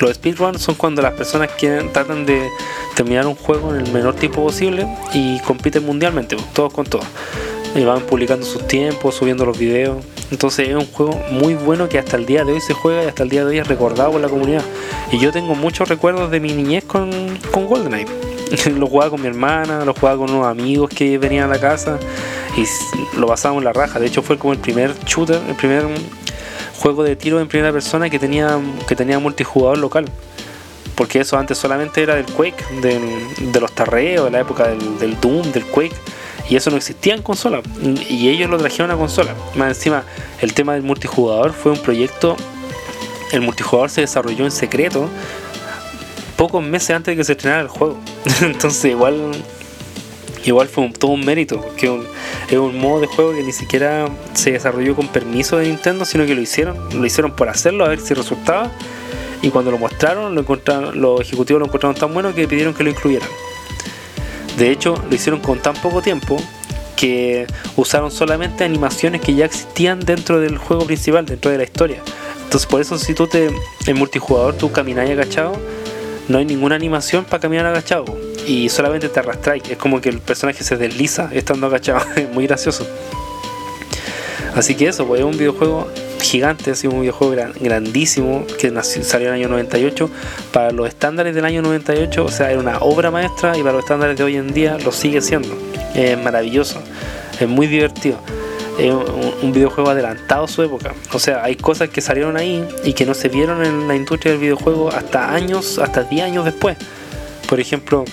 Los 0.00 0.14
speedruns 0.14 0.62
son 0.62 0.74
cuando 0.76 1.02
las 1.02 1.12
personas 1.12 1.50
quieren, 1.58 1.92
tratan 1.92 2.24
de 2.24 2.48
terminar 2.96 3.26
un 3.26 3.34
juego 3.34 3.74
en 3.74 3.84
el 3.84 3.92
menor 3.92 4.14
tiempo 4.14 4.42
posible 4.42 4.86
y 5.12 5.38
compiten 5.40 5.84
mundialmente, 5.84 6.36
todos 6.54 6.72
con 6.72 6.86
todos. 6.86 7.06
y 7.74 7.84
van 7.84 8.00
publicando 8.00 8.44
sus 8.44 8.66
tiempos, 8.66 9.14
subiendo 9.14 9.46
los 9.46 9.56
videos. 9.56 10.04
Entonces 10.32 10.68
es 10.68 10.74
un 10.74 10.86
juego 10.86 11.20
muy 11.30 11.54
bueno 11.54 11.88
que 11.88 11.98
hasta 11.98 12.16
el 12.16 12.26
día 12.26 12.44
de 12.44 12.52
hoy 12.52 12.60
se 12.60 12.74
juega 12.74 13.04
y 13.04 13.06
hasta 13.06 13.22
el 13.22 13.28
día 13.28 13.44
de 13.44 13.50
hoy 13.50 13.58
es 13.58 13.68
recordado 13.68 14.10
por 14.12 14.20
la 14.20 14.28
comunidad. 14.28 14.62
Y 15.12 15.18
yo 15.18 15.30
tengo 15.30 15.54
muchos 15.54 15.88
recuerdos 15.88 16.30
de 16.30 16.40
mi 16.40 16.52
niñez 16.52 16.84
con, 16.84 17.10
con 17.52 17.66
GoldenEye. 17.66 18.29
lo 18.76 18.86
jugaba 18.86 19.10
con 19.10 19.20
mi 19.20 19.28
hermana, 19.28 19.84
lo 19.84 19.94
jugaba 19.94 20.18
con 20.18 20.30
unos 20.30 20.46
amigos 20.46 20.90
que 20.90 21.18
venían 21.18 21.44
a 21.50 21.54
la 21.54 21.60
casa 21.60 21.98
y 22.56 22.64
lo 23.18 23.26
pasábamos 23.26 23.64
la 23.64 23.72
raja. 23.72 23.98
De 23.98 24.06
hecho 24.06 24.22
fue 24.22 24.38
como 24.38 24.52
el 24.52 24.58
primer 24.58 24.94
shooter, 25.04 25.40
el 25.48 25.54
primer 25.54 25.86
juego 26.78 27.02
de 27.02 27.16
tiro 27.16 27.40
en 27.40 27.48
primera 27.48 27.72
persona 27.72 28.08
que 28.10 28.18
tenía, 28.18 28.58
que 28.86 28.96
tenía 28.96 29.18
multijugador 29.18 29.78
local. 29.78 30.06
Porque 30.94 31.20
eso 31.20 31.38
antes 31.38 31.56
solamente 31.56 32.02
era 32.02 32.14
del 32.14 32.26
Quake, 32.26 32.62
de 32.82 33.60
los 33.60 33.72
tarreos, 33.72 34.26
de 34.26 34.30
la 34.30 34.40
época 34.40 34.68
del, 34.68 34.98
del 34.98 35.18
Doom, 35.18 35.50
del 35.52 35.64
Quake 35.64 35.96
y 36.50 36.56
eso 36.56 36.68
no 36.70 36.76
existía 36.76 37.14
en 37.14 37.22
consola. 37.22 37.62
Y 38.08 38.28
ellos 38.28 38.50
lo 38.50 38.58
trajeron 38.58 38.90
a 38.90 38.96
consola. 38.96 39.34
Más 39.54 39.68
encima, 39.68 40.02
el 40.40 40.52
tema 40.52 40.74
del 40.74 40.82
multijugador 40.82 41.52
fue 41.52 41.70
un 41.70 41.78
proyecto. 41.78 42.36
El 43.30 43.40
multijugador 43.42 43.88
se 43.88 44.00
desarrolló 44.00 44.44
en 44.44 44.50
secreto 44.50 45.08
pocos 46.40 46.64
meses 46.64 46.96
antes 46.96 47.12
de 47.12 47.16
que 47.16 47.24
se 47.24 47.32
estrenara 47.32 47.60
el 47.60 47.68
juego. 47.68 47.98
Entonces, 48.40 48.86
igual. 48.86 49.30
Igual 50.42 50.68
fue 50.68 50.88
todo 50.98 51.10
un 51.10 51.22
mérito, 51.22 51.62
que 51.76 52.00
es 52.48 52.56
un 52.56 52.78
modo 52.78 53.00
de 53.00 53.06
juego 53.06 53.34
que 53.34 53.42
ni 53.42 53.52
siquiera 53.52 54.08
se 54.32 54.52
desarrolló 54.52 54.96
con 54.96 55.06
permiso 55.08 55.58
de 55.58 55.68
Nintendo, 55.68 56.06
sino 56.06 56.24
que 56.24 56.34
lo 56.34 56.40
hicieron, 56.40 56.78
lo 56.98 57.04
hicieron 57.04 57.32
por 57.32 57.50
hacerlo, 57.50 57.84
a 57.84 57.88
ver 57.88 58.00
si 58.00 58.14
resultaba. 58.14 58.70
Y 59.42 59.50
cuando 59.50 59.70
lo 59.70 59.76
mostraron, 59.76 60.34
lo 60.34 60.40
encontraron, 60.40 60.98
los 60.98 61.20
ejecutivos 61.20 61.60
lo 61.60 61.66
encontraron 61.66 61.94
tan 61.94 62.14
bueno 62.14 62.34
que 62.34 62.48
pidieron 62.48 62.72
que 62.72 62.84
lo 62.84 62.88
incluyeran. 62.88 63.28
De 64.56 64.70
hecho, 64.70 64.94
lo 65.10 65.14
hicieron 65.14 65.40
con 65.40 65.58
tan 65.58 65.74
poco 65.74 66.00
tiempo 66.00 66.38
que 66.96 67.46
usaron 67.76 68.10
solamente 68.10 68.64
animaciones 68.64 69.20
que 69.20 69.34
ya 69.34 69.44
existían 69.44 70.00
dentro 70.00 70.40
del 70.40 70.56
juego 70.56 70.86
principal, 70.86 71.26
dentro 71.26 71.50
de 71.50 71.58
la 71.58 71.64
historia. 71.64 72.02
Entonces, 72.44 72.66
por 72.66 72.80
eso, 72.80 72.98
si 72.98 73.12
tú 73.12 73.26
te 73.26 73.50
en 73.86 73.98
multijugador 73.98 74.54
tú 74.54 74.72
caminas 74.72 75.08
agachado, 75.10 75.52
no 76.30 76.38
hay 76.38 76.44
ninguna 76.44 76.76
animación 76.76 77.24
para 77.24 77.40
caminar 77.40 77.66
agachado 77.66 78.04
y 78.46 78.68
solamente 78.68 79.08
te 79.08 79.18
arrastráis. 79.18 79.64
Es 79.68 79.76
como 79.76 80.00
que 80.00 80.08
el 80.08 80.20
personaje 80.20 80.62
se 80.62 80.76
desliza 80.76 81.28
estando 81.32 81.66
agachado. 81.66 82.00
es 82.16 82.30
muy 82.32 82.46
gracioso. 82.46 82.86
Así 84.54 84.76
que 84.76 84.88
eso, 84.88 85.06
pues 85.06 85.20
es 85.20 85.26
un 85.26 85.36
videojuego 85.36 85.88
gigante, 86.20 86.74
sido 86.76 86.92
un 86.92 87.00
videojuego 87.00 87.34
grandísimo 87.60 88.46
que 88.58 88.72
salió 88.82 89.28
en 89.28 89.34
el 89.34 89.40
año 89.40 89.48
98. 89.48 90.08
Para 90.52 90.70
los 90.70 90.86
estándares 90.86 91.34
del 91.34 91.44
año 91.44 91.62
98, 91.62 92.24
o 92.24 92.28
sea, 92.28 92.50
era 92.50 92.60
una 92.60 92.78
obra 92.78 93.10
maestra 93.10 93.56
y 93.56 93.62
para 93.62 93.72
los 93.72 93.82
estándares 93.82 94.16
de 94.16 94.22
hoy 94.22 94.36
en 94.36 94.52
día 94.52 94.78
lo 94.78 94.92
sigue 94.92 95.20
siendo. 95.20 95.56
Es 95.94 96.16
maravilloso, 96.16 96.80
es 97.40 97.48
muy 97.48 97.66
divertido. 97.66 98.18
Un, 98.78 99.52
videojuego 99.52 99.90
adelantado 99.90 100.44
a 100.44 100.48
su 100.48 100.62
época. 100.62 100.94
O 101.12 101.18
sea, 101.18 101.42
hay 101.44 101.56
cosas 101.56 101.88
que 101.88 102.00
salieron 102.00 102.36
ahí 102.36 102.66
y 102.84 102.92
que 102.92 103.04
no 103.04 103.14
se 103.14 103.28
vieron 103.28 103.64
en 103.64 103.88
la 103.88 103.94
industria 103.94 104.32
del 104.32 104.40
videojuego 104.40 104.90
hasta 104.90 105.34
años, 105.34 105.78
hasta 105.78 106.04
10 106.04 106.24
años 106.24 106.44
después. 106.44 106.76
Por 107.48 107.60
ejemplo, 107.60 108.04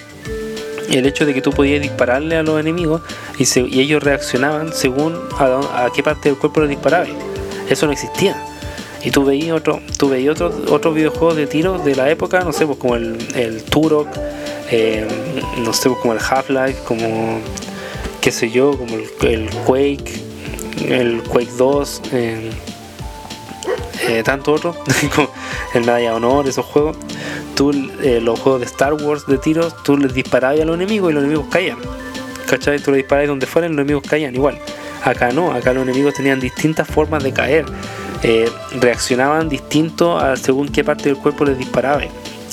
el 0.89 1.05
hecho 1.05 1.25
de 1.25 1.33
que 1.33 1.41
tú 1.41 1.51
podías 1.51 1.81
dispararle 1.81 2.37
a 2.37 2.43
los 2.43 2.59
enemigos 2.59 3.01
y, 3.37 3.43
ellos 3.79 4.03
reaccionaban 4.03 4.73
según 4.73 5.15
a, 5.37 5.85
a, 5.85 5.91
qué 5.93 6.03
parte 6.03 6.29
del 6.29 6.37
cuerpo 6.37 6.61
les 6.61 6.69
disparabas. 6.69 7.09
Eso 7.69 7.85
no 7.85 7.91
existía. 7.91 8.35
Y 9.03 9.11
tú 9.11 9.23
veías 9.23 9.55
otro, 9.55 9.79
tú 9.97 10.09
veías 10.09 10.33
otros 10.33 10.71
otro 10.71 10.91
videojuegos 10.91 11.35
de 11.35 11.47
tiro 11.47 11.77
de 11.77 11.95
la 11.95 12.09
época, 12.09 12.41
no 12.41 12.51
sé, 12.51 12.65
pues 12.65 12.77
como 12.77 12.95
el, 12.95 13.17
el 13.35 13.63
Turok, 13.63 14.07
eh, 14.71 15.07
no 15.63 15.71
sé, 15.71 15.89
pues 15.89 16.01
como 16.01 16.13
el 16.13 16.19
Half-Life, 16.19 16.79
como 16.85 17.39
qué 18.21 18.31
sé 18.31 18.49
yo, 18.49 18.77
como 18.77 18.95
el, 18.95 19.49
Quake, 19.65 20.23
el 20.85 21.21
Quake 21.23 21.51
2, 21.57 22.01
eh, 22.11 22.51
eh, 24.07 24.23
tanto 24.23 24.53
otro, 24.53 24.75
como 25.15 25.29
el 25.73 25.81
Medalla 25.81 26.15
Honor, 26.15 26.47
esos 26.47 26.65
juegos. 26.65 26.97
Tú, 27.55 27.71
los 27.73 28.39
juegos 28.39 28.61
de 28.61 28.67
Star 28.67 28.93
Wars 28.93 29.25
de 29.25 29.39
tiros, 29.39 29.75
tú 29.83 29.97
les 29.97 30.13
disparabas 30.13 30.59
a 30.59 30.65
los 30.65 30.75
enemigos 30.75 31.11
y 31.11 31.13
los 31.15 31.23
enemigos 31.23 31.47
caían. 31.49 31.77
¿Cachai? 32.47 32.79
Tú 32.79 32.91
les 32.91 32.99
disparabas 32.99 33.29
donde 33.29 33.47
fueran 33.47 33.71
los 33.71 33.79
enemigos 33.79 34.03
caían 34.07 34.35
igual. 34.35 34.59
Acá 35.03 35.31
no, 35.31 35.51
acá 35.51 35.73
los 35.73 35.83
enemigos 35.83 36.13
tenían 36.13 36.39
distintas 36.39 36.87
formas 36.87 37.23
de 37.23 37.33
caer. 37.33 37.65
Eh, 38.23 38.49
reaccionaban 38.79 39.47
distinto 39.47 40.17
a 40.17 40.35
según 40.37 40.69
qué 40.69 40.83
parte 40.83 41.03
del 41.05 41.17
cuerpo 41.17 41.45
les 41.45 41.57
disparaba. 41.57 42.01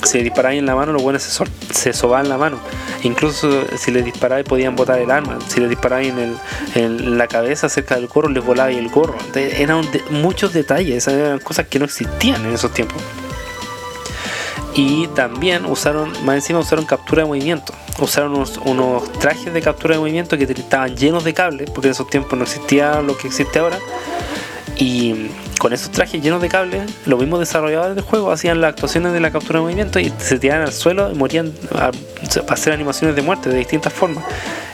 Si 0.04 0.18
les 0.18 0.24
disparaba 0.24 0.54
en 0.54 0.66
la 0.66 0.74
mano, 0.74 0.92
los 0.92 1.02
buenos 1.02 1.22
se, 1.22 1.44
se 1.72 1.92
sobaban 1.92 2.28
la 2.28 2.38
mano. 2.38 2.58
Incluso 3.02 3.64
si 3.76 3.90
les 3.90 4.04
disparaba 4.04 4.42
podían 4.44 4.76
botar 4.76 4.98
el 4.98 5.10
arma. 5.10 5.38
Si 5.48 5.60
les 5.60 5.68
disparaba 5.68 6.02
en, 6.02 7.18
la 7.18 7.26
cabeza 7.26 7.68
cerca 7.68 7.96
del 7.96 8.06
gorro, 8.06 8.28
les 8.28 8.44
volaba 8.44 8.70
el 8.70 8.88
gorro. 8.88 9.16
eran 9.34 9.86
muchos 10.10 10.52
detalles, 10.52 11.06
eran 11.08 11.38
cosas 11.38 11.66
que 11.68 11.78
no 11.78 11.84
existían 11.84 12.44
en 12.44 12.52
esos 12.52 12.72
tiempos 12.72 13.02
y 14.74 15.06
también 15.08 15.64
usaron, 15.66 16.12
más 16.24 16.34
encima 16.36 16.58
usaron 16.58 16.84
captura 16.84 17.22
de 17.22 17.28
movimiento. 17.28 17.72
Usaron 18.00 18.44
unos, 18.64 19.12
trajes 19.20 19.54
de 19.54 19.62
captura 19.62 19.94
de 19.94 20.00
movimiento 20.00 20.36
que 20.36 20.44
estaban 20.44 20.96
llenos 20.96 21.22
de 21.22 21.32
cables, 21.32 21.70
porque 21.70 21.88
en 21.88 21.92
esos 21.92 22.08
tiempos 22.08 22.36
no 22.36 22.42
existía 22.42 23.00
lo 23.00 23.16
que 23.16 23.28
existe 23.28 23.60
ahora. 23.60 23.78
Y 24.76 25.28
con 25.58 25.72
esos 25.72 25.90
trajes 25.90 26.22
llenos 26.22 26.42
de 26.42 26.48
cables, 26.48 26.82
los 27.06 27.18
mismos 27.18 27.40
desarrolladores 27.40 27.94
del 27.94 28.04
juego 28.04 28.30
hacían 28.30 28.60
las 28.60 28.70
actuaciones 28.70 29.12
de 29.12 29.20
la 29.20 29.30
captura 29.30 29.58
de 29.58 29.62
movimiento 29.64 29.98
y 29.98 30.12
se 30.18 30.38
tiraban 30.38 30.66
al 30.66 30.72
suelo 30.72 31.10
y 31.10 31.14
morían 31.14 31.52
a, 31.74 31.90
hacer 32.48 32.72
animaciones 32.72 33.16
de 33.16 33.22
muerte 33.22 33.48
de 33.48 33.58
distintas 33.58 33.92
formas. 33.92 34.24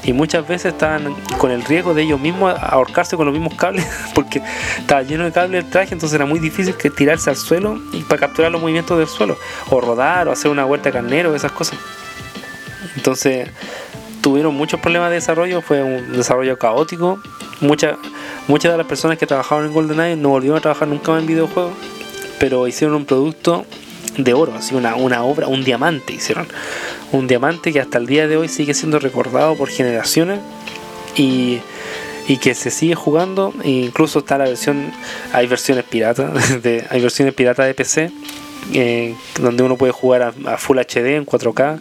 Y 0.03 0.13
muchas 0.13 0.47
veces 0.49 0.73
estaban 0.73 1.15
con 1.39 1.51
el 1.51 1.65
riesgo 1.65 1.95
de 1.95 2.03
ellos 2.03 2.21
mismos 2.21 2.55
ahorcarse 2.59 3.17
con 3.17 3.27
los 3.27 3.33
mismos 3.33 3.55
cables, 3.55 3.87
porque 4.15 4.43
estaba 4.79 5.03
lleno 5.03 5.25
de 5.25 5.33
cables 5.33 5.65
el 5.65 5.71
traje, 5.71 5.95
entonces 5.95 6.15
era 6.15 6.27
muy 6.27 6.39
difícil 6.39 6.75
que 6.75 6.91
tirarse 6.91 7.31
al 7.31 7.37
suelo 7.37 7.79
y 7.93 8.03
para 8.03 8.21
capturar 8.21 8.51
los 8.51 8.61
movimientos 8.61 8.99
del 8.99 9.09
suelo, 9.09 9.37
o 9.71 9.81
rodar, 9.81 10.29
o 10.29 10.33
hacer 10.33 10.51
una 10.51 10.65
vuelta 10.65 10.91
carnero, 10.91 11.35
esas 11.35 11.53
cosas. 11.53 11.79
Entonces 12.97 13.49
tuvieron 14.21 14.55
muchos 14.55 14.81
problemas 14.81 15.11
de 15.11 15.17
desarrollo, 15.17 15.61
fue 15.63 15.83
un 15.83 16.13
desarrollo 16.13 16.59
caótico. 16.59 17.21
Muchas, 17.61 17.97
muchas 18.51 18.73
de 18.73 18.79
las 18.79 18.87
personas 18.89 19.17
que 19.17 19.29
trabajaron 19.29 19.67
en 19.67 19.73
GoldenEye 19.73 20.17
no 20.17 20.31
volvieron 20.31 20.59
a 20.59 20.61
trabajar 20.61 20.89
nunca 20.89 21.13
más 21.13 21.21
en 21.21 21.29
videojuegos, 21.29 21.73
pero 22.41 22.67
hicieron 22.67 22.97
un 22.97 23.05
producto 23.05 23.65
de 24.19 24.35
oro, 24.35 24.55
así 24.55 24.75
una, 24.75 24.97
una 24.97 25.23
obra, 25.23 25.47
un 25.47 25.63
diamante 25.63 26.15
hicieron. 26.15 26.49
Un 27.13 27.29
diamante 27.29 27.73
que 27.73 27.81
hasta 27.81 27.99
el 27.99 28.07
día 28.07 28.27
de 28.27 28.37
hoy 28.37 28.49
sigue 28.49 28.75
siendo 28.75 28.99
recordado 28.99 29.55
por 29.55 29.69
generaciones 29.69 30.41
y, 31.17 31.61
y 32.27 32.39
que 32.39 32.57
se 32.57 32.73
sigue 32.73 32.97
jugando. 32.97 33.55
E 33.63 33.71
incluso 33.71 34.19
está 34.19 34.37
la 34.37 34.47
versión, 34.47 34.91
hay 35.33 35.47
versiones 35.47 35.85
piratas, 35.85 36.33
hay 36.91 37.01
versiones 37.01 37.35
piratas 37.35 37.67
de 37.67 37.75
PC, 37.75 38.11
eh, 38.75 39.15
donde 39.41 39.63
uno 39.63 39.77
puede 39.77 39.93
jugar 39.93 40.35
a 40.45 40.57
Full 40.59 40.79
HD 40.79 41.15
en 41.17 41.25
4K 41.25 41.79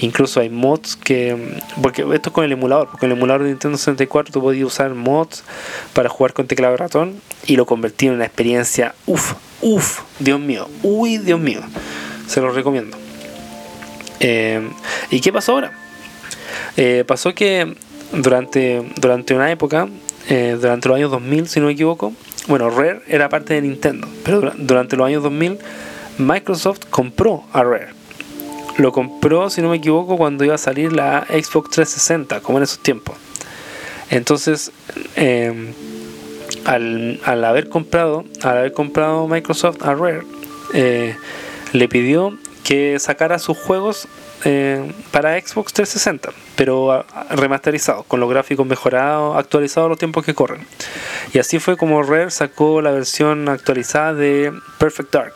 Incluso 0.00 0.40
hay 0.40 0.48
mods 0.48 0.96
que. 0.96 1.36
Porque 1.82 2.02
esto 2.02 2.30
es 2.30 2.34
con 2.34 2.44
el 2.44 2.52
emulador. 2.52 2.88
Porque 2.90 3.06
el 3.06 3.12
emulador 3.12 3.42
de 3.42 3.50
Nintendo 3.50 3.76
64 3.76 4.32
tú 4.32 4.40
podías 4.40 4.66
usar 4.66 4.94
mods 4.94 5.44
para 5.92 6.08
jugar 6.08 6.32
con 6.32 6.46
teclado 6.46 6.76
ratón. 6.76 7.20
Y 7.46 7.56
lo 7.56 7.66
convertí 7.66 8.06
en 8.06 8.14
una 8.14 8.24
experiencia. 8.24 8.94
Uf, 9.06 9.34
uf, 9.60 10.00
Dios 10.18 10.40
mío. 10.40 10.68
Uy, 10.82 11.18
Dios 11.18 11.38
mío. 11.38 11.60
Se 12.26 12.40
lo 12.40 12.50
recomiendo. 12.50 12.96
Eh, 14.20 14.70
¿Y 15.10 15.20
qué 15.20 15.32
pasó 15.32 15.52
ahora? 15.52 15.72
Eh, 16.76 17.04
pasó 17.06 17.34
que 17.34 17.74
durante, 18.12 18.82
durante 18.96 19.34
una 19.34 19.50
época, 19.50 19.88
eh, 20.28 20.56
durante 20.60 20.88
los 20.88 20.96
años 20.96 21.10
2000, 21.10 21.48
si 21.48 21.60
no 21.60 21.66
me 21.66 21.72
equivoco, 21.72 22.12
bueno, 22.46 22.70
Rare 22.70 23.02
era 23.06 23.28
parte 23.28 23.54
de 23.54 23.62
Nintendo, 23.62 24.08
pero 24.24 24.52
durante 24.56 24.96
los 24.96 25.06
años 25.06 25.22
2000, 25.22 25.58
Microsoft 26.18 26.80
compró 26.90 27.44
a 27.52 27.62
Rare 27.62 27.99
lo 28.76 28.92
compró, 28.92 29.50
si 29.50 29.62
no 29.62 29.70
me 29.70 29.76
equivoco, 29.76 30.16
cuando 30.16 30.44
iba 30.44 30.54
a 30.54 30.58
salir 30.58 30.92
la 30.92 31.26
Xbox 31.28 31.70
360, 31.70 32.40
como 32.40 32.58
en 32.58 32.64
esos 32.64 32.78
tiempos. 32.78 33.16
Entonces, 34.10 34.72
em, 35.16 35.72
al, 36.64 37.44
haber 37.44 37.68
comprado, 37.68 38.24
al 38.42 38.58
haber 38.58 38.72
comprado 38.72 39.26
Microsoft 39.28 39.82
a 39.82 39.94
Rare, 39.94 40.22
eh, 40.74 41.16
le 41.72 41.88
pidió 41.88 42.36
que 42.64 42.98
sacara 42.98 43.38
sus 43.38 43.56
juegos 43.56 44.08
eh, 44.44 44.92
para 45.10 45.38
Xbox 45.40 45.72
360, 45.72 46.30
pero 46.56 47.04
remasterizado, 47.30 48.04
con 48.04 48.20
los 48.20 48.30
gráficos 48.30 48.66
mejorados, 48.66 49.36
actualizados 49.36 49.86
a 49.86 49.88
los 49.90 49.98
tiempos 49.98 50.24
que 50.24 50.34
corren. 50.34 50.66
Y 51.32 51.38
así 51.38 51.58
fue 51.58 51.76
como 51.76 52.02
Rare 52.02 52.30
sacó 52.30 52.80
la 52.80 52.90
versión 52.90 53.48
actualizada 53.48 54.14
de 54.14 54.52
Perfect 54.78 55.12
Dark. 55.12 55.34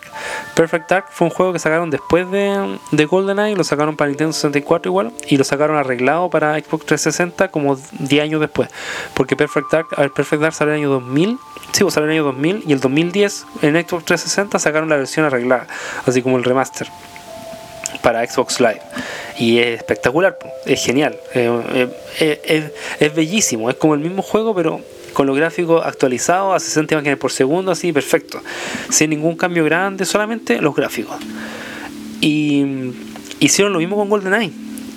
Perfect 0.55 0.91
Dark 0.91 1.07
fue 1.11 1.27
un 1.27 1.31
juego 1.33 1.53
que 1.53 1.59
sacaron 1.59 1.91
después 1.91 2.31
de, 2.31 2.79
de 2.93 3.05
GoldenEye, 3.05 3.57
lo 3.57 3.65
sacaron 3.65 3.97
para 3.97 4.09
Nintendo 4.09 4.33
64 4.33 4.91
igual, 4.91 5.13
y 5.29 5.37
lo 5.37 5.45
sacaron 5.45 5.77
arreglado 5.77 6.31
para 6.31 6.59
Xbox 6.59 6.87
360 6.87 7.49
como 7.49 7.77
10 7.77 8.23
años 8.23 8.41
después. 8.41 8.71
Porque 9.15 9.37
Perfect 9.37 9.71
Dark, 9.71 9.89
Perfect 10.15 10.43
Dark 10.43 10.55
salió 10.55 10.75
en 10.75 10.81
el 10.81 10.87
año 10.87 10.95
2000, 10.95 11.39
sí, 11.73 11.83
pues 11.83 11.95
salió 11.95 12.07
en 12.07 12.13
el 12.13 12.21
año 12.21 12.33
2000, 12.33 12.65
y 12.67 12.73
el 12.73 12.81
2010 12.81 13.47
en 13.63 13.75
Xbox 13.75 14.05
360 14.05 14.59
sacaron 14.59 14.89
la 14.89 14.97
versión 14.97 15.27
arreglada, 15.27 15.67
así 16.07 16.23
como 16.23 16.39
el 16.39 16.45
remaster 16.45 16.89
para 18.03 18.27
Xbox 18.27 18.61
Live. 18.61 18.81
Y 19.39 19.59
es 19.59 19.79
espectacular, 19.79 20.39
es 20.65 20.85
genial, 20.85 21.17
es, 21.35 23.15
bellísimo, 23.15 23.69
es 23.69 23.77
como 23.77 23.95
el 23.95 24.01
mismo 24.01 24.23
juego, 24.23 24.55
pero 24.55 24.81
con 25.13 25.27
los 25.27 25.37
gráficos 25.37 25.85
actualizados 25.85 26.55
a 26.55 26.61
60 26.61 26.95
imágenes 26.95 27.19
por 27.19 27.33
segundo, 27.33 27.73
así 27.73 27.93
perfecto, 27.93 28.41
sin 28.91 29.11
ningún 29.11 29.37
cambio 29.37 29.65
grande, 29.65 30.05
solamente 30.05 30.61
los 30.61 30.75
gráficos. 30.75 31.17
Y 32.21 32.93
hicieron 33.41 33.73
lo 33.73 33.79
mismo 33.79 33.97
con 33.97 34.09
GoldenEye. 34.09 34.53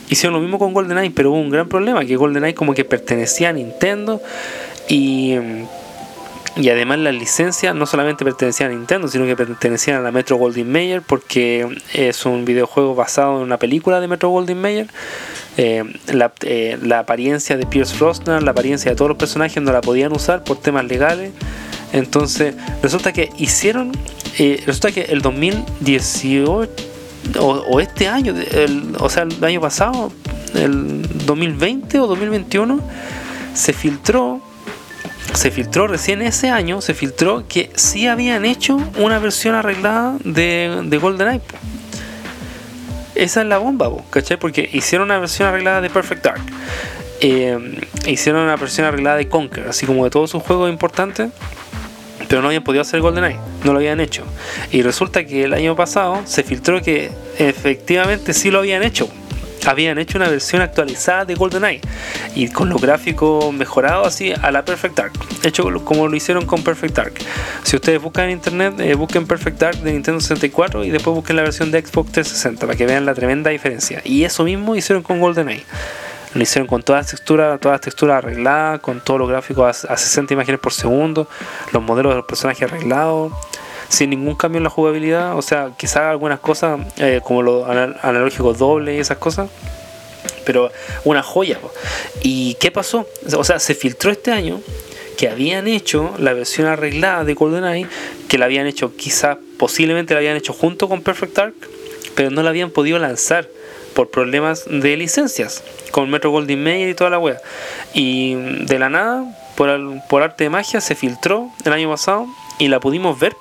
Hicieron 0.10 0.36
lo 0.36 0.40
mismo 0.40 0.58
con 0.60 0.74
GoldenEye, 0.74 1.12
pero 1.12 1.32
hubo 1.32 1.40
un 1.40 1.50
gran 1.50 1.68
problema, 1.68 2.06
que 2.06 2.16
GoldenEye 2.16 2.54
como 2.54 2.74
que 2.74 2.86
pertenecía 2.86 3.50
a 3.50 3.54
Nintendo 3.54 4.22
y 4.88 5.36
y 6.60 6.70
además 6.70 7.00
las 7.00 7.14
licencias 7.14 7.76
no 7.76 7.86
solamente 7.86 8.26
pertenecían 8.26 8.72
a 8.72 8.74
Nintendo, 8.74 9.08
sino 9.08 9.26
que 9.26 9.36
pertenecían 9.36 9.98
a 9.98 10.02
la 10.02 10.12
Metro 10.12 10.38
Goldwyn 10.38 10.72
Mayer 10.72 11.02
porque 11.04 11.68
es 11.94 12.26
un 12.26 12.46
videojuego 12.46 12.96
basado 12.96 13.38
en 13.38 13.44
una 13.44 13.58
película 13.58 14.00
de 14.00 14.08
Metro 14.08 14.30
Goldwyn 14.30 14.60
Mayer. 14.60 14.88
Eh, 15.58 15.84
eh, 16.42 16.78
la, 16.82 17.00
apariencia 17.00 17.58
de 17.58 17.66
Pierce 17.66 17.96
Brosnan, 17.98 18.44
la 18.44 18.52
apariencia 18.52 18.92
de 18.92 18.98
todos 18.98 19.10
los 19.10 19.18
personajes 19.18 19.62
no 19.62 19.72
la 19.72 19.82
podían 19.82 20.12
usar 20.14 20.44
por 20.44 20.58
temas 20.58 20.86
legales. 20.86 21.32
Entonces 21.94 22.56
resulta 22.82 23.14
que 23.14 23.30
hicieron, 23.38 23.92
eh, 24.40 24.62
resulta 24.66 24.92
que 24.92 25.02
el 25.04 25.22
2018 25.22 26.72
o, 27.40 27.80
este 27.80 28.08
año, 28.08 28.34
o 29.00 29.10
sea, 29.10 29.24
el 29.24 29.44
año 29.44 29.62
pasado, 29.62 30.12
el 30.56 31.04
2020 31.26 32.00
o 32.00 32.08
2021, 32.08 32.80
se 33.54 33.74
filtró 33.74 34.42
se 35.38 35.52
filtró 35.52 35.86
recién 35.86 36.24
ese 36.24 36.50
año, 36.50 36.82
se 36.82 36.96
filtró 36.96 37.48
que 37.48 37.70
sí 37.76 38.08
habían 38.08 38.44
hecho 38.44 38.78
una 38.98 39.20
versión 39.20 39.54
arreglada 39.54 40.18
de, 40.24 40.82
de 40.86 40.98
GoldenEye. 40.98 41.42
Esa 43.14 43.42
es 43.42 43.48
la 43.48 43.60
bomba, 43.60 43.88
¿cachai? 44.10 44.38
Porque 44.38 44.68
hicieron 44.74 45.10
una 45.10 45.20
versión 45.20 45.48
arreglada 45.48 45.80
de 45.82 45.92
Perfect 45.92 46.24
Dark. 46.24 46.42
Eh, 47.22 47.82
hicieron 48.08 48.42
una 48.42 48.56
versión 48.56 48.88
arreglada 48.88 49.18
de 49.18 49.30
Conquer, 49.30 49.68
así 49.68 49.86
como 49.86 50.06
de 50.06 50.10
todos 50.10 50.32
sus 50.32 50.42
juegos 50.42 50.72
importantes. 50.72 51.30
Pero 52.28 52.42
no 52.42 52.48
habían 52.48 52.64
podido 52.64 52.82
hacer 52.82 53.00
GoldenEye, 53.00 53.38
no 53.64 53.74
lo 53.74 53.78
habían 53.78 54.00
hecho. 54.00 54.24
Y 54.72 54.82
resulta 54.82 55.24
que 55.24 55.44
el 55.44 55.54
año 55.54 55.76
pasado 55.76 56.20
se 56.26 56.42
filtró 56.42 56.82
que 56.82 57.12
efectivamente 57.38 58.34
sí 58.34 58.50
lo 58.50 58.58
habían 58.58 58.82
hecho 58.82 59.08
habían 59.68 59.98
hecho 59.98 60.18
una 60.18 60.30
versión 60.30 60.62
actualizada 60.62 61.26
de 61.26 61.36
GoldenEye 61.36 61.82
y 62.36 62.48
con 62.50 62.70
los 62.70 62.82
gráficos 62.82 63.54
mejorados 63.54 64.08
así 64.08 64.34
a 64.42 64.52
la 64.52 64.64
Perfect 64.64 64.96
Dark, 64.96 65.12
hecho 65.44 65.64
como 65.84 66.08
lo 66.08 66.16
hicieron 66.16 66.46
con 66.46 66.64
Perfect 66.64 66.96
Dark. 66.96 67.14
Si 67.64 67.76
ustedes 67.76 68.02
buscan 68.02 68.26
en 68.26 68.32
internet, 68.32 68.80
eh, 68.80 68.96
busquen 68.96 69.28
Perfect 69.28 69.60
Dark 69.60 69.78
de 69.80 69.92
Nintendo 69.92 70.22
64 70.22 70.86
y 70.86 70.90
después 70.90 71.14
busquen 71.16 71.36
la 71.36 71.42
versión 71.44 71.72
de 71.72 71.82
Xbox 71.82 72.12
360 72.14 72.66
para 72.66 72.78
que 72.78 72.86
vean 72.86 73.06
la 73.06 73.14
tremenda 73.14 73.50
diferencia. 73.50 74.02
Y 74.06 74.24
eso 74.24 74.44
mismo 74.44 74.76
hicieron 74.76 75.04
con 75.04 75.20
GoldenEye. 75.20 75.66
Lo 76.34 76.44
hicieron 76.44 76.68
con 76.68 76.84
todas 76.84 77.04
las 77.04 77.12
texturas, 77.12 77.60
todas 77.60 77.76
las 77.76 77.82
texturas 77.82 78.18
arregladas, 78.18 78.80
con 78.80 79.02
todos 79.02 79.20
los 79.20 79.30
gráficos 79.30 79.86
a, 79.86 79.94
a 79.94 79.98
60 79.98 80.34
imágenes 80.34 80.60
por 80.60 80.74
segundo, 80.74 81.28
los 81.72 81.82
modelos 81.82 82.12
de 82.12 82.18
los 82.18 82.26
personajes 82.26 82.64
arreglados 82.64 83.34
sin 83.90 84.10
ningún 84.10 84.36
cambio 84.36 84.58
en 84.58 84.64
la 84.64 84.70
jugabilidad. 84.70 85.38
O 85.38 85.42
sea, 85.42 85.72
quizás 85.78 86.04
algunas 86.04 86.40
cosas 86.40 86.80
eh, 86.98 87.22
como 87.24 87.42
los 87.42 87.68
analógicos 87.68 88.58
dobles 88.58 88.98
y 88.98 89.00
esas 89.00 89.18
cosas. 89.18 89.50
Pero 90.46 90.72
una 91.04 91.24
joya. 91.24 91.60
¿Y 92.22 92.56
qué 92.56 92.72
pasó? 92.72 93.06
O 93.36 93.44
sea, 93.44 93.60
se 93.60 93.76
filtró 93.76 94.12
este 94.12 94.32
año 94.32 94.62
que 95.18 95.30
habían 95.30 95.68
hecho 95.68 96.14
la 96.20 96.34
versión 96.34 96.68
arreglada 96.68 97.24
de 97.24 97.34
GoldenEye, 97.34 97.88
que 98.30 98.38
la 98.38 98.46
habían 98.46 98.68
hecho 98.68 98.96
quizás, 98.96 99.38
posiblemente 99.58 100.14
la 100.14 100.20
habían 100.20 100.38
hecho 100.38 100.54
junto 100.54 100.88
con 100.88 101.02
Perfect 101.02 101.36
Dark, 101.36 101.56
pero 102.16 102.30
no 102.30 102.44
la 102.44 102.50
habían 102.50 102.70
podido 102.70 103.00
lanzar 103.00 103.50
por 103.96 104.12
problemas 104.12 104.66
de 104.70 104.96
licencias 104.96 105.64
con 105.92 106.10
Metro 106.12 106.30
Golden 106.30 106.64
Mayer 106.64 106.90
y 106.90 106.94
toda 106.94 107.10
la 107.10 107.18
wea. 107.18 107.42
Y 107.96 108.36
de 108.36 108.78
la 108.78 108.90
nada, 108.90 109.26
por 109.56 110.22
arte 110.22 110.44
de 110.44 110.50
magia, 110.52 110.82
se 110.82 110.94
filtró 110.94 111.50
el 111.66 111.74
año 111.74 111.90
pasado 111.90 112.28
y 112.60 112.68
la 112.68 112.80
pudimos 112.80 113.20
ver 113.20 113.36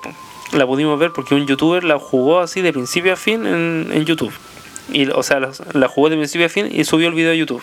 la 0.53 0.65
pudimos 0.65 0.97
ver 0.99 1.11
porque 1.11 1.35
un 1.35 1.45
youtuber 1.45 1.83
la 1.83 1.99
jugó 1.99 2.39
así 2.39 2.61
de 2.61 2.71
principio 2.71 3.13
a 3.13 3.15
fin 3.15 3.45
en, 3.45 4.05
YouTube. 4.05 4.33
Y, 4.91 5.07
o 5.09 5.23
sea, 5.23 5.39
la, 5.73 5.87
jugó 5.87 6.09
de 6.09 6.15
principio 6.15 6.45
a 6.45 6.49
fin 6.49 6.69
y 6.71 6.83
subió 6.85 7.07
el 7.07 7.13
video 7.13 7.31
a 7.31 7.35
YouTube. 7.35 7.61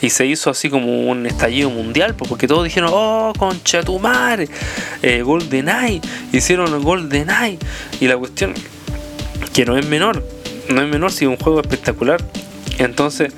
Y 0.00 0.10
se 0.10 0.26
hizo 0.26 0.50
así 0.50 0.70
como 0.70 1.08
un 1.08 1.26
estallido 1.26 1.70
mundial, 1.70 2.14
porque 2.14 2.46
todos 2.46 2.64
dijeron, 2.64 2.90
oh, 2.92 3.32
concha 3.38 3.82
tu 3.82 3.98
madre, 3.98 4.48
eh, 5.02 5.22
GoldenEye, 5.22 6.00
hicieron 6.32 6.82
GoldenEye. 6.82 7.58
Y 8.00 8.08
la 8.08 8.16
cuestión, 8.16 8.54
que 9.52 9.64
no 9.64 9.76
es 9.76 9.86
menor, 9.86 10.22
no 10.68 10.82
es 10.82 10.88
menor 10.88 11.12
si 11.12 11.24
es 11.24 11.30
un 11.30 11.36
juego 11.36 11.60
espectacular. 11.60 12.22
Entonces, 12.78 13.32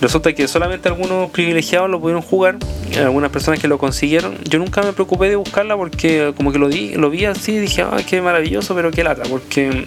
Resulta 0.00 0.32
que 0.32 0.48
solamente 0.48 0.88
algunos 0.88 1.30
privilegiados 1.30 1.90
lo 1.90 2.00
pudieron 2.00 2.22
jugar, 2.22 2.56
algunas 2.96 3.30
personas 3.30 3.60
que 3.60 3.68
lo 3.68 3.76
consiguieron. 3.76 4.38
Yo 4.44 4.58
nunca 4.58 4.82
me 4.82 4.94
preocupé 4.94 5.28
de 5.28 5.36
buscarla 5.36 5.76
porque 5.76 6.32
como 6.34 6.52
que 6.52 6.58
lo, 6.58 6.70
di, 6.70 6.94
lo 6.94 7.10
vi 7.10 7.26
así 7.26 7.52
y 7.52 7.58
dije, 7.58 7.82
ah, 7.82 7.98
qué 8.08 8.22
maravilloso, 8.22 8.74
pero 8.74 8.90
qué 8.90 9.04
lata, 9.04 9.24
porque 9.28 9.84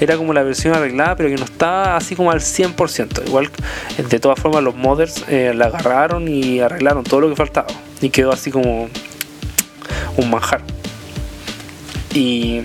era 0.00 0.16
como 0.16 0.32
la 0.32 0.42
versión 0.42 0.74
arreglada, 0.74 1.14
pero 1.14 1.28
que 1.28 1.34
no 1.34 1.44
estaba 1.44 1.96
así 1.96 2.16
como 2.16 2.30
al 2.30 2.40
100%. 2.40 3.26
Igual, 3.26 3.50
de 3.98 4.18
todas 4.18 4.40
formas, 4.40 4.62
los 4.62 4.74
modders 4.74 5.24
eh, 5.28 5.52
la 5.54 5.66
agarraron 5.66 6.26
y 6.26 6.60
arreglaron 6.60 7.04
todo 7.04 7.20
lo 7.20 7.28
que 7.28 7.36
faltaba 7.36 7.68
y 8.00 8.08
quedó 8.08 8.32
así 8.32 8.50
como 8.50 8.88
un 10.16 10.30
manjar. 10.30 10.62
Y 12.14 12.62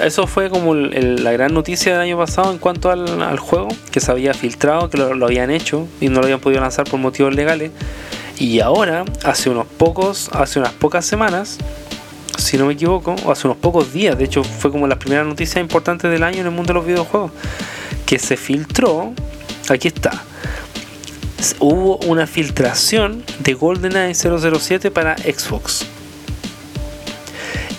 eso 0.00 0.26
fue 0.26 0.50
como 0.50 0.74
la 0.74 1.32
gran 1.32 1.54
noticia 1.54 1.92
del 1.92 2.00
año 2.00 2.18
pasado 2.18 2.50
en 2.52 2.58
cuanto 2.58 2.90
al, 2.90 3.38
juego, 3.38 3.68
que 3.90 4.00
se 4.00 4.10
había 4.10 4.34
filtrado, 4.34 4.90
que 4.90 4.98
lo, 4.98 5.24
habían 5.24 5.50
hecho 5.50 5.86
y 6.00 6.08
no 6.08 6.20
lo 6.20 6.24
habían 6.24 6.40
podido 6.40 6.60
lanzar 6.60 6.88
por 6.88 6.98
motivos 6.98 7.34
legales. 7.34 7.70
Y 8.38 8.60
ahora, 8.60 9.04
hace 9.24 9.50
unos 9.50 9.66
pocos, 9.66 10.28
hace 10.32 10.58
unas 10.58 10.72
pocas 10.72 11.06
semanas, 11.06 11.58
si 12.36 12.58
no 12.58 12.66
me 12.66 12.72
equivoco, 12.72 13.14
o 13.24 13.30
hace 13.30 13.46
unos 13.46 13.58
pocos 13.58 13.92
días, 13.92 14.18
de 14.18 14.24
hecho 14.24 14.42
fue 14.42 14.70
como 14.70 14.86
la 14.88 14.98
primera 14.98 15.22
noticia 15.22 15.60
importante 15.60 16.08
del 16.08 16.24
año 16.24 16.40
en 16.40 16.46
el 16.46 16.52
mundo 16.52 16.72
de 16.72 16.74
los 16.74 16.86
videojuegos, 16.86 17.30
que 18.06 18.18
se 18.18 18.36
filtró, 18.36 19.12
aquí 19.68 19.88
está, 19.88 20.10
hubo 21.60 21.98
una 21.98 22.26
filtración 22.26 23.22
de 23.38 23.54
GoldenEye 23.54 24.14
007 24.14 24.90
para 24.90 25.16
Xbox. 25.16 25.93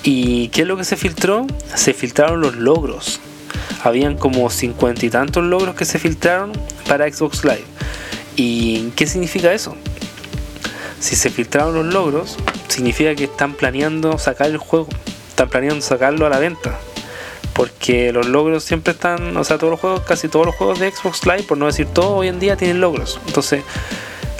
¿Y 0.07 0.49
qué 0.49 0.61
es 0.61 0.67
lo 0.67 0.77
que 0.77 0.83
se 0.83 0.97
filtró? 0.97 1.47
Se 1.73 1.91
filtraron 1.91 2.39
los 2.39 2.55
logros. 2.55 3.19
Habían 3.83 4.17
como 4.17 4.51
cincuenta 4.51 5.03
y 5.03 5.09
tantos 5.09 5.43
logros 5.43 5.73
que 5.73 5.83
se 5.83 5.97
filtraron 5.97 6.51
para 6.87 7.11
Xbox 7.11 7.43
Live. 7.43 7.65
¿Y 8.35 8.91
qué 8.91 9.07
significa 9.07 9.51
eso? 9.51 9.75
Si 10.99 11.15
se 11.15 11.31
filtraron 11.31 11.73
los 11.73 11.85
logros, 11.91 12.37
significa 12.67 13.15
que 13.15 13.23
están 13.23 13.53
planeando 13.53 14.19
sacar 14.19 14.51
el 14.51 14.57
juego, 14.57 14.87
están 15.27 15.49
planeando 15.49 15.81
sacarlo 15.81 16.27
a 16.27 16.29
la 16.29 16.37
venta. 16.37 16.77
Porque 17.53 18.11
los 18.11 18.27
logros 18.27 18.63
siempre 18.63 18.93
están, 18.93 19.35
o 19.35 19.43
sea, 19.43 19.57
todos 19.57 19.71
los 19.71 19.79
juegos, 19.79 20.01
casi 20.01 20.27
todos 20.27 20.45
los 20.45 20.55
juegos 20.55 20.77
de 20.77 20.91
Xbox 20.91 21.25
Live, 21.25 21.43
por 21.43 21.57
no 21.57 21.65
decir 21.65 21.87
todo, 21.87 22.17
hoy 22.17 22.27
en 22.27 22.39
día 22.39 22.57
tienen 22.57 22.79
logros. 22.79 23.19
Entonces, 23.25 23.63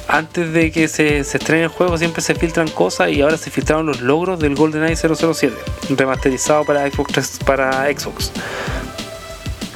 antes 0.08 0.54
de 0.54 0.72
que 0.72 0.88
se, 0.88 1.20
estrene 1.20 1.64
el 1.64 1.70
juego 1.70 1.98
siempre 1.98 2.22
se 2.22 2.36
filtran 2.36 2.68
cosas 2.68 3.12
y 3.12 3.22
ahora 3.22 3.38
se 3.38 3.50
filtraron 3.50 3.86
los 3.86 4.02
logros 4.02 4.40
del 4.40 4.56
GoldenEye 4.56 4.96
007 4.96 5.56
remasterizado 5.90 6.64
para 6.66 6.90
Xbox 6.90 7.40
para 7.46 7.86
Xbox. 7.86 8.32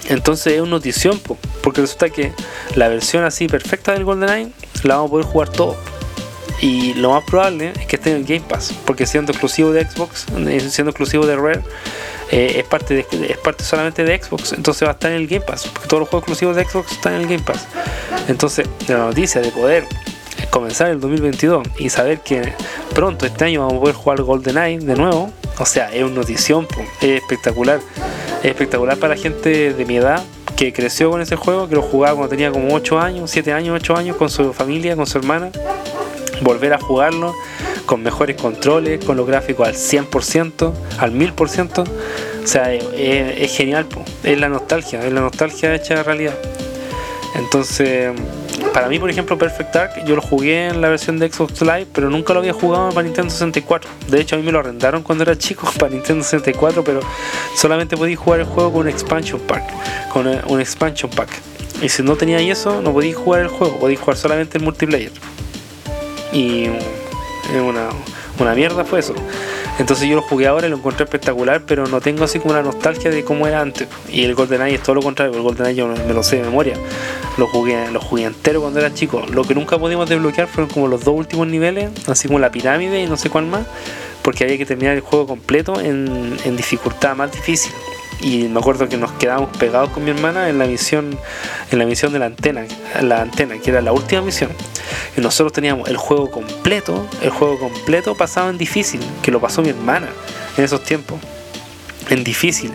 Entonces 0.08 0.54
es 0.54 0.62
una 0.62 0.72
notición 0.72 1.20
porque 1.62 1.82
resulta 1.82 2.10
que 2.10 2.34
la 2.76 2.88
versión 2.88 3.24
así 3.24 3.48
perfecta 3.48 3.94
del 3.94 4.06
GoldenEye 4.06 4.50
la 4.84 4.96
vamos 4.96 5.10
a 5.10 5.12
poder 5.12 5.26
jugar 5.26 5.50
todo 5.50 5.78
y 6.62 6.94
lo 6.96 7.12
más 7.12 7.24
probable 7.24 7.74
es 7.80 7.88
que 7.88 7.96
esté 7.96 8.12
en 8.12 8.18
el 8.18 8.26
Game 8.26 8.46
Pass 8.48 8.74
porque 8.86 9.06
siendo 9.06 9.32
exclusivo 9.32 9.72
de 9.72 9.86
Xbox 9.86 10.26
eh, 10.36 10.60
siendo 10.60 10.92
exclusivo 10.92 11.26
de 11.26 11.36
Rare 11.38 11.62
eh, 12.32 12.56
es, 12.58 12.66
parte 12.66 13.06
es 13.12 13.38
parte 13.38 13.64
solamente 13.64 14.04
de 14.04 14.22
Xbox 14.22 14.54
entonces 14.54 14.86
va 14.86 14.92
a 14.92 14.94
estar 14.94 15.12
en 15.12 15.18
el 15.18 15.28
Game 15.28 15.46
Pass 15.46 15.68
porque 15.68 15.88
todos 15.88 16.02
los 16.02 16.10
juegos 16.10 16.24
exclusivos 16.24 16.56
de 16.56 16.66
Xbox 16.66 16.92
están 16.92 17.14
en 17.14 17.22
el 17.22 17.28
Game 17.28 17.44
Pass. 17.44 17.66
Entonces 18.28 18.68
la 18.88 18.98
noticia 18.98 19.42
de 19.42 19.52
poder 19.52 19.88
comenzar 20.48 20.90
el 20.90 21.00
2022 21.00 21.68
y 21.78 21.90
saber 21.90 22.20
que 22.22 22.54
pronto 22.94 23.26
este 23.26 23.46
año 23.46 23.62
vamos 23.62 23.78
a 23.78 23.80
poder 23.80 23.96
jugar 23.96 24.22
GoldenEye 24.22 24.80
de 24.80 24.96
nuevo, 24.96 25.32
o 25.58 25.66
sea, 25.66 25.94
es 25.94 26.04
una 26.04 26.16
notición, 26.16 26.68
es 27.02 27.22
espectacular. 27.22 27.80
Es 28.40 28.46
espectacular 28.46 28.98
para 28.98 29.16
la 29.16 29.22
gente 29.22 29.74
de 29.74 29.86
mi 29.86 29.98
edad 29.98 30.24
que 30.56 30.74
creció 30.74 31.10
con 31.10 31.22
ese 31.22 31.36
juego, 31.36 31.68
que 31.68 31.76
lo 31.76 31.82
jugaba 31.82 32.16
cuando 32.16 32.30
tenía 32.30 32.52
como 32.52 32.74
8 32.74 33.00
años, 33.00 33.32
7 33.32 33.54
años, 33.54 33.76
8 33.76 33.96
años 33.96 34.18
con 34.18 34.30
su 34.30 34.54
familia, 34.54 34.96
con 34.96 35.08
su 35.08 35.18
hermana. 35.18 35.52
Volver 36.42 36.74
a 36.74 36.80
jugarlo 36.80 37.34
con 37.86 38.04
mejores 38.04 38.36
controles, 38.36 39.04
con 39.04 39.18
los 39.18 39.26
gráficos 39.26 39.68
al 39.68 39.76
100%, 39.76 40.74
al 41.00 41.14
1000%. 41.14 41.88
O 42.44 42.48
sea, 42.48 42.74
es, 42.74 43.56
genial, 43.56 43.88
es 44.24 44.40
la 44.40 44.48
nostalgia, 44.48 45.06
es 45.06 45.12
la 45.12 45.22
nostalgia 45.22 45.74
hecha 45.76 46.04
realidad. 46.04 46.38
Entonces, 47.36 48.12
para 48.74 48.88
mí, 48.88 49.00
por 49.00 49.10
ejemplo, 49.10 49.38
Perfect 49.38 49.74
Dark, 49.74 50.06
yo 50.06 50.16
lo 50.16 50.22
jugué 50.22 50.68
en 50.68 50.82
la 50.82 50.90
versión 50.90 51.20
de 51.20 51.32
Xbox 51.32 51.62
Live, 51.62 51.88
pero 51.94 52.10
nunca 52.10 52.34
lo 52.34 52.40
había 52.40 52.54
jugado 52.54 52.90
para 52.90 53.04
Nintendo 53.04 53.30
64. 53.30 53.90
De 54.08 54.22
hecho, 54.22 54.36
a 54.36 54.40
mí 54.40 54.46
me 54.46 54.52
lo 54.52 54.60
arrendaron 54.60 55.04
cuando 55.04 55.24
era 55.24 55.38
chico 55.38 55.70
para 55.80 55.92
Nintendo 55.92 56.24
64, 56.24 56.84
pero 56.84 57.02
solamente 57.56 57.98
podía 57.98 58.16
jugar 58.16 58.42
el 58.42 58.46
juego 58.46 58.72
con 58.72 58.82
un 58.82 58.88
expansion 58.88 59.40
pack, 59.42 59.64
con 60.10 60.28
un 60.28 60.62
expansion 60.62 61.10
pack. 61.12 61.30
Y 61.82 61.90
si 61.90 62.04
no 62.04 62.16
tenía 62.16 62.40
eso, 62.40 62.82
no 62.82 62.92
podía 62.92 63.16
jugar 63.16 63.42
el 63.42 63.48
juego, 63.48 63.80
podía 63.80 63.98
jugar 63.98 64.18
solamente 64.18 64.58
el 64.58 64.64
multiplayer. 64.64 65.12
Y 66.34 66.68
una, 67.56 67.90
una 68.38 68.54
mierda 68.54 68.84
fue 68.84 69.00
eso. 69.00 69.16
Entonces 69.80 70.10
yo 70.10 70.18
lo 70.18 70.22
jugué 70.22 70.46
ahora 70.46 70.68
y 70.68 70.70
lo 70.70 70.76
encontré 70.76 71.06
espectacular, 71.06 71.64
pero 71.66 71.88
no 71.88 72.02
tengo 72.02 72.26
así 72.26 72.40
como 72.40 72.52
una 72.52 72.62
nostalgia 72.62 73.10
de 73.10 73.24
cómo 73.24 73.48
era 73.48 73.62
antes. 73.62 73.88
Y 74.12 74.26
el 74.26 74.36
GoldenEye 74.36 74.76
es 74.76 74.84
todo 74.84 74.96
lo 74.96 75.02
contrario, 75.02 75.34
el 75.34 75.42
GoldenEye 75.42 75.76
yo 75.76 75.88
me 75.88 76.14
lo 76.14 76.22
sé 76.22 76.36
de 76.36 76.44
memoria. 76.44 76.76
Lo 77.38 77.48
jugué, 77.48 77.90
lo 77.90 78.02
jugué 78.02 78.26
entero 78.26 78.62
cuando 78.62 78.80
era 78.80 78.94
chico. 78.94 79.26
Lo 79.32 79.44
que 79.46 79.56
nunca 79.56 79.80
pudimos 79.80 80.10
desbloquear 80.10 80.48
fueron 80.48 80.70
como 80.72 80.88
los 80.88 81.06
dos 81.06 81.16
últimos 81.16 81.48
niveles, 81.48 81.90
así 82.08 82.28
como 82.28 82.40
la 82.40 82.52
pirámide 82.52 83.02
y 83.02 83.08
no 83.08 83.16
sé 83.16 83.30
cuál 83.30 83.46
más, 83.46 83.66
porque 84.22 84.44
había 84.44 84.58
que 84.58 84.66
terminar 84.66 84.96
el 84.96 85.02
juego 85.02 85.26
completo 85.26 85.80
en, 85.80 86.38
en 86.44 86.58
dificultad 86.58 87.16
más 87.16 87.32
difícil 87.32 87.72
y 88.22 88.48
me 88.48 88.60
acuerdo 88.60 88.88
que 88.90 88.98
nos 88.98 89.12
quedábamos 89.14 89.56
pegados 89.58 89.90
con 89.90 90.04
mi 90.04 90.12
hermana 90.12 90.50
en 90.50 90.60
la 90.60 90.66
misión 90.66 91.18
en 91.72 91.80
la 91.80 91.86
misión 91.86 92.14
de 92.14 92.20
la 92.20 92.26
antena 92.26 92.66
la 93.02 93.22
antena 93.22 93.58
que 93.58 93.70
era 93.70 93.82
la 93.82 93.92
última 93.92 94.22
misión. 94.22 94.52
Y 95.18 95.22
nosotros 95.22 95.54
teníamos 95.54 95.90
el 95.90 95.98
juego 95.98 96.30
completo 96.32 97.08
el 97.22 97.30
juego 97.30 97.60
completo 97.60 98.16
pasado 98.16 98.50
en 98.50 98.58
difícil 98.58 99.02
que 99.22 99.32
lo 99.32 99.40
pasó 99.40 99.62
mi 99.62 99.70
hermana 99.70 100.10
en 100.58 100.64
esos 100.64 100.84
tiempos 100.84 101.20
en 102.10 102.24
difícil 102.24 102.72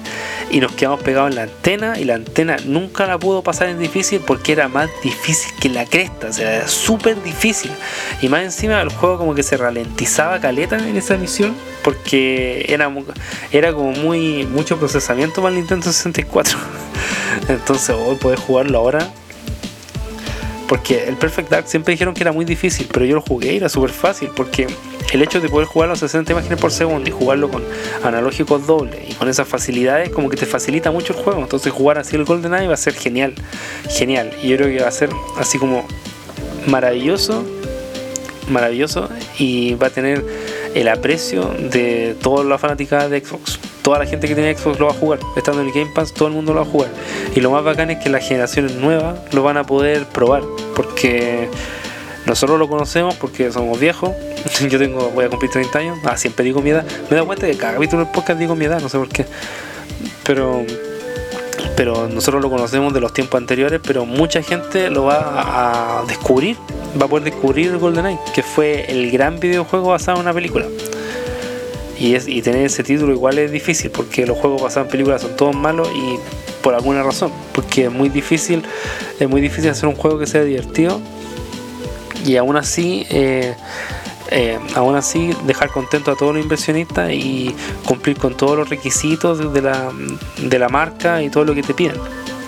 y 0.50 0.60
nos 0.60 0.72
quedamos 0.72 1.02
pegados 1.02 1.30
en 1.30 1.36
la 1.36 1.42
antena 1.42 1.98
y 1.98 2.04
la 2.04 2.14
antena 2.14 2.56
nunca 2.64 3.06
la 3.06 3.18
pudo 3.18 3.42
pasar 3.42 3.68
en 3.68 3.78
difícil 3.78 4.20
porque 4.20 4.52
era 4.52 4.68
más 4.68 4.88
difícil 5.02 5.52
que 5.60 5.68
la 5.68 5.84
cresta, 5.84 6.28
o 6.28 6.32
sea, 6.32 6.56
era 6.56 6.68
súper 6.68 7.22
difícil 7.22 7.70
y 8.22 8.28
más 8.28 8.42
encima 8.42 8.80
el 8.80 8.90
juego 8.90 9.18
como 9.18 9.34
que 9.34 9.42
se 9.42 9.56
ralentizaba 9.56 10.40
caleta 10.40 10.76
en 10.76 10.96
esa 10.96 11.16
misión 11.16 11.54
porque 11.82 12.66
era, 12.68 12.90
era 13.50 13.72
como 13.72 13.92
muy 13.92 14.44
mucho 14.46 14.78
procesamiento 14.78 15.42
para 15.42 15.54
el 15.54 15.60
Nintendo 15.60 15.86
64 15.86 16.58
entonces 17.48 17.96
hoy 17.98 18.16
podés 18.16 18.40
jugarlo 18.40 18.78
ahora 18.78 19.12
porque 20.68 21.04
el 21.04 21.16
Perfect 21.16 21.50
Dark 21.50 21.68
siempre 21.68 21.92
dijeron 21.92 22.14
que 22.14 22.22
era 22.22 22.32
muy 22.32 22.44
difícil, 22.44 22.88
pero 22.92 23.04
yo 23.04 23.16
lo 23.16 23.20
jugué 23.20 23.52
y 23.52 23.56
era 23.58 23.68
súper 23.68 23.90
fácil. 23.90 24.30
Porque 24.34 24.66
el 25.12 25.22
hecho 25.22 25.40
de 25.40 25.48
poder 25.48 25.66
jugarlo 25.66 25.94
a 25.94 25.96
60 25.96 26.32
imágenes 26.32 26.58
por 26.58 26.72
segundo 26.72 27.08
y 27.08 27.12
jugarlo 27.12 27.48
con 27.50 27.62
analógicos 28.02 28.66
dobles 28.66 28.98
y 29.08 29.14
con 29.14 29.28
esas 29.28 29.46
facilidades, 29.46 30.10
como 30.10 30.28
que 30.28 30.36
te 30.36 30.46
facilita 30.46 30.90
mucho 30.90 31.12
el 31.12 31.22
juego. 31.22 31.40
Entonces, 31.40 31.72
jugar 31.72 31.98
así 31.98 32.16
el 32.16 32.24
GoldenEye 32.24 32.66
va 32.66 32.74
a 32.74 32.78
ser 32.78 32.94
genial. 32.94 33.34
Genial. 33.88 34.32
Y 34.42 34.48
yo 34.48 34.56
creo 34.56 34.68
que 34.68 34.82
va 34.82 34.88
a 34.88 34.92
ser 34.92 35.10
así 35.38 35.58
como 35.58 35.86
maravilloso. 36.66 37.44
Maravilloso. 38.48 39.08
Y 39.38 39.74
va 39.74 39.88
a 39.88 39.90
tener 39.90 40.24
el 40.74 40.88
aprecio 40.88 41.54
de 41.58 42.16
toda 42.20 42.44
la 42.44 42.58
fanática 42.58 43.08
de 43.08 43.20
Xbox. 43.20 43.60
Toda 43.82 43.98
la 43.98 44.06
gente 44.06 44.26
que 44.26 44.34
tiene 44.34 44.56
Xbox 44.56 44.80
lo 44.80 44.86
va 44.86 44.92
a 44.92 44.96
jugar. 44.96 45.20
Estando 45.36 45.60
en 45.60 45.68
el 45.68 45.72
Game 45.72 45.90
Pass, 45.94 46.12
todo 46.12 46.28
el 46.28 46.34
mundo 46.34 46.52
lo 46.54 46.60
va 46.60 46.66
a 46.66 46.70
jugar. 46.70 46.90
Y 47.34 47.40
lo 47.40 47.50
más 47.50 47.62
bacán 47.62 47.90
es 47.90 48.02
que 48.02 48.08
las 48.08 48.26
generaciones 48.26 48.72
nuevas 48.72 49.18
lo 49.32 49.42
van 49.42 49.58
a 49.58 49.64
poder 49.64 50.06
probar. 50.06 50.42
Porque 50.74 51.48
nosotros 52.26 52.58
lo 52.58 52.68
conocemos 52.68 53.14
porque 53.16 53.50
somos 53.52 53.78
viejos. 53.78 54.10
Yo 54.68 54.78
tengo, 54.78 55.10
voy 55.10 55.26
a 55.26 55.28
cumplir 55.28 55.50
30 55.50 55.78
años. 55.78 55.98
Ah, 56.04 56.16
siempre 56.16 56.44
digo 56.44 56.62
mi 56.62 56.70
edad. 56.70 56.84
Me 56.84 57.08
he 57.10 57.14
dado 57.14 57.26
cuenta 57.26 57.46
que 57.46 57.56
cada 57.56 57.74
capítulo 57.74 58.04
del 58.04 58.12
podcast 58.12 58.38
digo 58.38 58.54
mi 58.54 58.64
edad, 58.64 58.80
no 58.80 58.88
sé 58.88 58.98
por 58.98 59.08
qué. 59.08 59.26
Pero 60.24 60.64
pero 61.76 62.08
nosotros 62.08 62.42
lo 62.42 62.50
conocemos 62.50 62.92
de 62.94 63.00
los 63.00 63.12
tiempos 63.12 63.40
anteriores, 63.40 63.80
pero 63.84 64.06
mucha 64.06 64.42
gente 64.42 64.90
lo 64.90 65.04
va 65.04 66.00
a 66.00 66.04
descubrir, 66.06 66.56
va 67.00 67.06
a 67.06 67.08
poder 67.08 67.24
descubrir 67.24 67.76
GoldenEye, 67.78 68.18
que 68.32 68.42
fue 68.42 68.84
el 68.88 69.10
gran 69.10 69.40
videojuego 69.40 69.88
basado 69.90 70.18
en 70.18 70.22
una 70.22 70.32
película. 70.32 70.66
Y, 71.98 72.14
es, 72.14 72.28
y 72.28 72.42
tener 72.42 72.66
ese 72.66 72.82
título 72.82 73.12
igual 73.12 73.38
es 73.38 73.50
difícil, 73.50 73.90
porque 73.90 74.26
los 74.26 74.38
juegos 74.38 74.62
basados 74.62 74.86
en 74.86 74.90
películas 74.92 75.22
son 75.22 75.36
todos 75.36 75.56
malos 75.56 75.88
y 75.94 76.16
por 76.62 76.74
alguna 76.74 77.02
razón, 77.02 77.32
porque 77.52 77.86
es 77.86 77.92
muy 77.92 78.08
difícil, 78.08 78.62
es 79.18 79.28
muy 79.28 79.40
difícil 79.40 79.70
hacer 79.70 79.88
un 79.88 79.96
juego 79.96 80.18
que 80.18 80.26
sea 80.26 80.42
divertido 80.44 81.00
y 82.24 82.36
aún 82.36 82.56
así 82.56 83.06
eh, 83.10 83.54
eh, 84.30 84.58
aún 84.74 84.96
así 84.96 85.32
dejar 85.44 85.70
contento 85.70 86.10
a 86.10 86.16
todos 86.16 86.34
los 86.34 86.42
inversionistas 86.42 87.12
y 87.12 87.54
cumplir 87.86 88.16
con 88.16 88.36
todos 88.36 88.56
los 88.56 88.68
requisitos 88.68 89.52
de 89.52 89.62
la, 89.62 89.92
de 90.38 90.58
la 90.58 90.68
marca 90.68 91.22
y 91.22 91.30
todo 91.30 91.44
lo 91.44 91.54
que 91.54 91.62
te 91.62 91.74
piden. 91.74 91.96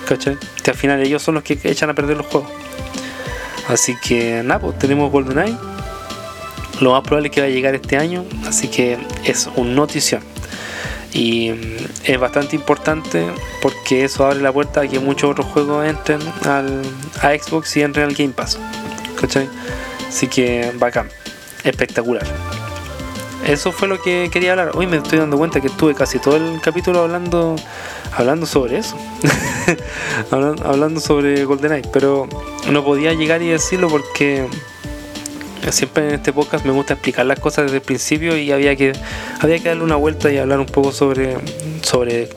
¿Cachai? 0.06 0.38
Que 0.62 0.70
al 0.70 0.76
final 0.76 1.00
ellos 1.02 1.22
son 1.22 1.34
los 1.34 1.42
que 1.42 1.58
echan 1.64 1.90
a 1.90 1.94
perder 1.94 2.16
los 2.16 2.26
juegos. 2.26 2.50
Así 3.68 3.96
que 3.96 4.42
nada, 4.44 4.60
pues 4.60 4.78
tenemos 4.78 5.10
GoldenEye. 5.10 5.56
Lo 6.80 6.92
más 6.92 7.02
probable 7.02 7.28
es 7.28 7.34
que 7.34 7.40
va 7.40 7.46
a 7.46 7.50
llegar 7.50 7.74
este 7.74 7.96
año. 7.96 8.24
Así 8.46 8.68
que 8.68 8.98
es 9.24 9.48
un 9.56 9.74
notición. 9.74 10.22
Y 11.12 11.50
mm, 11.50 11.76
es 12.04 12.18
bastante 12.20 12.56
importante 12.56 13.26
porque 13.62 14.04
eso 14.04 14.26
abre 14.26 14.40
la 14.40 14.52
puerta 14.52 14.82
a 14.82 14.88
que 14.88 15.00
muchos 15.00 15.30
otros 15.30 15.46
juegos 15.46 15.86
entren 15.86 16.20
al, 16.44 16.82
a 17.20 17.30
Xbox 17.30 17.76
y 17.76 17.82
entren 17.82 18.06
al 18.06 18.14
Game 18.14 18.32
Pass. 18.32 18.58
¿Cachai? 19.26 19.48
Así 20.06 20.28
que 20.28 20.72
bacán 20.76 21.08
espectacular. 21.64 22.24
Eso 23.44 23.72
fue 23.72 23.88
lo 23.88 24.00
que 24.00 24.30
quería 24.32 24.52
hablar. 24.52 24.70
Hoy 24.74 24.86
me 24.86 24.98
estoy 24.98 25.18
dando 25.18 25.36
cuenta 25.36 25.60
que 25.60 25.66
estuve 25.66 25.96
casi 25.96 26.20
todo 26.20 26.36
el 26.36 26.60
capítulo 26.60 27.00
hablando 27.00 27.56
hablando 28.16 28.46
sobre 28.46 28.78
eso. 28.78 28.96
hablando 30.30 31.00
sobre 31.00 31.44
GoldenEye, 31.44 31.88
pero 31.92 32.28
no 32.70 32.84
podía 32.84 33.14
llegar 33.14 33.42
y 33.42 33.48
decirlo 33.48 33.88
porque 33.88 34.46
siempre 35.70 36.08
en 36.08 36.14
este 36.14 36.32
podcast 36.32 36.64
me 36.64 36.72
gusta 36.72 36.94
explicar 36.94 37.26
las 37.26 37.40
cosas 37.40 37.64
desde 37.64 37.78
el 37.78 37.82
principio 37.82 38.36
y 38.36 38.52
había 38.52 38.76
que 38.76 38.92
había 39.40 39.58
que 39.58 39.68
darle 39.68 39.84
una 39.84 39.96
vuelta 39.96 40.30
y 40.30 40.38
hablar 40.38 40.60
un 40.60 40.66
poco 40.66 40.92
sobre 40.92 41.36
sobre 41.82 42.28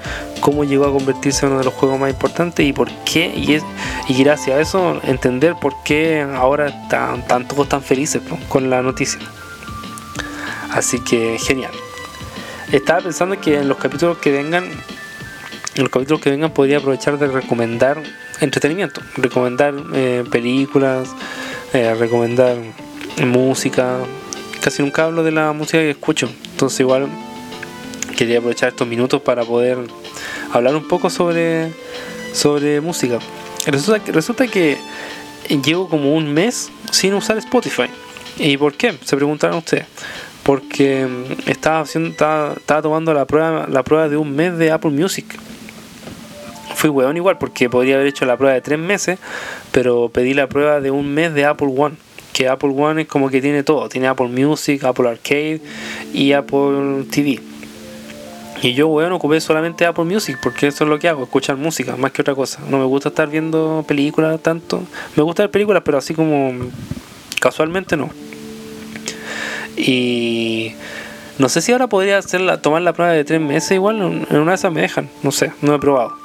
cómo 0.42 0.64
llegó 0.64 0.86
a 0.86 0.92
convertirse 0.92 1.46
en 1.46 1.52
uno 1.52 1.60
de 1.60 1.66
los 1.66 1.74
juegos 1.74 2.00
más 2.00 2.10
importantes 2.10 2.66
y 2.66 2.74
por 2.74 2.90
qué 3.06 3.32
y 3.36 3.54
es 3.54 3.64
y 4.08 4.24
gracias 4.24 4.58
a 4.58 4.62
eso 4.62 5.00
entender 5.04 5.56
por 5.62 5.74
qué 5.84 6.22
ahora 6.22 6.70
están, 6.70 7.48
todos 7.48 7.70
tan 7.70 7.84
felices 7.84 8.22
con 8.48 8.70
la 8.70 8.82
noticia. 8.82 9.20
Así 10.72 11.00
que 11.00 11.38
genial. 11.40 11.72
Estaba 12.72 13.02
pensando 13.02 13.40
que 13.40 13.58
en 13.58 13.68
los 13.68 13.78
capítulos 13.78 14.18
que 14.20 14.32
vengan 14.32 14.66
en 14.66 15.84
los 15.84 15.92
capítulos 15.92 16.22
que 16.22 16.30
vengan 16.30 16.52
podría 16.52 16.78
aprovechar 16.78 17.18
de 17.18 17.28
recomendar 17.28 18.02
entretenimiento 18.42 19.02
recomendar 19.18 19.74
eh, 19.94 20.24
películas 20.30 21.10
eh, 21.74 21.96
recomendar 21.96 22.58
música. 23.26 23.98
Casi 24.62 24.82
nunca 24.82 25.06
hablo 25.06 25.24
de 25.24 25.32
la 25.32 25.52
música 25.54 25.80
que 25.80 25.92
escucho. 25.92 26.30
Entonces 26.52 26.80
igual 26.80 27.08
quería 28.18 28.40
aprovechar 28.40 28.70
estos 28.70 28.88
minutos 28.88 29.22
para 29.22 29.44
poder 29.44 29.78
hablar 30.52 30.76
un 30.76 30.88
poco 30.88 31.10
sobre, 31.10 31.72
sobre 32.34 32.82
música. 32.82 33.20
Resulta 33.66 34.04
que, 34.04 34.12
resulta 34.12 34.48
que 34.48 34.78
llevo 35.64 35.88
como 35.88 36.16
un 36.16 36.34
mes 36.34 36.70
sin 36.92 37.14
usar 37.14 37.38
Spotify. 37.38 37.86
¿Y 38.38 38.58
por 38.58 38.74
qué? 38.74 38.98
Se 39.04 39.16
preguntaron 39.16 39.58
ustedes. 39.58 39.86
Porque 40.44 41.06
mm, 41.06 41.50
estaba, 41.50 41.82
haciendo, 41.82 42.10
estaba, 42.10 42.82
tomando 42.82 43.14
la 43.14 43.26
prueba, 43.26 43.68
la 43.70 43.84
prueba 43.84 44.10
de 44.10 44.18
un 44.18 44.36
mes 44.36 44.58
de 44.58 44.72
Apple 44.72 44.92
Music. 44.92 45.38
Fui 46.76 46.90
weón 46.90 47.18
igual 47.18 47.38
porque 47.38 47.70
podría 47.70 47.96
haber 47.96 48.08
hecho 48.08 48.26
la 48.26 48.38
prueba 48.38 48.54
de 48.54 48.62
tres 48.62 48.80
meses, 48.80 49.20
pero 49.72 50.10
pedí 50.10 50.34
la 50.34 50.48
prueba 50.48 50.80
de 50.80 50.92
un 50.92 51.14
mes 51.14 51.34
de 51.34 51.46
Apple 51.46 51.74
One 51.76 51.96
que 52.34 52.48
Apple 52.48 52.74
One 52.76 53.04
es 53.04 53.08
como 53.08 53.30
que 53.30 53.42
tiene 53.42 53.64
todo, 53.64 53.90
tiene 53.90 54.08
Apple 54.08 54.28
Music, 54.28 54.84
Apple 54.84 55.10
Arcade 55.10 55.62
y 56.14 56.34
Apple 56.34 57.06
TV. 57.12 57.40
Y 58.62 58.74
yo, 58.74 58.88
bueno, 58.88 59.16
ocupé 59.16 59.40
solamente 59.40 59.86
Apple 59.86 60.04
Music 60.04 60.38
porque 60.42 60.68
eso 60.68 60.84
es 60.84 60.90
lo 60.90 61.00
que 61.00 61.08
hago, 61.08 61.24
escuchar 61.24 61.56
música 61.56 61.96
más 61.96 62.12
que 62.12 62.22
otra 62.22 62.36
cosa. 62.36 62.62
No 62.70 62.78
me 62.78 62.86
gusta 62.86 63.10
estar 63.10 63.30
viendo 63.30 63.86
películas 63.88 64.42
tanto. 64.42 64.84
Me 65.16 65.24
gusta 65.24 65.44
ver 65.44 65.52
películas, 65.52 65.84
pero 65.86 65.98
así 65.98 66.14
como 66.14 66.54
casualmente 67.40 67.96
no. 67.96 68.10
Y 69.78 70.74
no 71.38 71.48
sé 71.48 71.62
si 71.62 71.72
ahora 71.72 71.88
podría 71.88 72.18
hacer 72.18 72.58
tomar 72.58 72.82
la 72.82 72.92
prueba 72.92 73.14
de 73.14 73.24
tres 73.24 73.40
meses 73.40 73.72
igual, 73.72 74.02
en 74.30 74.38
una 74.38 74.52
de 74.52 74.56
esas 74.56 74.74
me 74.74 74.82
dejan, 74.82 75.10
no 75.24 75.32
sé, 75.32 75.54
no 75.62 75.74
he 75.74 75.80
probado 75.80 76.19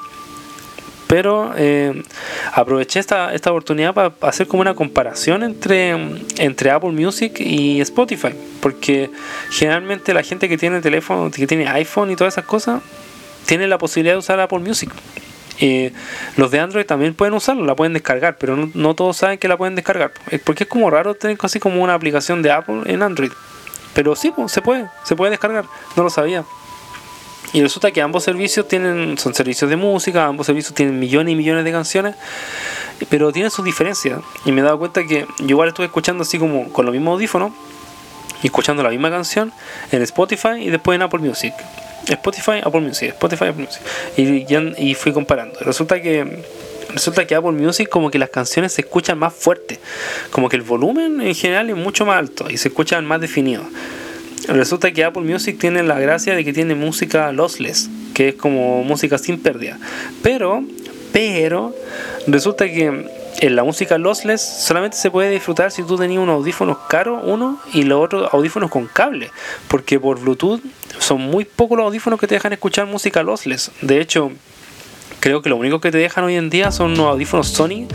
pero 1.07 1.52
eh, 1.57 2.02
aproveché 2.52 2.98
esta, 2.98 3.34
esta 3.34 3.50
oportunidad 3.50 3.94
para 3.94 4.12
hacer 4.22 4.46
como 4.46 4.62
una 4.62 4.74
comparación 4.74 5.42
entre, 5.42 5.90
entre 6.38 6.70
Apple 6.70 6.92
Music 6.92 7.40
y 7.40 7.80
Spotify, 7.80 8.34
porque 8.61 9.11
generalmente 9.50 10.14
la 10.14 10.22
gente 10.22 10.48
que 10.48 10.57
tiene 10.57 10.80
teléfono, 10.80 11.30
que 11.30 11.46
tiene 11.46 11.68
iPhone 11.68 12.11
y 12.11 12.16
todas 12.16 12.34
esas 12.34 12.44
cosas, 12.44 12.82
tiene 13.46 13.66
la 13.66 13.78
posibilidad 13.78 14.14
de 14.14 14.18
usar 14.18 14.40
Apple 14.40 14.61
Music. 14.61 14.90
Los 16.36 16.50
de 16.50 16.61
Android 16.61 16.84
también 16.84 17.14
pueden 17.14 17.34
usarlo, 17.34 17.64
la 17.64 17.76
pueden 17.76 17.92
descargar, 17.92 18.36
pero 18.38 18.70
no, 18.74 18.94
todos 18.94 19.16
saben 19.16 19.38
que 19.38 19.48
la 19.48 19.57
pueden 19.57 19.74
descargar, 19.74 20.12
porque 20.44 20.64
es 20.64 20.68
como 20.68 20.90
raro 20.90 21.14
tener 21.14 21.38
casi 21.38 21.61
como 21.61 21.82
una 21.82 21.94
aplicación 21.94 22.42
de 22.42 22.50
Apple 22.50 22.82
en 22.86 23.02
Android. 23.02 23.30
Pero 23.94 24.16
sí, 24.16 24.32
se 24.48 24.61
puede, 24.61 24.88
se 25.05 25.14
puede 25.14 25.30
descargar, 25.30 25.64
no 25.96 26.02
lo 26.02 26.11
sabía. 26.11 26.44
Y 27.55 27.62
resulta 27.62 27.90
que 27.90 28.02
ambos 28.02 28.24
servicios 28.24 28.68
tienen, 28.68 29.16
son 29.16 29.34
servicios 29.34 29.70
de 29.70 29.76
música, 29.76 30.26
ambos 30.26 30.46
servicios 30.46 30.74
tienen 30.74 30.98
millones 30.98 31.32
y 31.32 31.36
millones 31.36 31.64
de 31.64 31.72
canciones. 31.72 32.14
pero 33.09 33.32
tiene 33.32 33.48
sus 33.48 33.64
diferencias. 33.64 34.20
Y 34.44 34.52
me 34.52 34.61
he 34.61 34.64
dado 34.64 34.78
cuenta 34.78 35.05
que 35.07 35.26
yo 35.38 35.46
igual 35.46 35.68
estuve 35.68 35.86
escuchando 35.86 36.22
así 36.22 36.38
como 36.38 36.68
con 36.70 36.84
los 36.84 36.92
mismos 36.92 37.14
audífonos 37.14 37.52
escuchando 38.46 38.82
la 38.82 38.90
misma 38.90 39.11
canción 39.11 39.52
en 39.90 40.02
Spotify 40.02 40.61
y 40.61 40.70
después 40.70 40.96
en 40.96 41.02
Apple 41.02 41.20
Music. 41.20 41.55
Spotify, 42.07 42.61
Apple 42.62 42.80
Music, 42.80 43.09
Spotify, 43.11 43.46
Apple 43.46 43.64
Music. 43.64 43.82
Y, 44.16 44.90
y 44.90 44.94
fui 44.94 45.12
comparando. 45.12 45.59
Resulta 45.61 46.00
que 46.02 46.42
resulta 46.90 47.26
que 47.26 47.34
Apple 47.34 47.52
Music 47.52 47.88
como 47.88 48.11
que 48.11 48.18
las 48.18 48.28
canciones 48.28 48.72
se 48.72 48.82
escuchan 48.82 49.18
más 49.18 49.32
fuerte, 49.32 49.80
como 50.30 50.48
que 50.48 50.57
el 50.57 50.62
volumen 50.62 51.20
en 51.20 51.34
general 51.34 51.70
es 51.70 51.76
mucho 51.76 52.05
más 52.05 52.18
alto 52.18 52.48
y 52.50 52.59
se 52.59 52.68
escuchan 52.68 53.07
más 53.07 53.20
definidos. 53.20 53.66
Resulta 54.49 54.92
que 54.92 55.05
Apple 55.05 55.22
Music 55.22 55.59
tiene 55.59 55.82
la 55.82 55.99
gracia 55.99 56.34
de 56.34 56.45
que 56.45 56.53
tiene 56.53 56.74
música 56.74 57.32
lossless, 57.32 57.88
que 58.12 58.30
es 58.30 58.34
como 58.34 58.84
música 58.84 59.18
sin 59.18 59.40
pérdida. 59.40 59.78
Pero, 60.22 60.64
pero, 61.12 61.74
resulta 62.26 62.66
que 62.66 63.09
en 63.40 63.57
la 63.57 63.64
música 63.64 63.99
lossless 63.99 64.40
solamente 64.40 64.97
se 64.97 65.11
puede 65.11 65.30
disfrutar 65.30 65.70
si 65.70 65.82
tú 65.82 65.97
tenías 65.97 66.22
unos 66.22 66.36
audífonos 66.36 66.78
caros, 66.88 67.22
uno, 67.24 67.59
y 67.72 67.82
los 67.84 68.05
otros 68.05 68.28
audífonos 68.32 68.70
con 68.70 68.86
cable. 68.86 69.30
Porque 69.68 69.99
por 69.99 70.20
Bluetooth 70.20 70.61
son 70.99 71.22
muy 71.22 71.45
pocos 71.45 71.78
los 71.78 71.86
audífonos 71.86 72.20
que 72.20 72.26
te 72.26 72.34
dejan 72.34 72.53
escuchar 72.53 72.86
música 72.86 73.22
lossless. 73.22 73.70
De 73.80 74.01
hecho, 74.01 74.30
creo 75.25 75.41
que 75.41 75.49
lo 75.49 75.57
único 75.57 75.81
que 75.81 75.91
te 75.91 75.97
dejan 75.97 76.25
hoy 76.25 76.35
en 76.35 76.51
día 76.51 76.70
son 76.70 76.93
unos 76.93 77.07
audífonos 77.07 77.49
Sony, 77.49 77.87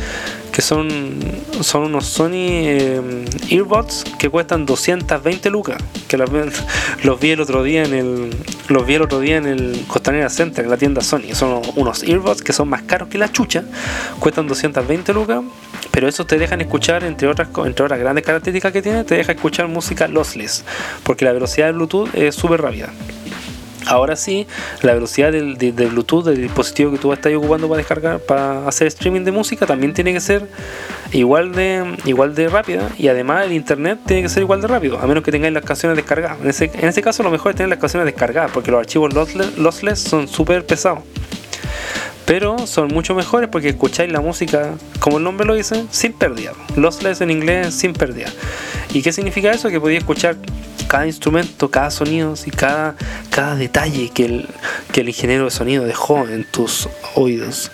que 0.52 0.64
son, 0.64 1.20
son 1.62 1.84
unos 1.84 2.08
Sony 2.08 2.32
eh, 2.34 3.26
Earbuds 3.52 4.04
que 4.18 4.30
cuestan 4.30 4.66
220 4.66 5.52
lucas. 5.52 5.78
Que 6.08 6.18
los, 6.18 6.28
los, 7.04 7.20
vi 7.20 7.30
el 7.30 7.40
otro 7.40 7.62
día 7.62 7.84
en 7.84 7.94
el 7.94 8.36
los 8.68 8.84
vi 8.84 8.96
el 8.96 9.04
otro 9.04 9.20
día 9.20 9.38
en 9.38 9.46
el 9.46 9.86
Costanera 9.88 10.28
Center, 10.28 10.66
en 10.66 10.72
la 10.72 10.78
tienda 10.78 11.02
Sony. 11.02 11.36
Son 11.36 11.62
unos 11.76 12.02
Earbuds 12.02 12.42
que 12.42 12.52
son 12.52 12.68
más 12.68 12.82
caros 12.82 13.10
que 13.10 13.20
la 13.20 13.32
chucha, 13.32 13.64
cuestan 14.20 14.48
220 14.48 15.14
lucas, 15.14 15.44
pero 15.92 16.08
esos 16.08 16.26
te 16.26 16.40
dejan 16.40 16.62
escuchar, 16.62 17.04
entre 17.04 17.28
otras, 17.28 17.50
entre 17.64 17.86
otras 17.86 18.00
grandes 18.00 18.26
características 18.26 18.74
que 18.74 18.82
tiene, 18.82 19.04
te 19.04 19.14
deja 19.14 19.34
escuchar 19.34 19.68
música 19.68 20.08
lossless, 20.08 20.66
porque 21.04 21.26
la 21.26 21.34
velocidad 21.34 21.68
de 21.68 21.74
Bluetooth 21.74 22.10
es 22.16 22.34
súper 22.34 22.60
rápida. 22.64 22.90
Ahora 23.90 24.16
sí, 24.16 24.46
la 24.84 24.94
velocidad 24.94 25.32
del, 25.32 25.56
Bluetooth 25.56 26.24
del 26.24 26.44
dispositivo 26.44 26.92
que 26.92 27.00
tú 27.00 27.12
estás 27.12 27.34
ocupando 27.34 27.68
para 27.68 27.80
descargar, 27.80 28.20
para 28.20 28.68
hacer 28.68 28.86
streaming 28.86 29.22
de 29.22 29.32
música, 29.32 29.66
también 29.66 29.96
tiene 29.96 30.14
que 30.14 30.20
ser 30.20 30.48
igual 31.12 31.54
de, 31.54 31.98
igual 32.06 32.36
de 32.36 32.50
rápida. 32.50 32.88
Y 33.00 33.08
además 33.08 33.48
el 33.48 33.54
internet 33.54 33.98
tiene 34.06 34.22
que 34.22 34.30
ser 34.30 34.44
igual 34.44 34.62
de 34.62 34.68
rápido, 34.68 35.00
a 35.00 35.08
menos 35.08 35.24
que 35.24 35.32
tengáis 35.32 35.56
las 35.56 35.64
canciones 35.64 35.96
descargadas. 35.96 36.40
En 36.40 36.50
ese, 36.50 36.72
en 36.72 36.88
ese 36.88 37.02
caso, 37.02 37.24
lo 37.24 37.32
mejor 37.32 37.54
es 37.54 37.56
tener 37.56 37.70
las 37.70 37.80
canciones 37.80 38.06
descargadas, 38.06 38.52
porque 38.52 38.70
los 38.70 38.80
archivos 38.80 39.12
lossless, 39.12 40.00
son 40.00 40.28
súper 40.28 40.64
pesados 40.66 41.00
pero 42.26 42.68
son 42.68 42.90
mucho 42.90 43.16
mejores 43.16 43.50
porque 43.50 43.70
escucháis 43.70 44.12
la 44.12 44.22
música, 44.22 44.76
como 45.00 45.18
el 45.18 45.24
nombre 45.24 45.48
lo 45.48 45.56
dice, 45.56 45.86
sin 45.90 46.14
pérdida. 46.14 46.52
Lossless 46.76 47.22
en 47.22 47.32
inglés, 47.32 47.74
sin 47.74 47.94
pérdida. 47.94 48.28
¿Y 48.94 49.02
qué 49.02 49.12
significa 49.12 49.50
eso? 49.50 49.70
Que 49.70 49.80
podéis 49.80 50.02
escuchar 50.02 50.36
cada 50.90 51.06
instrumento, 51.06 51.70
cada 51.72 51.92
sonido 51.92 52.34
y 52.46 52.52
cada, 52.52 52.96
cada 53.30 53.56
detalle 53.56 54.10
que 54.10 54.26
el, 54.26 54.50
que 54.92 55.02
el 55.02 55.08
ingeniero 55.08 55.46
de 55.46 55.52
sonido 55.52 55.86
dejó 55.86 56.28
en 56.28 56.44
tus 56.44 56.90
oídos. 57.16 57.72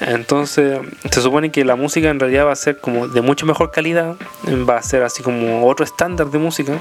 Entonces, 0.00 0.78
se 1.10 1.20
supone 1.20 1.50
que 1.50 1.64
la 1.64 1.76
música 1.76 2.08
en 2.08 2.20
realidad 2.20 2.46
va 2.46 2.52
a 2.52 2.56
ser 2.56 2.78
como 2.78 3.08
de 3.08 3.20
mucho 3.20 3.44
mejor 3.44 3.72
calidad, 3.72 4.14
va 4.46 4.76
a 4.76 4.82
ser 4.82 5.02
así 5.02 5.22
como 5.22 5.66
otro 5.66 5.84
estándar 5.84 6.30
de 6.30 6.38
música. 6.38 6.80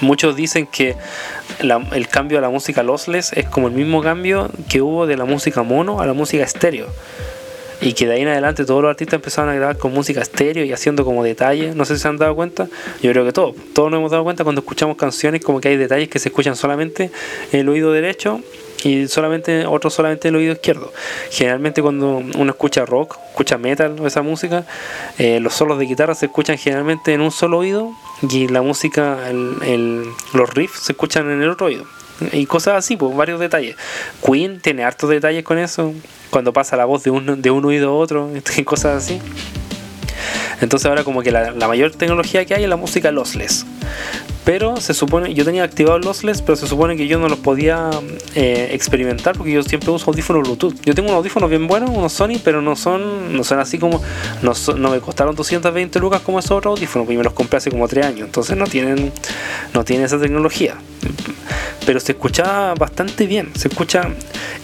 Muchos 0.00 0.36
dicen 0.36 0.66
que 0.66 0.96
el 1.58 2.08
cambio 2.08 2.38
a 2.38 2.40
la 2.40 2.48
música 2.48 2.82
lossless 2.82 3.32
es 3.32 3.46
como 3.46 3.66
el 3.66 3.74
mismo 3.74 4.02
cambio 4.02 4.50
que 4.68 4.82
hubo 4.82 5.06
de 5.06 5.16
la 5.16 5.24
música 5.24 5.62
mono 5.62 6.00
a 6.00 6.06
la 6.06 6.12
música 6.12 6.44
estéreo 6.44 6.86
y 7.80 7.92
que 7.92 8.06
de 8.06 8.14
ahí 8.14 8.22
en 8.22 8.28
adelante 8.28 8.64
todos 8.64 8.82
los 8.82 8.90
artistas 8.90 9.14
empezaron 9.14 9.50
a 9.50 9.54
grabar 9.54 9.78
con 9.78 9.92
música 9.92 10.20
estéreo 10.20 10.64
y 10.64 10.72
haciendo 10.72 11.04
como 11.04 11.22
detalles, 11.22 11.76
no 11.76 11.84
sé 11.84 11.96
si 11.96 12.02
se 12.02 12.08
han 12.08 12.16
dado 12.16 12.34
cuenta, 12.34 12.68
yo 13.02 13.10
creo 13.12 13.24
que 13.24 13.32
todos, 13.32 13.54
todos 13.74 13.90
nos 13.90 13.98
hemos 13.98 14.10
dado 14.10 14.24
cuenta 14.24 14.44
cuando 14.44 14.60
escuchamos 14.60 14.96
canciones 14.96 15.44
como 15.44 15.60
que 15.60 15.68
hay 15.68 15.76
detalles 15.76 16.08
que 16.08 16.18
se 16.18 16.28
escuchan 16.28 16.56
solamente 16.56 17.10
en 17.52 17.60
el 17.60 17.68
oído 17.68 17.92
derecho 17.92 18.40
y 18.84 19.08
solamente 19.08 19.66
otros 19.66 19.94
solamente 19.94 20.28
en 20.28 20.34
el 20.34 20.40
oído 20.40 20.52
izquierdo. 20.52 20.92
Generalmente 21.30 21.82
cuando 21.82 22.22
uno 22.36 22.50
escucha 22.50 22.84
rock, 22.86 23.18
escucha 23.30 23.58
metal 23.58 23.96
o 24.00 24.06
esa 24.06 24.22
música, 24.22 24.64
eh, 25.18 25.40
los 25.40 25.54
solos 25.54 25.78
de 25.78 25.86
guitarra 25.86 26.14
se 26.14 26.26
escuchan 26.26 26.58
generalmente 26.58 27.12
en 27.12 27.20
un 27.20 27.30
solo 27.30 27.58
oído 27.58 27.92
y 28.22 28.48
la 28.48 28.62
música, 28.62 29.28
el, 29.28 30.04
los 30.32 30.54
riffs 30.54 30.80
se 30.80 30.92
escuchan 30.92 31.30
en 31.30 31.42
el 31.42 31.50
otro 31.50 31.66
oído 31.66 31.84
y 32.32 32.46
cosas 32.46 32.74
así, 32.74 32.96
pues 32.96 33.14
varios 33.16 33.40
detalles. 33.40 33.76
Queen 34.24 34.60
tiene 34.60 34.84
hartos 34.84 35.10
detalles 35.10 35.44
con 35.44 35.58
eso, 35.58 35.94
cuando 36.30 36.52
pasa 36.52 36.76
la 36.76 36.84
voz 36.84 37.02
de 37.02 37.10
un, 37.10 37.42
de 37.42 37.50
un 37.50 37.64
oído 37.64 37.90
a 37.90 37.92
otro, 37.92 38.30
cosas 38.64 39.04
así. 39.04 39.20
Entonces 40.60 40.86
ahora 40.86 41.04
como 41.04 41.22
que 41.22 41.30
la, 41.30 41.50
la, 41.50 41.68
mayor 41.68 41.92
tecnología 41.92 42.44
que 42.44 42.54
hay 42.54 42.64
es 42.64 42.68
la 42.68 42.76
música 42.76 43.12
lossless. 43.12 43.66
Pero 44.46 44.76
se 44.76 44.94
supone, 44.94 45.34
yo 45.34 45.44
tenía 45.44 45.64
activado 45.64 45.98
lossless, 45.98 46.40
pero 46.40 46.54
se 46.54 46.68
supone 46.68 46.96
que 46.96 47.08
yo 47.08 47.18
no 47.18 47.28
los 47.28 47.40
podía 47.40 47.90
eh, 48.36 48.68
experimentar 48.70 49.36
porque 49.36 49.50
yo 49.50 49.64
siempre 49.64 49.90
uso 49.90 50.08
audífonos 50.08 50.44
Bluetooth. 50.44 50.72
Yo 50.84 50.94
tengo 50.94 51.08
unos 51.08 51.18
audífonos 51.18 51.50
bien 51.50 51.66
buenos, 51.66 51.90
unos 51.90 52.12
Sony, 52.12 52.38
pero 52.44 52.62
no 52.62 52.76
son, 52.76 53.36
no 53.36 53.42
son 53.42 53.58
así 53.58 53.76
como, 53.76 54.00
no, 54.42 54.52
no 54.76 54.90
me 54.90 55.00
costaron 55.00 55.34
220 55.34 55.98
lucas 55.98 56.20
como 56.20 56.38
esos 56.38 56.52
otros 56.52 56.78
audífonos, 56.78 57.06
porque 57.06 57.18
me 57.18 57.24
los 57.24 57.32
compré 57.32 57.56
hace 57.56 57.72
como 57.72 57.88
3 57.88 58.06
años. 58.06 58.26
Entonces 58.26 58.56
no 58.56 58.68
tienen, 58.68 59.12
no 59.74 59.84
tienen 59.84 60.06
esa 60.06 60.20
tecnología. 60.20 60.76
Pero 61.84 61.98
se 61.98 62.12
escucha 62.12 62.72
bastante 62.74 63.26
bien, 63.26 63.50
se 63.56 63.66
escucha 63.66 64.10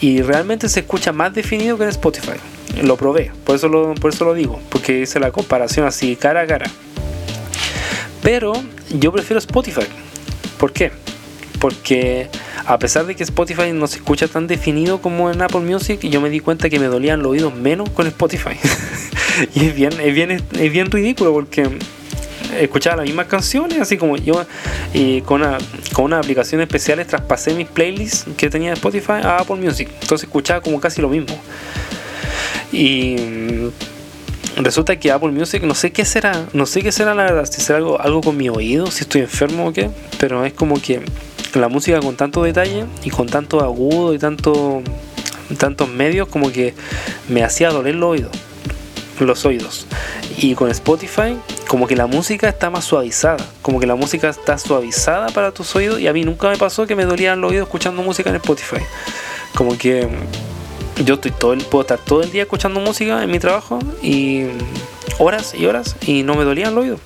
y 0.01 0.23
realmente 0.23 0.69
se 0.69 0.79
escucha 0.79 1.11
más 1.11 1.35
definido 1.35 1.77
que 1.77 1.83
en 1.83 1.91
Spotify. 1.91 2.39
Lo 2.85 2.97
probé, 2.97 3.33
por 3.45 3.57
eso 3.57 3.67
lo, 3.67 3.97
por 3.97 4.13
eso 4.13 4.25
lo 4.27 4.35
digo, 4.35 4.61
porque 4.69 5.01
hice 5.01 5.19
la 5.19 5.33
comparación 5.33 5.89
así 5.89 6.15
cara 6.15 6.43
a 6.43 6.47
cara. 6.47 6.71
Pero 8.23 8.53
yo 8.99 9.13
prefiero 9.13 9.39
Spotify. 9.39 9.87
¿Por 10.59 10.73
qué? 10.73 10.93
Porque 11.59 12.29
a 12.67 12.79
pesar 12.79 13.07
de 13.07 13.15
que 13.15 13.25
Spotify 13.25 13.73
no 13.73 13.87
se 13.87 13.97
escucha 13.97 14.29
tan 14.29 14.47
definido 14.47 15.01
como 15.01 15.31
en 15.31 15.43
Apple 15.43 15.61
Music, 15.61 16.01
yo 16.01 16.21
me 16.21 16.31
di 16.31 16.41
cuenta 16.41 16.71
que 16.71 16.79
me 16.79 16.87
dolían 16.87 17.23
los 17.23 17.33
oídos 17.33 17.55
menos 17.55 17.91
con 17.91 18.07
Spotify. 18.07 18.57
y 19.55 19.67
es 19.67 19.75
bien, 19.75 19.93
es 20.01 20.15
bien, 20.15 20.31
es 20.31 20.73
bien 20.73 20.91
ridículo 20.91 21.33
porque 21.33 21.69
escuchaba 22.61 22.97
las 22.97 23.07
mismas 23.07 23.27
canciones, 23.27 23.81
así 23.81 23.97
como 23.97 24.17
yo 24.17 24.45
y 24.93 25.23
con, 25.23 25.41
una, 25.43 25.59
con 25.93 26.07
unas 26.07 26.21
aplicaciones 26.21 26.67
especiales 26.67 27.07
traspasé 27.07 27.55
mis 27.55 27.69
playlists 27.69 28.27
que 28.37 28.51
tenía 28.51 28.71
de 28.71 28.75
Spotify 28.75 29.21
a 29.23 29.39
Apple 29.39 29.57
Music. 29.57 29.89
Entonces 30.01 30.29
escuchaba 30.29 30.61
como 30.61 30.81
casi 30.81 31.01
lo 31.01 31.09
mismo. 31.09 31.35
Y 32.73 33.17
resulta 34.57 34.97
que 34.97 35.11
Apple 35.11 35.31
Music, 35.31 35.63
no 35.63 35.75
sé 35.75 35.93
qué 35.93 36.05
será, 36.05 36.47
no 36.53 36.67
sé 36.67 36.83
qué 36.83 36.93
será 36.93 37.15
la 37.15 37.25
verdad, 37.25 37.47
si 37.47 37.61
será 37.61 37.79
algo, 37.79 38.01
algo 38.01 38.21
con 38.21 38.37
mi 38.37 38.49
oído, 38.49 38.87
si 38.89 39.03
estoy 39.03 39.23
enfermo 39.23 39.69
o 39.69 39.73
qué, 39.73 39.91
pero 40.19 40.45
es 40.45 40.53
como 40.53 40.81
que 40.81 41.03
la 41.55 41.69
música 41.69 42.01
con 42.01 42.17
tanto 42.17 42.43
detalle 42.43 42.87
y 43.05 43.11
con 43.11 43.27
tanto 43.27 43.61
agudo 43.61 44.15
y 44.15 44.19
tanto 44.19 44.83
tantos 45.59 45.89
medios 45.89 46.29
como 46.29 46.51
que 46.51 46.75
me 47.29 47.45
hacía 47.45 47.71
doler 47.71 47.95
los 47.95 48.11
oídos 48.11 48.31
los 49.21 49.45
oídos. 49.45 49.87
Y 50.37 50.55
con 50.55 50.71
Spotify 50.71 51.37
como 51.69 51.87
que 51.87 51.97
la 51.97 52.07
música 52.07 52.49
está 52.49 52.71
más 52.71 52.85
suavizada 52.85 53.45
como 53.61 53.79
que 53.81 53.87
la 53.87 53.95
música 53.95 54.29
está 54.29 54.59
suavizada 54.59 55.29
para 55.29 55.53
tus 55.53 55.75
oídos 55.77 56.01
y 56.01 56.09
a 56.09 56.13
mí 56.13 56.25
nunca 56.25 56.51
me 56.51 56.57
pasó 56.57 56.87
que 56.87 56.97
me 56.97 57.05
dolían 57.05 57.41
los 57.41 57.51
oídos 57.51 57.67
escuchando 57.67 58.03
música 58.03 58.31
en 58.31 58.37
Spotify. 58.37 58.83
Como 59.55 59.77
que 59.77 60.09
yo 61.05 61.15
estoy 61.15 61.31
todo 61.31 61.53
el, 61.53 61.65
puedo 61.65 61.83
estar 61.83 61.99
todo 61.99 62.23
el 62.23 62.31
día 62.31 62.43
escuchando 62.43 62.81
música 62.81 63.23
en 63.23 63.31
mi 63.31 63.39
trabajo 63.39 63.79
y 64.03 64.47
horas 65.19 65.55
y 65.55 65.67
horas 65.67 65.97
y 66.07 66.23
no 66.23 66.35
me 66.35 66.45
dolía 66.45 66.69
el 66.69 66.79
oído. 66.79 66.99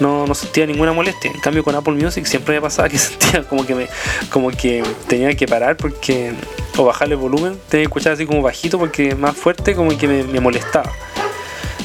No, 0.00 0.26
no 0.26 0.34
sentía 0.34 0.66
ninguna 0.66 0.92
molestia. 0.92 1.30
En 1.30 1.40
cambio 1.40 1.62
con 1.62 1.74
Apple 1.74 1.92
Music 1.92 2.24
siempre 2.24 2.54
me 2.54 2.62
pasaba 2.62 2.88
que 2.88 2.98
sentía 2.98 3.44
como 3.44 3.66
que 3.66 3.74
me, 3.74 3.88
como 4.30 4.50
que 4.50 4.82
tenía 5.06 5.34
que 5.36 5.46
parar 5.46 5.76
porque 5.76 6.32
o 6.76 6.84
bajarle 6.84 7.14
el 7.14 7.20
volumen, 7.20 7.58
tenía 7.68 7.84
que 7.84 7.88
escuchar 7.88 8.12
así 8.12 8.24
como 8.24 8.40
bajito 8.40 8.78
porque 8.78 9.14
más 9.14 9.36
fuerte 9.36 9.74
como 9.74 9.96
que 9.96 10.08
me, 10.08 10.24
me 10.24 10.40
molestaba. 10.40 10.90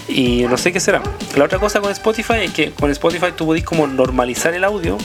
Y 0.07 0.43
no 0.43 0.55
sé 0.55 0.71
qué 0.71 0.79
será. 0.79 1.01
La 1.35 1.43
otra 1.43 1.59
cosa 1.59 1.81
con 1.81 1.91
Spotify 1.91 2.43
es 2.43 2.51
que 2.51 2.71
con 2.71 2.89
Spotify 2.91 3.33
tú 3.35 3.45
podés 3.45 3.63
como 3.63 3.85
normalizar 3.87 4.53
el 4.53 4.63
audio 4.63 4.97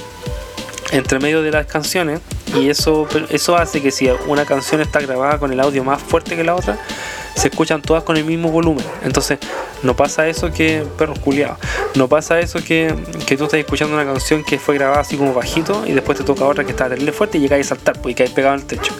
entre 0.92 1.18
medio 1.18 1.42
de 1.42 1.50
las 1.50 1.66
canciones 1.66 2.20
y 2.56 2.68
eso, 2.68 3.06
eso 3.30 3.56
hace 3.56 3.80
que 3.80 3.90
si 3.90 4.08
una 4.26 4.44
canción 4.44 4.80
está 4.80 5.00
grabada 5.00 5.38
con 5.38 5.52
el 5.52 5.60
audio 5.60 5.84
más 5.84 6.02
fuerte 6.02 6.36
que 6.36 6.44
la 6.44 6.54
otra, 6.54 6.78
se 7.34 7.48
escuchan 7.48 7.80
todas 7.80 8.02
con 8.02 8.16
el 8.16 8.24
mismo 8.24 8.50
volumen. 8.50 8.84
Entonces, 9.04 9.38
no 9.82 9.94
pasa 9.94 10.28
eso 10.28 10.50
que, 10.52 10.84
perro 10.98 11.14
culiado, 11.14 11.56
no 11.94 12.08
pasa 12.08 12.40
eso 12.40 12.62
que, 12.62 12.94
que 13.26 13.36
tú 13.36 13.44
estás 13.44 13.60
escuchando 13.60 13.94
una 13.94 14.04
canción 14.04 14.44
que 14.44 14.58
fue 14.58 14.74
grabada 14.74 15.00
así 15.00 15.16
como 15.16 15.32
bajito 15.32 15.84
y 15.86 15.92
después 15.92 16.18
te 16.18 16.24
toca 16.24 16.44
otra 16.44 16.64
que 16.64 16.72
está 16.72 16.88
terrible 16.88 17.12
fuerte 17.12 17.38
y 17.38 17.42
llegáis 17.42 17.66
a 17.66 17.76
saltar 17.76 18.00
pues, 18.00 18.12
y 18.12 18.14
caes 18.16 18.30
pegado 18.30 18.54
el 18.54 18.64
techo. 18.64 18.92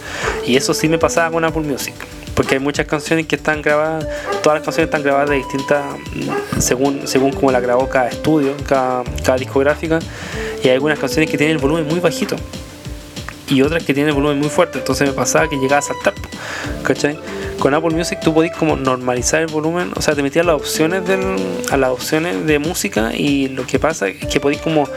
Y 0.45 0.55
eso 0.55 0.73
sí 0.73 0.87
me 0.87 0.97
pasaba 0.97 1.31
con 1.31 1.43
Apple 1.43 1.63
Music. 1.63 1.93
Porque 2.33 2.55
hay 2.55 2.61
muchas 2.61 2.87
canciones 2.87 3.27
que 3.27 3.35
están 3.35 3.61
grabadas, 3.61 4.07
todas 4.41 4.59
las 4.59 4.63
canciones 4.63 4.87
están 4.87 5.03
grabadas 5.03 5.29
de 5.29 5.35
distintas, 5.35 5.83
según, 6.59 7.05
según 7.05 7.33
como 7.33 7.51
la 7.51 7.59
grabó 7.59 7.89
cada 7.89 8.07
estudio, 8.07 8.55
cada, 8.65 9.03
cada 9.23 9.37
discográfica, 9.37 9.99
y 10.63 10.69
hay 10.69 10.75
algunas 10.75 10.97
canciones 10.97 11.29
que 11.29 11.37
tienen 11.37 11.57
el 11.57 11.61
volumen 11.61 11.85
muy 11.87 11.99
bajito 11.99 12.37
y 13.51 13.61
otras 13.61 13.83
que 13.83 13.93
tienen 13.93 14.15
volumen 14.15 14.39
muy 14.39 14.49
fuerte. 14.49 14.79
Entonces 14.79 15.07
me 15.07 15.13
pasaba 15.13 15.47
que 15.49 15.57
llegaba 15.57 15.79
a 15.79 15.81
saltar, 15.81 16.13
¿cachai? 16.83 17.17
Con 17.59 17.73
Apple 17.73 17.91
Music 17.91 18.19
tú 18.23 18.33
podís 18.33 18.53
como 18.53 18.75
normalizar 18.77 19.41
el 19.41 19.47
volumen, 19.47 19.91
o 19.95 20.01
sea, 20.01 20.15
te 20.15 20.23
metías 20.23 20.45
las 20.45 20.55
opciones 20.55 21.05
del, 21.05 21.21
a 21.69 21.77
las 21.77 21.91
opciones 21.91 22.45
de 22.47 22.57
música 22.57 23.13
y 23.13 23.49
lo 23.49 23.67
que 23.67 23.77
pasa 23.77 24.07
es 24.07 24.25
que 24.25 24.39
podís 24.39 24.59
como, 24.59 24.87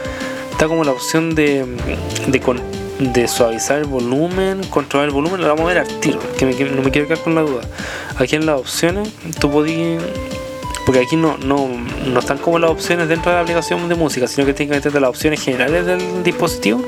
está 0.51 0.67
como 0.67 0.83
la 0.83 0.91
opción 0.91 1.35
de, 1.35 1.65
de, 2.27 3.27
suavizar 3.27 3.79
el 3.79 3.85
volumen, 3.85 4.63
controlar 4.69 5.09
el 5.09 5.13
volumen, 5.13 5.41
lo 5.41 5.47
vamos 5.47 5.61
a 5.61 5.67
ver 5.67 5.77
al 5.79 5.99
tiro, 5.99 6.19
que, 6.37 6.45
no 6.45 6.81
me 6.81 6.91
quiero 6.91 7.07
quedar 7.07 7.19
con 7.19 7.35
la 7.35 7.41
duda. 7.41 7.61
Aquí 8.17 8.35
en 8.35 8.45
las 8.45 8.59
opciones 8.59 9.09
tú 9.39 9.51
podís 9.51 10.01
porque 10.85 11.01
aquí 11.01 11.15
no, 11.15 11.37
no, 11.37 11.67
no 12.05 12.19
están 12.19 12.37
como 12.37 12.59
las 12.59 12.69
opciones 12.69 13.07
dentro 13.07 13.31
de 13.31 13.37
la 13.37 13.41
aplicación 13.41 13.89
de 13.89 13.95
música, 13.95 14.27
sino 14.27 14.45
que 14.45 14.53
tienen 14.53 14.79
que 14.79 14.87
meter 14.87 15.01
las 15.01 15.09
opciones 15.09 15.41
generales 15.41 15.85
del 15.85 16.23
dispositivo 16.23 16.83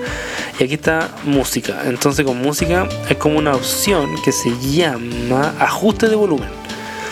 y 0.59 0.63
aquí 0.63 0.75
está 0.75 1.09
música. 1.23 1.81
Entonces 1.85 2.23
con 2.23 2.39
música 2.39 2.87
es 3.09 3.17
como 3.17 3.37
una 3.37 3.53
opción 3.53 4.09
que 4.23 4.31
se 4.31 4.51
llama 4.59 5.53
ajuste 5.59 6.09
de 6.09 6.15
volumen. 6.15 6.49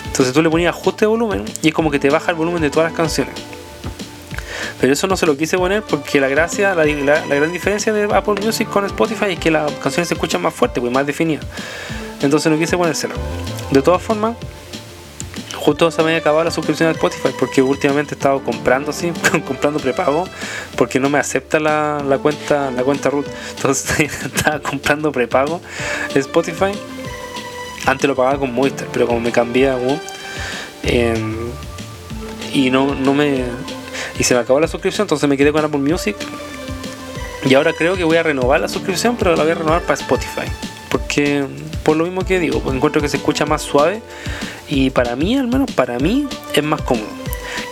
Entonces 0.06 0.34
tú 0.34 0.42
le 0.42 0.50
ponías 0.50 0.76
ajuste 0.76 1.06
de 1.06 1.08
volumen 1.08 1.44
y 1.62 1.70
es 1.70 1.74
como 1.74 1.90
que 1.90 2.00
te 2.00 2.10
baja 2.10 2.32
el 2.32 2.38
volumen 2.38 2.62
de 2.62 2.70
todas 2.70 2.92
las 2.92 2.98
canciones. 2.98 3.34
Pero 4.80 4.94
eso 4.94 5.08
no 5.08 5.18
se 5.18 5.26
lo 5.26 5.36
quise 5.36 5.58
poner 5.58 5.82
porque 5.82 6.20
la 6.20 6.28
gracia, 6.28 6.76
la, 6.76 6.86
la, 6.86 7.36
gran 7.36 7.52
diferencia 7.52 7.92
de 7.94 8.04
Apple 8.14 8.36
Music 8.44 8.70
con 8.70 8.86
Spotify 8.86 9.32
es 9.32 9.40
que 9.40 9.50
las 9.50 9.72
canciones 9.74 10.08
se 10.08 10.14
escuchan 10.14 10.42
más 10.42 10.54
fuerte, 10.54 10.80
pues 10.80 10.94
más 10.94 11.06
definidas. 11.06 11.46
Entonces 12.22 12.52
no 12.52 12.58
quise 12.58 12.78
ponérselo. 12.78 13.16
De 13.72 13.82
todas 13.82 14.02
formas, 14.02 14.36
justo 15.66 15.90
se 15.90 15.98
me 16.04 16.10
había 16.10 16.20
acabado 16.20 16.44
la 16.44 16.52
suscripción 16.52 16.90
a 16.90 16.92
Spotify 16.92 17.30
porque 17.40 17.64
últimamente 17.64 18.14
he 18.14 18.18
estado 18.18 18.44
comprando 18.44 18.92
así, 18.92 19.12
comprando 19.48 19.80
prepago 19.80 20.26
porque 20.78 21.00
no 21.00 21.10
me 21.10 21.18
acepta 21.18 21.60
la, 21.60 22.04
la 22.08 22.20
cuenta 22.20 22.70
la 22.70 22.84
cuenta 22.84 23.10
root. 23.10 23.26
Entonces 23.56 24.00
estaba 24.26 24.60
comprando 24.60 25.12
prepago 25.12 25.62
Spotify. 26.14 26.72
Antes 27.88 28.08
lo 28.08 28.16
pagaba 28.16 28.38
con 28.38 28.54
Movistar, 28.54 28.88
pero 28.94 29.08
como 29.08 29.20
me 29.20 29.32
cambié 29.32 29.70
a 29.70 29.78
em, 30.84 31.36
y 32.54 32.70
no, 32.70 32.94
no 32.94 33.14
me 33.16 33.44
y 34.20 34.24
se 34.24 34.36
me 34.36 34.42
acabó 34.42 34.60
la 34.60 34.68
suscripción, 34.68 35.06
entonces 35.06 35.28
me 35.28 35.36
quedé 35.36 35.52
con 35.52 35.66
Apple 35.66 35.80
Music. 35.80 36.16
Y 37.44 37.54
ahora 37.56 37.74
creo 37.74 37.96
que 37.96 38.04
voy 38.04 38.18
a 38.18 38.24
renovar 38.24 38.60
la 38.60 38.68
suscripción, 38.68 39.18
pero 39.18 39.36
la 39.36 39.44
voy 39.44 39.52
a 39.52 39.56
renovar 39.56 39.82
para 39.82 39.96
Spotify. 39.96 40.48
Porque 40.90 41.46
por 41.84 41.96
lo 41.96 42.06
mismo 42.06 42.24
que 42.26 42.40
digo, 42.40 42.62
encuentro 42.72 43.02
que 43.02 43.10
se 43.10 43.18
escucha 43.18 43.46
más 43.46 43.62
suave 43.62 44.02
y 44.68 44.90
para 44.90 45.16
mí, 45.16 45.38
al 45.38 45.48
menos 45.48 45.72
para 45.72 46.00
mí, 46.00 46.28
es 46.54 46.64
más 46.64 46.82
cómodo. 46.82 47.08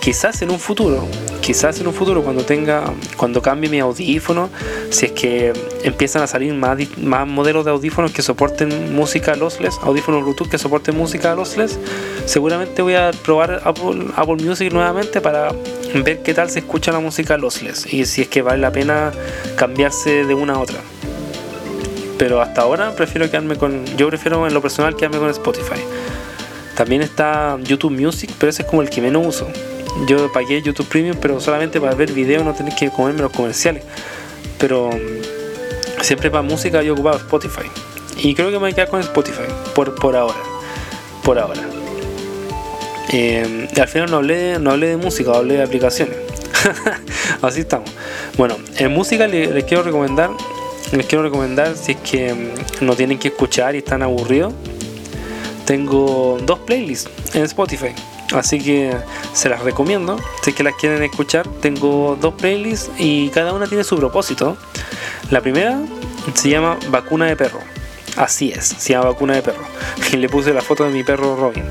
Quizás 0.00 0.42
en 0.42 0.50
un 0.50 0.58
futuro, 0.58 1.06
quizás 1.40 1.80
en 1.80 1.86
un 1.86 1.94
futuro 1.94 2.22
cuando 2.22 2.44
tenga, 2.44 2.84
cuando 3.16 3.40
cambie 3.40 3.70
mi 3.70 3.80
audífono, 3.80 4.50
si 4.90 5.06
es 5.06 5.12
que 5.12 5.52
empiezan 5.82 6.22
a 6.22 6.26
salir 6.26 6.52
más, 6.54 6.78
más 6.98 7.26
modelos 7.26 7.64
de 7.64 7.70
audífonos 7.70 8.12
que 8.12 8.22
soporten 8.22 8.94
música 8.94 9.34
lossless, 9.34 9.78
audífonos 9.82 10.22
Bluetooth 10.22 10.48
que 10.48 10.58
soporten 10.58 10.96
música 10.96 11.34
lossless, 11.34 11.78
seguramente 12.26 12.82
voy 12.82 12.94
a 12.94 13.12
probar 13.24 13.62
Apple, 13.64 14.06
Apple 14.16 14.44
Music 14.44 14.72
nuevamente 14.72 15.20
para 15.20 15.52
ver 15.94 16.22
qué 16.22 16.34
tal 16.34 16.50
se 16.50 16.58
escucha 16.60 16.92
la 16.92 17.00
música 17.00 17.38
lossless 17.38 17.92
y 17.92 18.04
si 18.04 18.22
es 18.22 18.28
que 18.28 18.42
vale 18.42 18.58
la 18.58 18.72
pena 18.72 19.12
cambiarse 19.56 20.24
de 20.24 20.34
una 20.34 20.54
a 20.54 20.58
otra. 20.58 20.80
Pero 22.18 22.40
hasta 22.40 22.62
ahora 22.62 22.94
prefiero 22.94 23.26
quedarme 23.28 23.56
con, 23.56 23.84
yo 23.96 24.08
prefiero 24.08 24.46
en 24.46 24.54
lo 24.54 24.62
personal 24.62 24.96
quedarme 24.96 25.18
con 25.18 25.30
Spotify. 25.30 25.80
También 26.76 27.02
está 27.02 27.56
YouTube 27.62 27.92
Music, 27.92 28.30
pero 28.38 28.50
ese 28.50 28.62
es 28.62 28.68
como 28.68 28.82
el 28.82 28.90
que 28.90 29.00
menos 29.00 29.26
uso. 29.26 29.48
Yo 30.08 30.32
pagué 30.32 30.60
YouTube 30.60 30.88
Premium, 30.88 31.16
pero 31.20 31.40
solamente 31.40 31.80
para 31.80 31.94
ver 31.94 32.12
videos, 32.12 32.44
no 32.44 32.52
tener 32.52 32.74
que 32.74 32.90
comerme 32.90 33.22
los 33.22 33.30
comerciales. 33.30 33.84
Pero 34.58 34.90
mm, 34.90 36.02
siempre 36.02 36.30
para 36.30 36.42
música 36.42 36.82
yo 36.82 36.94
ocupado 36.94 37.18
Spotify. 37.18 37.70
Y 38.18 38.34
creo 38.34 38.48
que 38.48 38.54
me 38.54 38.58
voy 38.58 38.70
a 38.70 38.74
quedar 38.74 38.88
con 38.88 39.00
Spotify, 39.00 39.44
por, 39.74 39.94
por 39.94 40.16
ahora. 40.16 40.38
Por 41.22 41.38
ahora. 41.38 41.62
Eh, 43.12 43.68
al 43.80 43.88
final 43.88 44.10
no 44.10 44.16
hablé, 44.16 44.58
no 44.58 44.72
hablé 44.72 44.88
de 44.88 44.96
música, 44.96 45.32
hablé 45.32 45.54
de 45.54 45.62
aplicaciones. 45.62 46.16
Así 47.42 47.60
estamos. 47.60 47.88
Bueno, 48.36 48.56
en 48.78 48.92
música 48.92 49.28
les, 49.28 49.64
quiero 49.64 49.84
recomendar, 49.84 50.30
les 50.92 51.06
quiero 51.06 51.22
recomendar 51.22 51.76
si 51.76 51.92
es 51.92 51.98
que 51.98 52.34
mm, 52.34 52.84
no 52.84 52.96
tienen 52.96 53.18
que 53.18 53.28
escuchar 53.28 53.76
y 53.76 53.78
están 53.78 54.02
aburridos 54.02 54.52
tengo 55.64 56.38
dos 56.42 56.58
playlists 56.60 57.10
en 57.34 57.42
Spotify. 57.44 57.94
Así 58.32 58.60
que 58.60 58.96
se 59.32 59.48
las 59.48 59.62
recomiendo. 59.62 60.18
Si 60.42 60.50
es 60.50 60.56
que 60.56 60.62
las 60.62 60.74
quieren 60.74 61.02
escuchar, 61.02 61.46
tengo 61.60 62.16
dos 62.20 62.34
playlists 62.34 62.90
y 62.98 63.28
cada 63.30 63.52
una 63.52 63.66
tiene 63.66 63.84
su 63.84 63.96
propósito. 63.96 64.56
La 65.30 65.40
primera 65.40 65.80
se 66.34 66.48
llama 66.48 66.78
Vacuna 66.88 67.26
de 67.26 67.36
Perro. 67.36 67.60
Así 68.16 68.52
es, 68.52 68.64
se 68.64 68.92
llama 68.92 69.06
Vacuna 69.06 69.34
de 69.34 69.42
Perro. 69.42 69.64
Y 70.12 70.16
le 70.16 70.28
puse 70.28 70.52
la 70.52 70.62
foto 70.62 70.84
de 70.84 70.90
mi 70.90 71.02
perro 71.02 71.36
Robin. 71.36 71.64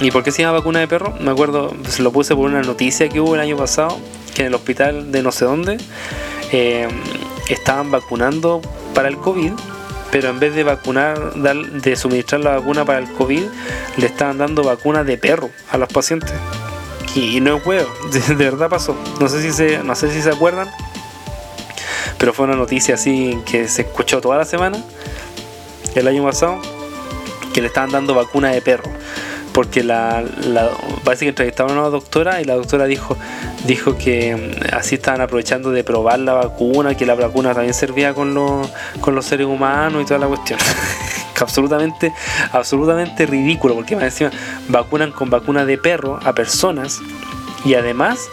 ¿Y 0.00 0.10
por 0.10 0.22
qué 0.24 0.32
se 0.32 0.42
llama 0.42 0.58
Vacuna 0.58 0.80
de 0.80 0.88
Perro? 0.88 1.14
Me 1.20 1.30
acuerdo, 1.30 1.74
se 1.88 2.02
lo 2.02 2.10
puse 2.12 2.34
por 2.34 2.46
una 2.46 2.62
noticia 2.62 3.08
que 3.08 3.20
hubo 3.20 3.34
el 3.34 3.40
año 3.40 3.56
pasado, 3.56 3.98
que 4.34 4.42
en 4.42 4.48
el 4.48 4.54
hospital 4.54 5.12
de 5.12 5.22
no 5.22 5.30
sé 5.30 5.44
dónde 5.44 5.78
eh, 6.50 6.88
estaban 7.48 7.90
vacunando 7.90 8.60
para 8.94 9.08
el 9.08 9.16
COVID 9.16 9.52
pero 10.12 10.28
en 10.28 10.38
vez 10.38 10.54
de 10.54 10.62
vacunar, 10.62 11.32
de 11.32 11.96
suministrar 11.96 12.42
la 12.42 12.56
vacuna 12.56 12.84
para 12.84 12.98
el 12.98 13.10
COVID, 13.14 13.44
le 13.96 14.06
estaban 14.06 14.36
dando 14.36 14.62
vacunas 14.62 15.06
de 15.06 15.16
perro 15.16 15.48
a 15.70 15.78
los 15.78 15.88
pacientes. 15.88 16.34
Y, 17.14 17.40
no 17.40 17.56
es 17.56 17.66
huevo, 17.66 17.88
de, 18.28 18.34
verdad 18.34 18.68
pasó. 18.68 18.94
No 19.18 19.28
sé 19.30 19.40
si 19.40 19.52
se, 19.52 19.82
no 19.82 19.94
sé 19.94 20.12
si 20.12 20.20
se 20.20 20.28
acuerdan, 20.28 20.70
pero 22.18 22.34
fue 22.34 22.44
una 22.44 22.56
noticia 22.56 22.96
así 22.96 23.38
que 23.46 23.66
se 23.68 23.82
escuchó 23.82 24.20
toda 24.20 24.36
la 24.36 24.44
semana, 24.44 24.84
el 25.94 26.06
año 26.06 26.22
pasado, 26.24 26.60
que 27.54 27.62
le 27.62 27.68
estaban 27.68 27.90
dando 27.90 28.14
vacuna 28.14 28.50
de 28.50 28.60
perro 28.60 28.90
porque 29.52 29.82
la, 29.84 30.24
parece 31.04 31.26
que 31.26 31.30
entrevistaron 31.30 31.76
a 31.76 31.80
una 31.80 31.90
doctora 31.90 32.40
y 32.40 32.44
la 32.44 32.54
doctora 32.54 32.86
dijo 32.86 33.16
dijo 33.64 33.96
que 33.96 34.34
mm, 34.34 34.74
así 34.74 34.96
estaban 34.96 35.20
aprovechando 35.20 35.70
de 35.70 35.84
probar 35.84 36.18
la 36.18 36.34
vacuna, 36.34 36.96
que 36.96 37.06
la 37.06 37.14
vacuna 37.14 37.54
también 37.54 37.74
servía 37.74 38.14
con 38.14 38.34
los, 38.34 38.68
con 39.00 39.14
los 39.14 39.26
seres 39.26 39.46
humanos 39.46 40.02
y 40.02 40.04
toda 40.06 40.20
la 40.20 40.26
cuestión. 40.26 40.58
absolutamente, 41.40 42.12
absolutamente 42.52 43.26
ridículo, 43.26 43.74
porque 43.74 43.96
más 43.96 44.04
encima 44.04 44.30
vacunan 44.68 45.12
con 45.12 45.28
vacuna 45.28 45.64
de 45.64 45.76
perro 45.76 46.18
a 46.22 46.32
personas 46.32 47.00
y 47.64 47.74
además 47.74 48.28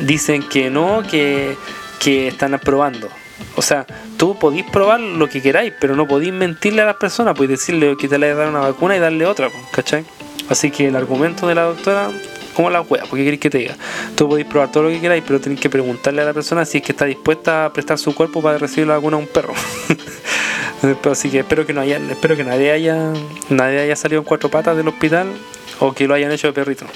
dicen 0.00 0.42
que 0.48 0.70
no, 0.70 1.02
que, 1.02 1.56
que 2.00 2.28
están 2.28 2.54
aprobando. 2.54 3.08
O 3.56 3.62
sea, 3.62 3.86
tú 4.16 4.38
podís 4.38 4.64
probar 4.64 5.00
lo 5.00 5.28
que 5.28 5.40
queráis, 5.40 5.72
pero 5.80 5.96
no 5.96 6.06
podéis 6.06 6.32
mentirle 6.32 6.82
a 6.82 6.86
las 6.86 6.96
personas, 6.96 7.34
podéis 7.34 7.60
decirle 7.60 7.96
que 7.96 8.08
te 8.08 8.18
le 8.18 8.34
dar 8.34 8.48
una 8.48 8.60
vacuna 8.60 8.96
y 8.96 9.00
darle 9.00 9.26
otra, 9.26 9.48
¿cachai? 9.72 10.04
Así 10.48 10.70
que 10.70 10.88
el 10.88 10.96
argumento 10.96 11.46
de 11.46 11.54
la 11.54 11.62
doctora, 11.62 12.10
como 12.54 12.70
la 12.70 12.82
wea, 12.82 13.04
porque 13.08 13.24
queréis 13.24 13.40
que 13.40 13.50
te 13.50 13.58
diga. 13.58 13.76
Tú 14.14 14.28
podéis 14.28 14.46
probar 14.46 14.70
todo 14.70 14.84
lo 14.84 14.88
que 14.90 15.00
queráis, 15.00 15.24
pero 15.26 15.40
tenéis 15.40 15.60
que 15.60 15.70
preguntarle 15.70 16.22
a 16.22 16.24
la 16.26 16.34
persona 16.34 16.64
si 16.64 16.78
es 16.78 16.84
que 16.84 16.92
está 16.92 17.04
dispuesta 17.04 17.66
a 17.66 17.72
prestar 17.72 17.98
su 17.98 18.14
cuerpo 18.14 18.42
para 18.42 18.58
recibir 18.58 18.86
la 18.86 18.94
vacuna 18.94 19.16
a 19.16 19.20
un 19.20 19.26
perro. 19.26 19.54
Así 21.10 21.30
que 21.30 21.40
espero 21.40 21.66
que 21.66 21.72
no 21.72 21.80
haya, 21.80 21.96
espero 22.10 22.36
que 22.36 22.44
nadie 22.44 22.70
haya, 22.70 23.12
nadie 23.48 23.80
haya 23.80 23.96
salido 23.96 24.20
en 24.20 24.24
cuatro 24.24 24.50
patas 24.50 24.76
del 24.76 24.86
hospital 24.86 25.32
o 25.80 25.92
que 25.92 26.06
lo 26.06 26.14
hayan 26.14 26.30
hecho 26.30 26.46
de 26.46 26.52
perrito. 26.52 26.86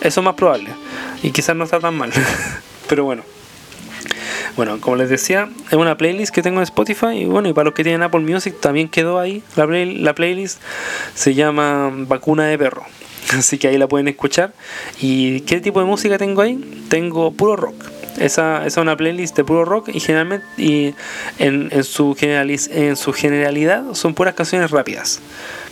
Eso 0.00 0.20
es 0.20 0.24
más 0.24 0.34
probable. 0.34 0.70
Y 1.22 1.30
quizás 1.30 1.54
no 1.56 1.64
está 1.64 1.80
tan 1.80 1.96
mal. 1.96 2.12
pero 2.88 3.04
bueno. 3.04 3.22
Bueno, 4.56 4.80
como 4.80 4.96
les 4.96 5.08
decía, 5.08 5.48
es 5.68 5.74
una 5.74 5.96
playlist 5.96 6.34
que 6.34 6.42
tengo 6.42 6.58
en 6.58 6.64
Spotify 6.64 7.08
y 7.12 7.24
bueno, 7.24 7.48
y 7.48 7.52
para 7.52 7.66
los 7.66 7.74
que 7.74 7.82
tienen 7.82 8.02
Apple 8.02 8.20
Music 8.20 8.56
también 8.60 8.88
quedó 8.88 9.18
ahí 9.18 9.42
la, 9.56 9.66
la 9.66 10.14
playlist. 10.14 10.60
Se 11.14 11.34
llama 11.34 11.90
Vacuna 11.92 12.46
de 12.46 12.58
Perro. 12.58 12.84
Así 13.38 13.58
que 13.58 13.68
ahí 13.68 13.78
la 13.78 13.88
pueden 13.88 14.08
escuchar. 14.08 14.52
¿Y 15.00 15.40
qué 15.42 15.60
tipo 15.60 15.80
de 15.80 15.86
música 15.86 16.18
tengo 16.18 16.42
ahí? 16.42 16.86
Tengo 16.88 17.32
puro 17.32 17.56
rock. 17.56 17.84
Esa, 18.18 18.66
es 18.66 18.76
una 18.76 18.96
playlist 18.96 19.36
de 19.36 19.44
puro 19.44 19.64
rock 19.64 19.88
y 19.94 20.00
generalmente 20.00 20.44
y 20.58 20.94
en, 21.38 21.70
su 21.84 22.16
en 22.20 22.96
su 22.96 23.12
generalidad 23.12 23.94
son 23.94 24.14
puras 24.14 24.34
canciones 24.34 24.72
rápidas. 24.72 25.20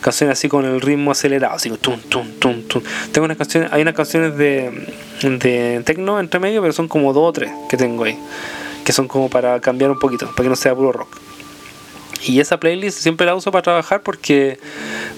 Canciones 0.01 0.39
así 0.39 0.49
con 0.49 0.65
el 0.65 0.81
ritmo 0.81 1.11
acelerado, 1.11 1.57
así 1.57 1.69
tum, 1.71 1.99
tum, 2.09 2.27
tum, 2.39 2.63
tum. 2.63 2.83
Tengo 3.13 3.25
unas 3.25 3.37
canciones, 3.37 3.71
hay 3.73 3.83
unas 3.83 3.95
canciones 3.95 4.37
de, 4.37 4.71
de 5.21 5.83
techno 5.85 6.21
entre 6.21 6.39
medio, 6.39 6.61
pero 6.61 6.73
son 6.73 6.87
como 6.87 7.13
dos 7.13 7.29
o 7.29 7.33
tres 7.33 7.51
que 7.69 7.77
tengo 7.77 8.05
ahí 8.05 8.17
que 8.89 8.95
son 8.95 9.07
como 9.07 9.29
para 9.29 9.61
cambiar 9.61 9.91
un 9.91 9.99
poquito, 9.99 10.29
para 10.29 10.45
que 10.45 10.49
no 10.49 10.57
sea 10.57 10.75
puro 10.75 10.93
rock. 10.93 11.15
Y 12.25 12.41
esa 12.41 12.59
playlist 12.59 12.99
siempre 12.99 13.27
la 13.27 13.35
uso 13.35 13.53
para 13.53 13.61
trabajar 13.61 14.01
porque 14.01 14.59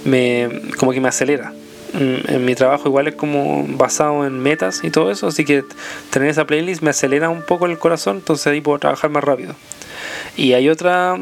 me 0.05 0.49
como 0.77 0.91
que 0.91 1.01
me 1.01 1.07
acelera. 1.07 1.53
Mm, 1.93 2.33
en 2.33 2.45
mi 2.45 2.57
trabajo 2.57 2.89
igual 2.89 3.07
es 3.07 3.15
como 3.15 3.65
basado 3.69 4.27
en 4.27 4.41
metas 4.41 4.83
y 4.83 4.91
todo 4.91 5.13
eso, 5.13 5.29
así 5.29 5.45
que 5.45 5.63
tener 6.11 6.31
esa 6.31 6.49
playlist 6.49 6.83
me 6.83 6.91
acelera 6.91 7.29
un 7.29 7.43
poco 7.43 7.67
el 7.67 7.79
corazón, 7.79 8.17
entonces 8.17 8.49
ahí 8.49 8.61
puedo 8.61 8.81
trabajar 8.81 9.09
más 9.09 9.23
rápido. 9.23 9.55
Y 10.37 10.55
hay 10.55 10.69
otra 10.69 11.17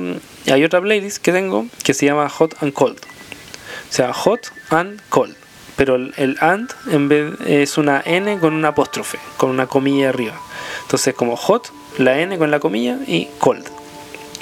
hay 0.51 0.65
otra 0.65 0.81
playlist 0.81 1.19
que 1.19 1.33
tengo 1.33 1.67
que 1.85 1.93
se 1.93 2.07
llama 2.07 2.31
Hot 2.31 2.55
and 2.63 2.73
Cold. 2.73 2.97
O 2.97 3.93
sea, 3.93 4.15
Hot 4.15 4.51
and 4.71 5.03
Cold. 5.11 5.37
Pero 5.77 5.97
el, 5.97 6.15
el 6.17 6.39
and 6.41 6.73
en 6.91 7.11
vez 7.11 7.35
es 7.47 7.77
una 7.77 8.03
N 8.07 8.39
con 8.39 8.55
una 8.55 8.69
apóstrofe, 8.69 9.19
con 9.37 9.51
una 9.51 9.67
comilla 9.67 10.09
arriba. 10.09 10.41
Entonces 10.85 11.13
como 11.15 11.37
hot 11.37 11.71
la 11.99 12.19
N 12.21 12.39
con 12.39 12.51
la 12.51 12.61
comilla 12.61 12.99
y 13.07 13.29
cold. 13.39 13.67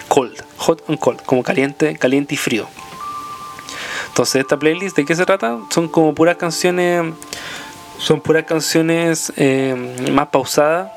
Cold. 0.09 0.43
hot 0.59 0.83
and 0.89 0.99
cold, 0.99 1.23
como 1.23 1.43
caliente, 1.43 1.97
caliente 1.97 2.35
y 2.35 2.39
frío. 2.39 2.67
Entonces, 4.09 4.37
esta 4.37 4.59
playlist, 4.59 4.97
¿de 4.97 5.05
qué 5.05 5.15
se 5.15 5.27
trata? 5.27 5.59
Son 5.71 5.89
como 5.89 6.15
puras 6.15 6.37
canciones, 6.37 7.13
son 7.99 8.21
puras 8.21 8.45
canciones 8.45 9.33
eh, 9.37 9.75
más 10.13 10.29
pausadas. 10.29 10.93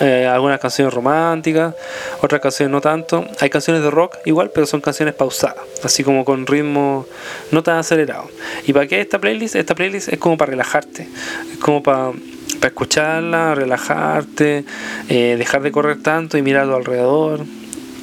Eh, 0.00 0.26
algunas 0.26 0.60
canciones 0.60 0.92
románticas, 0.92 1.74
otras 2.20 2.40
canciones 2.42 2.70
no 2.70 2.80
tanto. 2.82 3.24
Hay 3.40 3.48
canciones 3.48 3.82
de 3.82 3.90
rock 3.90 4.16
igual, 4.26 4.50
pero 4.54 4.66
son 4.66 4.82
canciones 4.82 5.14
pausadas, 5.14 5.56
así 5.82 6.04
como 6.04 6.24
con 6.24 6.46
ritmo 6.46 7.06
no 7.50 7.62
tan 7.62 7.78
acelerado. 7.78 8.28
¿Y 8.66 8.74
para 8.74 8.86
qué 8.86 9.00
esta 9.00 9.18
playlist? 9.18 9.56
Esta 9.56 9.74
playlist 9.74 10.08
es 10.08 10.18
como 10.18 10.36
para 10.36 10.50
relajarte, 10.50 11.08
es 11.50 11.58
como 11.58 11.82
para 11.82 12.12
para 12.56 12.68
escucharla, 12.68 13.54
relajarte, 13.54 14.64
eh, 15.08 15.36
dejar 15.38 15.62
de 15.62 15.72
correr 15.72 16.02
tanto 16.02 16.38
y 16.38 16.42
mirar 16.42 16.64
a 16.64 16.66
tu 16.66 16.74
alrededor. 16.74 17.40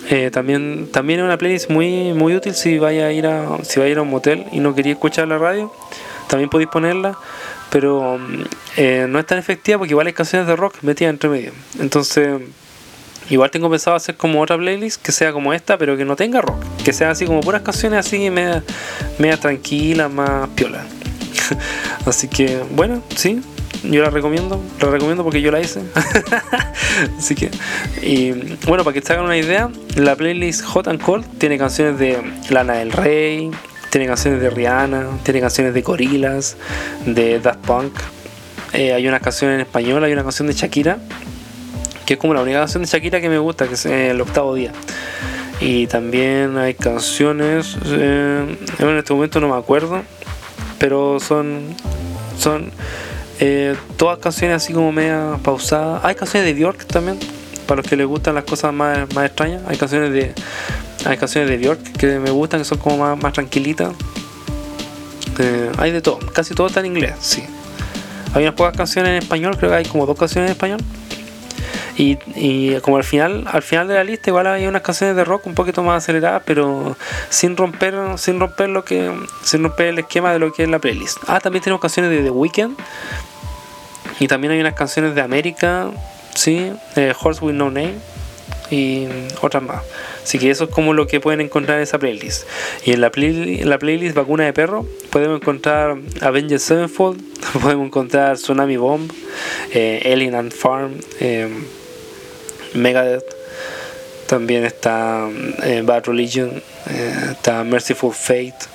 Eh, 0.10 0.32
también, 0.32 0.90
también 0.92 1.22
es 1.22 1.26
una 1.26 1.38
playlist 1.38 1.70
muy, 1.70 2.14
muy 2.14 2.36
útil 2.36 2.54
si 2.54 2.78
vaya 2.78 3.08
a 3.08 3.12
ir 3.12 3.26
a, 3.26 3.64
si 3.64 3.80
vaya 3.80 3.90
a 3.90 3.92
ir 3.92 3.98
a 4.00 4.02
un 4.02 4.10
motel 4.10 4.46
y 4.52 4.60
no 4.60 4.76
quería 4.76 4.94
escuchar 4.94 5.28
la 5.28 5.38
radio, 5.38 5.72
también 6.28 6.50
podéis 6.50 6.70
ponerla, 6.70 7.18
pero 7.70 8.20
eh, 8.76 9.06
no 9.08 9.20
es 9.20 9.26
tan 9.26 9.38
efectiva 9.38 9.78
porque 9.78 9.94
igual 9.94 10.08
hay 10.08 10.14
canciones 10.14 10.48
de 10.48 10.56
rock 10.56 10.76
metidas 10.82 11.12
entre 11.12 11.30
medio. 11.30 11.52
Entonces, 11.80 12.42
igual 13.30 13.50
tengo 13.50 13.70
pensado 13.70 13.96
hacer 13.96 14.18
como 14.18 14.42
otra 14.42 14.58
playlist 14.58 15.02
que 15.02 15.14
sea 15.14 15.32
como 15.32 15.54
esta, 15.54 15.78
pero 15.78 15.96
que 15.96 16.04
no 16.04 16.18
tenga 16.18 16.42
rock, 16.42 16.62
que 16.84 16.92
sea 16.92 17.12
así 17.12 17.26
como 17.26 17.40
puras 17.40 17.62
canciones 17.62 18.06
así 18.06 18.30
media, 18.30 18.62
media 19.18 19.38
tranquilas, 19.38 20.12
más 20.12 20.50
piola. 20.50 20.86
así 22.06 22.28
que, 22.28 22.62
bueno, 22.72 23.02
sí, 23.16 23.42
yo 23.84 24.02
la 24.02 24.10
recomiendo, 24.10 24.62
la 24.82 24.90
recomiendo 24.90 25.24
porque 25.24 25.42
yo 25.42 25.52
la 25.52 25.60
hice. 25.60 25.82
Así 27.18 27.36
que, 27.36 27.52
y 28.02 28.32
bueno, 28.68 28.84
para 28.84 28.94
que 28.94 29.02
se 29.02 29.14
hagan 29.14 29.26
una 29.26 29.38
idea, 29.38 29.70
la 29.96 30.16
playlist 30.16 30.64
Hot 30.66 30.88
and 30.88 31.02
Cold 31.02 31.26
tiene 31.38 31.58
canciones 31.58 32.00
de 32.00 32.22
Lana 32.50 32.74
del 32.74 32.92
Rey, 32.92 33.52
tiene 33.90 34.08
canciones 34.08 34.42
de 34.42 34.50
Rihanna, 34.50 35.06
tiene 35.24 35.42
canciones 35.42 35.74
de 35.74 35.82
Gorillaz, 35.82 36.56
de 37.06 37.40
Daft 37.40 37.60
Punk. 37.66 37.94
Eh, 38.74 38.94
hay 38.94 39.08
una 39.08 39.20
canción 39.20 39.52
en 39.52 39.60
español, 39.60 40.04
hay 40.04 40.14
una 40.14 40.24
canción 40.24 40.48
de 40.48 40.54
Shakira, 40.54 40.98
que 42.06 42.16
es 42.16 42.20
como 42.20 42.34
la 42.34 42.42
única 42.42 42.60
canción 42.60 42.84
de 42.84 42.90
Shakira 42.90 43.22
que 43.22 43.30
me 43.30 43.38
gusta, 43.38 43.68
que 43.68 43.76
es 43.76 43.86
eh, 43.86 44.10
El 44.12 44.22
Octavo 44.22 44.56
Día. 44.56 44.72
Y 45.60 45.88
también 45.88 46.58
hay 46.58 46.74
canciones, 46.74 47.78
eh, 47.86 48.58
en 48.80 48.98
este 48.98 49.14
momento 49.14 49.40
no 49.40 49.50
me 49.50 49.58
acuerdo, 49.58 50.02
pero 50.80 51.20
son, 51.20 51.76
son 52.38 52.72
eh, 53.46 53.76
todas 53.98 54.20
canciones 54.20 54.56
así 54.56 54.72
como 54.72 54.94
media 54.94 55.38
pausadas. 55.44 56.06
Hay 56.06 56.16
canciones 56.16 56.48
de 56.48 56.54
Bjork 56.54 56.86
también, 56.86 57.20
para 57.68 57.82
los 57.82 57.90
que 57.90 57.98
les 57.98 58.08
gustan 58.08 58.36
las 58.36 58.46
cosas 58.46 58.74
más, 58.74 59.14
más 59.14 59.26
extrañas. 59.26 59.62
Hay 59.68 59.76
canciones 59.76 60.14
de 60.14 60.34
hay 61.06 61.18
canciones 61.18 61.50
de 61.50 61.58
Bjork 61.58 61.82
que 61.98 62.20
me 62.20 62.32
gustan, 62.32 62.62
que 62.62 62.66
son 62.66 62.78
como 62.78 63.00
más, 63.00 63.22
más 63.22 63.34
tranquilitas. 63.34 63.94
Eh, 65.40 65.70
hay 65.78 65.92
de 65.92 66.02
todo, 66.02 66.20
casi 66.32 66.56
todo 66.56 66.68
está 66.68 66.80
en 66.80 66.86
inglés, 66.86 67.16
sí. 67.20 67.44
Hay 68.34 68.44
unas 68.44 68.56
pocas 68.56 68.78
canciones 68.78 69.10
en 69.10 69.18
español, 69.18 69.58
creo 69.58 69.72
que 69.72 69.76
hay 69.76 69.86
como 69.86 70.06
dos 70.06 70.18
canciones 70.18 70.50
en 70.50 70.54
español. 70.54 70.80
Y, 71.98 72.18
y, 72.36 72.80
como 72.80 72.96
al 72.96 73.04
final, 73.04 73.46
al 73.52 73.62
final 73.62 73.90
de 73.90 73.96
la 73.96 74.06
lista 74.06 74.30
igual 74.30 74.48
hay 74.48 74.66
unas 74.68 74.84
canciones 74.84 75.18
de 75.18 75.26
rock 75.26 75.48
un 75.48 75.54
poquito 75.54 75.84
más 75.84 76.02
aceleradas, 76.02 76.44
pero 76.46 76.96
sin 77.30 77.58
romper, 77.58 77.94
sin 78.16 78.40
romper 78.40 78.70
lo 78.70 78.86
que, 78.86 79.14
sin 79.44 79.64
romper 79.64 79.88
el 79.88 80.00
esquema 80.00 80.32
de 80.32 80.40
lo 80.40 80.54
que 80.54 80.64
es 80.64 80.70
la 80.70 80.80
playlist. 80.80 81.18
Ah, 81.28 81.42
también 81.42 81.62
tenemos 81.62 81.82
canciones 81.82 82.10
de 82.10 82.24
The 82.24 82.30
Weeknd 82.30 82.78
y 84.20 84.28
también 84.28 84.54
hay 84.54 84.60
unas 84.60 84.74
canciones 84.74 85.16
de 85.16 85.22
América, 85.22 85.92
sí, 86.36 86.72
de 86.96 87.16
Horse 87.20 87.44
with 87.44 87.54
No 87.54 87.72
Name 87.72 87.96
y 88.70 89.08
otras 89.42 89.64
más. 89.64 89.82
Así 90.24 90.40
que 90.40 90.50
eso 90.50 90.66
es 90.66 90.70
como 90.70 90.94
lo 90.94 91.08
que 91.08 91.20
pueden 91.20 91.42
encontrar 91.42 91.78
en 91.78 91.84
esa 91.84 92.00
playlist. 92.00 92.48
Y 92.86 92.94
en 92.94 93.02
la, 93.02 93.12
la 93.66 93.80
playlist 93.80 94.16
Vacuna 94.16 94.46
de 94.46 94.54
Perro 94.54 94.86
podemos 95.12 95.42
encontrar 95.42 95.98
Avengers 96.22 96.64
Sevenfold, 96.64 97.22
podemos 97.62 97.88
encontrar 97.88 98.38
Tsunami 98.38 98.78
Bomb, 98.78 99.12
eh, 99.74 100.12
Alien 100.12 100.36
and 100.36 100.52
Farm. 100.52 100.94
Eh, 101.20 101.50
Megadeth, 102.74 103.36
también 104.28 104.66
está 104.66 105.30
eh, 105.64 105.84
Bad 105.86 106.06
Religion, 106.08 106.62
eh, 106.90 107.16
está 107.32 107.64
Merciful 107.64 108.14
Fate 108.14 108.73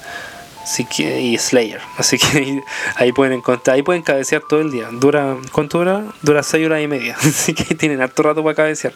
así 0.68 0.84
que, 0.84 1.20
y 1.22 1.38
Slayer. 1.38 1.80
Así 1.96 2.18
que 2.18 2.62
ahí 2.96 3.12
pueden 3.12 3.32
encontrar, 3.32 3.76
ahí 3.76 3.82
pueden 3.82 4.02
cabecear 4.02 4.42
todo 4.46 4.60
el 4.60 4.70
día. 4.70 4.88
Dura, 4.92 5.36
¿cuánto 5.50 5.78
dura? 5.78 6.04
Dura 6.22 6.42
6 6.42 6.66
horas 6.66 6.82
y 6.82 6.86
media. 6.86 7.16
Así 7.20 7.54
que 7.54 7.74
tienen 7.74 8.02
harto 8.02 8.22
rato 8.22 8.44
para 8.44 8.54
cabecear. 8.54 8.92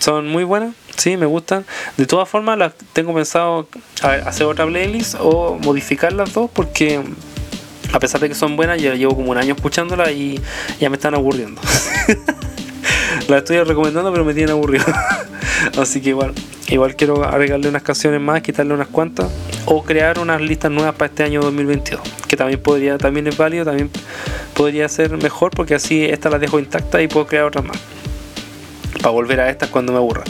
Son 0.00 0.26
muy 0.28 0.44
buenas, 0.44 0.74
sí, 0.96 1.16
me 1.16 1.26
gustan. 1.26 1.64
De 1.96 2.06
todas 2.06 2.28
formas, 2.28 2.58
las 2.58 2.72
tengo 2.92 3.14
pensado 3.14 3.68
hacer 4.02 4.46
otra 4.46 4.66
playlist 4.66 5.14
o 5.20 5.58
modificar 5.62 6.12
las 6.12 6.32
dos 6.32 6.50
porque 6.52 7.02
a 7.92 7.98
pesar 8.00 8.20
de 8.20 8.28
que 8.28 8.34
son 8.34 8.56
buenas, 8.56 8.80
ya 8.80 8.94
llevo 8.94 9.14
como 9.14 9.30
un 9.30 9.36
año 9.36 9.54
escuchándolas 9.54 10.10
y 10.10 10.40
ya 10.80 10.88
me 10.88 10.96
están 10.96 11.14
aburriendo. 11.14 11.60
la 13.30 13.38
estoy 13.38 13.62
recomendando, 13.62 14.12
pero 14.12 14.24
me 14.24 14.34
tienen 14.34 14.50
aburrido. 14.52 14.84
Así 15.78 16.00
que 16.00 16.10
igual, 16.10 16.32
igual 16.68 16.96
quiero 16.96 17.24
agregarle 17.24 17.68
unas 17.68 17.82
canciones 17.82 18.20
más, 18.20 18.42
quitarle 18.42 18.74
unas 18.74 18.88
cuantas 18.88 19.30
o 19.66 19.82
crear 19.82 20.18
unas 20.18 20.40
listas 20.40 20.70
nuevas 20.70 20.94
para 20.94 21.06
este 21.06 21.22
año 21.22 21.40
2022, 21.40 22.00
que 22.26 22.36
también 22.36 22.60
podría, 22.60 22.98
también 22.98 23.26
es 23.26 23.36
válido, 23.36 23.64
también 23.64 23.90
podría 24.54 24.88
ser 24.88 25.16
mejor 25.16 25.52
porque 25.52 25.74
así 25.74 26.04
esta 26.04 26.28
las 26.30 26.40
dejo 26.40 26.58
intacta 26.58 27.00
y 27.00 27.08
puedo 27.08 27.26
crear 27.26 27.44
otras 27.44 27.64
más 27.64 27.78
para 29.00 29.10
volver 29.10 29.40
a 29.40 29.48
estas 29.48 29.68
cuando 29.70 29.92
me 29.92 29.98
aburra. 29.98 30.24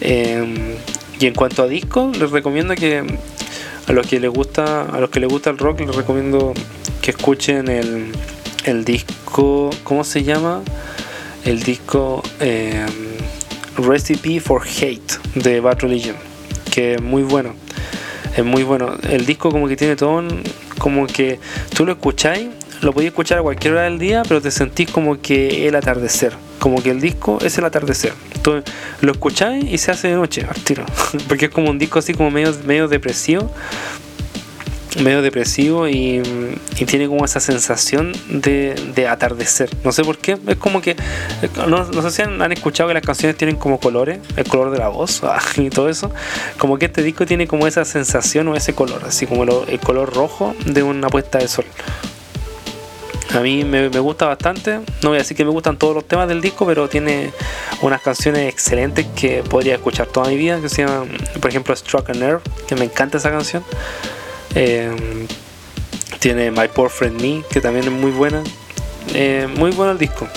Em, 0.00 0.74
y 1.20 1.26
en 1.26 1.34
cuanto 1.34 1.62
a 1.62 1.68
discos, 1.68 2.18
les 2.18 2.30
recomiendo 2.30 2.74
que 2.74 3.04
a 3.86 3.92
los 3.92 4.06
que 4.06 4.18
les 4.18 4.30
gusta, 4.30 4.82
a 4.82 5.00
los 5.00 5.10
que 5.10 5.20
les 5.20 5.28
gusta 5.28 5.50
el 5.50 5.58
rock, 5.58 5.80
les 5.80 5.94
recomiendo 5.94 6.52
que 7.00 7.12
escuchen 7.12 7.68
el, 7.68 8.12
el 8.64 8.84
disco, 8.84 9.70
¿cómo 9.84 10.04
se 10.04 10.22
llama? 10.22 10.62
El 11.44 11.62
disco 11.62 12.22
eh, 12.40 12.86
Recipe 13.76 14.40
for 14.40 14.62
Hate 14.62 15.18
de 15.34 15.60
Bad 15.60 15.80
Religion, 15.80 16.16
que 16.70 16.94
es 16.94 17.02
muy 17.02 17.22
bueno. 17.22 17.54
Es 18.36 18.44
muy 18.44 18.62
bueno. 18.62 18.96
El 19.08 19.26
disco 19.26 19.50
como 19.50 19.68
que 19.68 19.76
tiene 19.76 19.96
todo, 19.96 20.22
como 20.78 21.06
que 21.06 21.38
tú 21.74 21.84
lo 21.84 21.92
escucháis, 21.92 22.48
lo 22.80 22.92
podéis 22.92 23.10
escuchar 23.10 23.38
a 23.38 23.42
cualquier 23.42 23.74
hora 23.74 23.82
del 23.82 23.98
día, 23.98 24.22
pero 24.26 24.40
te 24.40 24.50
sentís 24.50 24.90
como 24.90 25.20
que 25.20 25.68
el 25.68 25.74
atardecer. 25.74 26.32
Como 26.58 26.82
que 26.82 26.90
el 26.90 27.00
disco 27.00 27.38
es 27.42 27.58
el 27.58 27.64
atardecer. 27.64 28.12
Tú 28.42 28.62
lo 29.00 29.12
escucháis 29.12 29.64
y 29.64 29.78
se 29.78 29.90
hace 29.90 30.08
de 30.08 30.14
noche, 30.14 30.46
al 30.48 30.62
tiro. 30.62 30.84
Porque 31.28 31.46
es 31.46 31.50
como 31.50 31.70
un 31.70 31.78
disco 31.78 31.98
así 31.98 32.14
como 32.14 32.30
medio, 32.30 32.54
medio 32.64 32.88
depresivo, 32.88 33.52
medio 35.00 35.22
depresivo 35.22 35.88
y, 35.88 36.22
tiene 36.86 37.06
como 37.06 37.24
esa 37.24 37.40
sensación 37.40 38.12
de, 38.28 39.06
atardecer. 39.08 39.70
No 39.84 39.92
sé 39.92 40.04
por 40.04 40.18
qué, 40.18 40.36
es 40.46 40.56
como 40.56 40.80
que, 40.80 40.96
no, 41.66 42.02
sé 42.02 42.10
si 42.10 42.22
han, 42.22 42.52
escuchado 42.52 42.88
que 42.88 42.94
las 42.94 43.02
canciones 43.02 43.36
tienen 43.36 43.56
como 43.56 43.78
colores, 43.78 44.18
el 44.36 44.44
color 44.46 44.70
de 44.70 44.78
la 44.78 44.88
voz 44.88 45.22
ah, 45.24 45.40
y 45.56 45.70
todo 45.70 45.88
eso, 45.88 46.10
como 46.58 46.78
que 46.78 46.86
este 46.86 47.02
disco 47.02 47.24
tiene 47.24 47.46
como 47.46 47.66
esa 47.66 47.84
sensación 47.84 48.48
o 48.48 48.56
ese 48.56 48.74
color, 48.74 49.02
así 49.06 49.26
como 49.26 49.44
el 49.44 49.80
color 49.80 50.12
rojo 50.12 50.54
de 50.66 50.82
una 50.82 51.08
puesta 51.08 51.38
de 51.38 51.48
sol. 51.48 51.64
A 53.34 53.40
mí 53.40 53.64
me, 53.64 53.88
gusta 53.88 54.26
bastante, 54.26 54.80
no 55.02 55.08
voy 55.08 55.16
a 55.16 55.20
decir 55.20 55.34
que 55.34 55.44
me 55.44 55.50
gustan 55.50 55.78
todos 55.78 55.94
los 55.94 56.06
temas 56.06 56.28
del 56.28 56.42
disco, 56.42 56.66
pero 56.66 56.88
tiene 56.88 57.32
unas 57.80 58.02
canciones 58.02 58.46
excelentes 58.52 59.06
que 59.16 59.42
podría 59.42 59.76
escuchar 59.76 60.06
toda 60.06 60.28
mi 60.28 60.36
vida, 60.36 60.60
que 60.60 60.68
se 60.68 60.84
llaman, 60.84 61.08
por 61.40 61.48
ejemplo, 61.48 61.74
Struck 61.74 62.10
a 62.10 62.12
Nerve, 62.12 62.42
que 62.66 62.76
me 62.76 62.84
encanta 62.84 63.16
esa 63.16 63.30
canción. 63.30 63.64
Em, 64.54 65.26
tiene 66.18 66.50
My 66.50 66.68
Poor 66.68 66.90
Friend 66.90 67.20
Me, 67.20 67.42
que 67.50 67.60
también 67.60 67.86
es 67.86 67.92
muy 67.92 68.10
buena. 68.10 68.42
Eh, 69.14 69.48
muy 69.56 69.70
bueno 69.72 69.92
el 69.92 69.98
disco. 69.98 70.28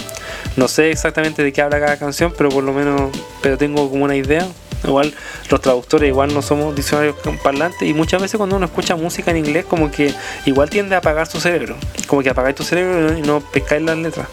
No 0.56 0.68
sé 0.68 0.90
exactamente 0.90 1.44
de 1.44 1.52
qué 1.52 1.62
habla 1.62 1.80
cada 1.80 1.98
canción, 1.98 2.34
pero 2.38 2.50
por 2.50 2.64
lo 2.64 2.74
menos 2.74 3.12
pero 3.42 3.58
tengo 3.58 3.90
como 3.90 4.06
una 4.06 4.16
idea. 4.16 4.48
Igual 4.84 5.14
los 5.50 5.62
traductores 5.62 6.10
igual 6.10 6.34
no 6.34 6.42
somos 6.42 6.76
diccionarios 6.76 7.16
parlantes 7.44 7.88
y 7.88 7.94
muchas 7.94 8.22
veces 8.22 8.38
cuando 8.38 8.56
uno 8.56 8.66
escucha 8.66 8.96
música 8.96 9.32
en 9.32 9.38
inglés 9.38 9.66
como 9.66 9.90
que 9.90 10.14
igual 10.46 10.70
tiende 10.70 10.96
a 10.96 11.00
apagar 11.00 11.28
su 11.28 11.40
cerebro. 11.40 11.76
Como 12.08 12.22
que 12.22 12.30
apagáis 12.30 12.56
tu 12.56 12.64
cerebro 12.64 13.18
y 13.18 13.22
no 13.22 13.42
pescáis 13.42 13.82
las 13.82 13.98
letras. 13.98 14.28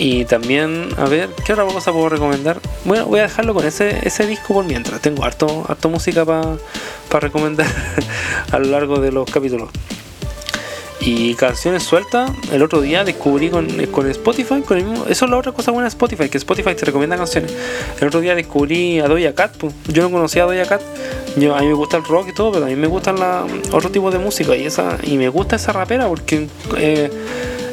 Y 0.00 0.26
también, 0.26 0.90
a 0.96 1.06
ver, 1.06 1.28
¿qué 1.44 1.52
otra 1.52 1.64
cosa 1.64 1.92
puedo 1.92 2.08
recomendar? 2.08 2.60
Bueno, 2.84 3.06
voy 3.06 3.18
a 3.18 3.22
dejarlo 3.22 3.52
con 3.52 3.66
ese, 3.66 3.98
ese 4.06 4.28
disco 4.28 4.54
por 4.54 4.64
mientras. 4.64 5.00
Tengo 5.00 5.24
harto, 5.24 5.66
harto 5.68 5.88
música 5.88 6.24
para 6.24 6.56
recomendar 7.20 7.66
a 8.52 8.58
lo 8.60 8.66
largo 8.66 9.00
de 9.00 9.10
los 9.10 9.28
capítulos. 9.28 9.70
Y 11.00 11.34
canciones 11.34 11.82
sueltas, 11.82 12.30
el 12.52 12.62
otro 12.62 12.80
día 12.80 13.02
descubrí 13.02 13.50
con, 13.50 13.66
con 13.86 14.08
Spotify, 14.08 14.62
con 14.62 14.78
eso 14.78 15.24
es 15.24 15.30
la 15.30 15.36
otra 15.36 15.50
cosa 15.50 15.72
buena 15.72 15.86
de 15.86 15.88
Spotify, 15.88 16.28
que 16.28 16.38
Spotify 16.38 16.76
te 16.76 16.84
recomienda 16.84 17.16
canciones. 17.16 17.52
El 18.00 18.06
otro 18.06 18.20
día 18.20 18.36
descubrí 18.36 19.00
a 19.00 19.08
Doja 19.08 19.34
Cat, 19.34 19.56
pues. 19.56 19.74
yo 19.88 20.02
no 20.02 20.12
conocía 20.12 20.44
a 20.44 20.46
Doja 20.46 20.64
Cat, 20.64 20.82
a 20.82 21.60
mí 21.60 21.66
me 21.66 21.74
gusta 21.74 21.96
el 21.96 22.04
rock 22.04 22.28
y 22.28 22.34
todo, 22.34 22.52
pero 22.52 22.66
a 22.66 22.68
mí 22.68 22.76
me 22.76 22.86
gustan 22.86 23.18
la, 23.18 23.44
otro 23.72 23.90
tipo 23.90 24.12
de 24.12 24.18
música 24.18 24.54
y 24.54 24.66
esa 24.66 24.96
y 25.02 25.16
me 25.18 25.28
gusta 25.28 25.56
esa 25.56 25.72
rapera 25.72 26.06
porque... 26.06 26.46
Eh, 26.76 27.10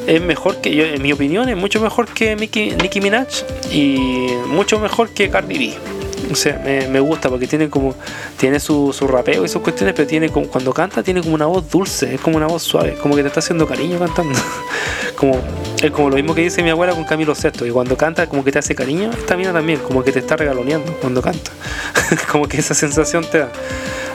es 0.07 0.21
mejor 0.21 0.61
que 0.61 0.75
yo, 0.75 0.85
en 0.85 1.01
mi 1.01 1.11
opinión, 1.11 1.49
es 1.49 1.57
mucho 1.57 1.81
mejor 1.81 2.07
que 2.07 2.35
Nicki, 2.35 2.71
Nicki 2.71 3.01
Minaj 3.01 3.27
y 3.71 4.27
mucho 4.47 4.79
mejor 4.79 5.09
que 5.09 5.29
Cardi 5.29 5.57
B. 5.57 5.95
O 6.31 6.35
sea, 6.35 6.59
me, 6.63 6.99
gusta 6.99 7.29
porque 7.29 7.47
tiene 7.47 7.69
como. 7.69 7.93
Tiene 8.37 8.59
su, 8.59 8.93
su 8.93 9.07
rapeo 9.07 9.45
y 9.45 9.47
sus 9.47 9.61
cuestiones, 9.61 9.93
pero 9.95 10.07
tiene 10.07 10.29
como. 10.29 10.47
Cuando 10.47 10.73
canta, 10.73 11.03
tiene 11.03 11.21
como 11.21 11.35
una 11.35 11.45
voz 11.45 11.69
dulce, 11.69 12.15
es 12.15 12.21
como 12.21 12.37
una 12.37 12.47
voz 12.47 12.63
suave, 12.63 12.95
como 13.01 13.15
que 13.15 13.21
te 13.21 13.27
está 13.27 13.41
haciendo 13.41 13.67
cariño 13.67 13.99
cantando. 13.99 14.37
como, 15.15 15.39
es 15.81 15.91
como 15.91 16.09
lo 16.09 16.15
mismo 16.15 16.33
que 16.33 16.41
dice 16.41 16.63
mi 16.63 16.71
abuela 16.71 16.93
con 16.93 17.03
Camilo 17.03 17.33
VI, 17.35 17.67
y 17.67 17.71
cuando 17.71 17.95
canta, 17.95 18.27
como 18.27 18.43
que 18.43 18.51
te 18.51 18.59
hace 18.59 18.73
cariño. 18.73 19.11
Esta 19.11 19.37
mina 19.37 19.53
también, 19.53 19.79
como 19.79 20.03
que 20.03 20.11
te 20.11 20.19
está 20.19 20.35
regaloneando 20.35 20.93
cuando 20.99 21.21
canta. 21.21 21.51
como 22.31 22.47
que 22.47 22.57
esa 22.57 22.73
sensación 22.73 23.23
te 23.29 23.39
da. 23.39 23.51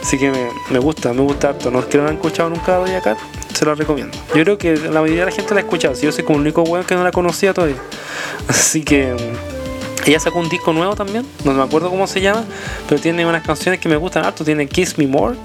Así 0.03 0.19
que 0.19 0.33
me, 0.71 0.79
gusta, 0.79 1.13
me 1.13 1.23
gusta 1.23 1.51
harto. 1.51 1.71
No 1.71 1.81
es 1.81 1.87
que 1.87 1.99
no 1.99 2.05
la 2.05 2.11
han 2.11 2.17
escuchado 2.17 2.51
nunca 2.51 2.77
Doña 2.77 3.01
Cat, 3.01 3.19
se 3.53 3.65
lo 3.65 3.75
recomiendo. 3.75 4.17
Yo 4.35 4.43
creo 4.43 4.59
que 4.59 4.77
la 4.77 5.01
mayoría 5.01 5.25
de 5.25 5.31
la 5.31 5.37
gente 5.37 5.55
la 5.55 5.61
ha 5.61 5.63
escuchado. 5.63 5.95
Si 5.95 6.07
yo 6.07 6.13
soy 6.13 6.25
como 6.25 6.39
el 6.39 6.43
único 6.43 6.63
weón 6.63 6.85
que 6.85 6.95
no 6.95 7.05
la 7.05 7.13
conocía 7.13 7.53
todavía. 7.53 7.77
Así 8.49 8.83
que 8.83 9.15
ella 10.07 10.19
sacó 10.19 10.39
un 10.39 10.49
disco 10.49 10.73
nuevo 10.73 10.97
también, 10.97 11.27
no 11.45 11.53
me 11.53 11.63
acuerdo 11.63 11.91
cómo 11.91 12.07
se 12.07 12.21
llama, 12.21 12.45
pero 12.89 13.01
tiene 13.01 13.27
unas 13.27 13.43
canciones 13.43 13.81
que 13.81 13.89
me 13.89 13.97
gustan 13.97 14.25
harto. 14.25 14.45
Tiene 14.45 14.67
Kiss 14.67 14.97
Me 14.97 15.07
More, 15.07 15.37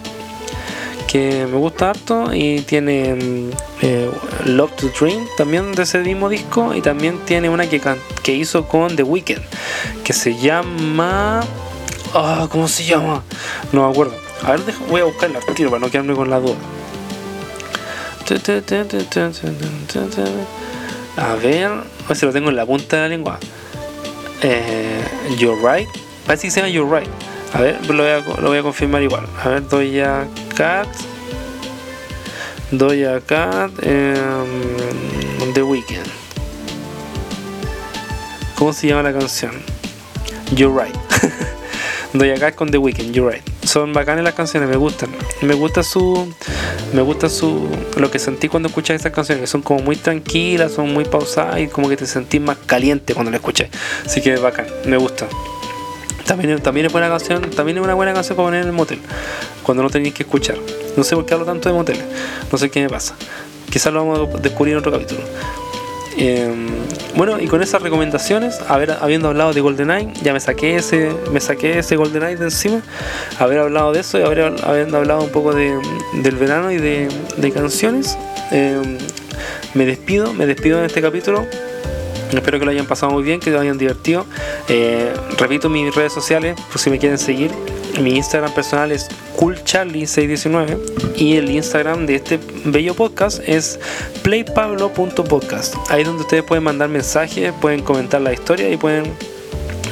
que 1.07 1.45
me 1.45 1.57
gusta 1.57 1.89
harto, 1.89 2.33
y 2.33 2.61
tiene 2.61 3.15
mm, 3.15 3.49
eh, 3.81 4.09
Love 4.45 4.71
to 4.77 4.87
Dream 4.99 5.27
también 5.37 5.73
de 5.73 5.83
ese 5.83 5.99
mismo 5.99 6.29
disco, 6.29 6.73
y 6.73 6.81
también 6.81 7.19
tiene 7.25 7.49
una 7.49 7.67
que, 7.67 7.81
que 8.23 8.33
hizo 8.33 8.65
con 8.67 8.95
The 8.95 9.03
Weeknd, 9.03 9.43
que 10.03 10.13
se 10.13 10.35
llama. 10.37 11.41
Ah, 12.13 12.47
¿Cómo 12.49 12.67
se 12.69 12.85
llama? 12.85 13.23
No 13.73 13.85
me 13.85 13.91
acuerdo. 13.91 14.24
A 14.43 14.51
ver, 14.51 14.61
voy 14.89 15.01
a 15.01 15.05
buscarla 15.05 15.39
tiro 15.55 15.69
para 15.69 15.79
no 15.79 15.89
quedarme 15.89 16.13
con 16.13 16.29
la 16.29 16.39
duda. 16.39 16.55
A 21.17 21.35
ver, 21.35 21.65
a 21.67 22.07
ver 22.07 22.17
si 22.17 22.25
lo 22.25 22.33
tengo 22.33 22.49
en 22.49 22.55
la 22.55 22.65
punta 22.65 22.97
de 22.97 23.01
la 23.03 23.07
lengua 23.07 23.39
eh, 24.41 25.03
You're 25.37 25.57
Right. 25.61 25.89
Parece 26.25 26.47
que 26.47 26.51
se 26.51 26.59
llama 26.59 26.69
You're 26.69 26.99
Right. 26.99 27.09
A 27.53 27.61
ver, 27.61 27.85
lo 27.89 28.03
voy 28.03 28.57
a, 28.57 28.59
a 28.59 28.63
confirmar 28.63 29.01
igual. 29.01 29.25
A 29.43 29.49
ver, 29.49 29.67
Doya 29.67 30.27
Cat. 30.55 30.87
Doya 32.71 33.21
Cat. 33.21 33.71
Eh, 33.81 34.15
The 35.53 35.63
Weeknd. 35.63 36.07
¿Cómo 38.55 38.73
se 38.73 38.87
llama 38.87 39.03
la 39.03 39.13
canción? 39.13 39.51
You're 40.55 40.73
Right. 40.73 40.95
Doya 42.13 42.39
Cat 42.39 42.55
con 42.55 42.69
The 42.71 42.77
Weeknd, 42.77 43.13
You're 43.13 43.31
Right. 43.31 43.54
Son 43.75 43.91
bacanas 43.91 44.23
las 44.23 44.35
canciones, 44.35 44.69
me 44.69 44.77
gustan. 44.77 45.09
Me 45.41 45.53
gusta 45.53 45.83
su. 45.83 46.33
Me 46.93 47.01
gusta 47.01 47.27
su. 47.27 47.67
Lo 47.97 48.09
que 48.09 48.19
sentí 48.19 48.47
cuando 48.47 48.69
escuché 48.69 48.95
estas 48.95 49.11
canciones, 49.11 49.41
que 49.41 49.47
son 49.47 49.61
como 49.61 49.81
muy 49.81 49.97
tranquilas, 49.97 50.71
son 50.71 50.93
muy 50.93 51.03
pausadas 51.03 51.59
y 51.59 51.67
como 51.67 51.89
que 51.89 51.97
te 51.97 52.05
sentís 52.05 52.39
más 52.39 52.55
caliente 52.65 53.13
cuando 53.13 53.31
la 53.31 53.35
escuché. 53.35 53.69
Así 54.05 54.21
que 54.21 54.37
bacán, 54.37 54.65
me 54.85 54.95
gusta. 54.95 55.27
También, 56.25 56.61
también 56.61 56.85
es 56.85 56.93
buena 56.93 57.09
canción, 57.09 57.49
también 57.49 57.79
es 57.79 57.83
una 57.83 57.95
buena 57.95 58.13
canción 58.13 58.37
para 58.37 58.47
poner 58.47 58.61
en 58.61 58.67
el 58.67 58.73
motel, 58.73 59.01
cuando 59.61 59.83
no 59.83 59.89
tenéis 59.89 60.13
que 60.13 60.23
escuchar. 60.23 60.55
No 60.95 61.03
sé 61.03 61.17
por 61.17 61.25
qué 61.25 61.33
hablo 61.33 61.45
tanto 61.45 61.67
de 61.67 61.75
moteles, 61.75 62.05
no 62.49 62.57
sé 62.57 62.71
qué 62.71 62.81
me 62.81 62.87
pasa. 62.87 63.17
Quizás 63.69 63.91
lo 63.91 64.05
vamos 64.05 64.35
a 64.35 64.39
descubrir 64.39 64.71
en 64.71 64.79
otro 64.79 64.93
capítulo. 64.93 65.19
Em, 66.17 66.67
bueno, 67.15 67.39
y 67.39 67.47
con 67.47 67.61
esas 67.61 67.81
recomendaciones, 67.81 68.59
haber, 68.67 68.91
habiendo 68.91 69.27
hablado 69.27 69.53
de 69.53 69.61
GoldenEye, 69.61 70.13
ya 70.23 70.33
me 70.33 70.39
saqué 70.39 70.75
ese, 70.75 71.11
me 71.31 71.39
saqué 71.39 71.79
ese 71.79 71.97
GoldenEye 71.97 72.37
de 72.37 72.45
encima, 72.45 72.81
haber 73.37 73.59
hablado 73.59 73.91
de 73.91 73.99
eso 73.99 74.17
y 74.19 74.21
haber, 74.21 74.55
habiendo 74.63 74.97
hablado 74.97 75.23
un 75.23 75.29
poco 75.29 75.53
de, 75.53 75.77
del 76.21 76.35
verano 76.35 76.71
y 76.71 76.77
de, 76.77 77.51
canciones, 77.53 78.17
em, 78.51 78.97
me 79.73 79.85
despido, 79.85 80.33
me 80.33 80.45
despido 80.45 80.79
en 80.79 80.85
este 80.85 81.01
capítulo. 81.01 81.45
Espero 82.31 82.59
que 82.59 82.65
lo 82.65 82.71
hayan 82.71 82.85
pasado 82.85 83.11
muy 83.11 83.23
bien, 83.23 83.39
que 83.39 83.51
lo 83.51 83.59
hayan 83.59 83.77
divertido. 83.77 84.25
Eh, 84.67 85.13
repito 85.37 85.69
mis 85.69 85.93
redes 85.93 86.11
sociales, 86.11 86.59
por 86.71 86.79
si 86.79 86.89
me 86.89 86.97
quieren 86.97 87.17
seguir. 87.17 87.51
Mi 88.01 88.17
Instagram 88.17 88.51
personal 88.53 88.91
es 88.91 89.07
coolcharlie619 89.37 91.15
y 91.15 91.37
el 91.37 91.49
Instagram 91.49 92.05
de 92.05 92.15
este 92.15 92.39
bello 92.65 92.93
podcast 92.93 93.41
es 93.47 93.79
playpablo.podcast. 94.21 95.75
Ahí 95.89 96.01
es 96.01 96.07
donde 96.07 96.23
ustedes 96.23 96.43
pueden 96.43 96.63
mandar 96.63 96.89
mensajes, 96.89 97.53
pueden 97.61 97.81
comentar 97.81 98.21
la 98.21 98.33
historia 98.33 98.69
y 98.69 98.77
pueden 98.77 99.13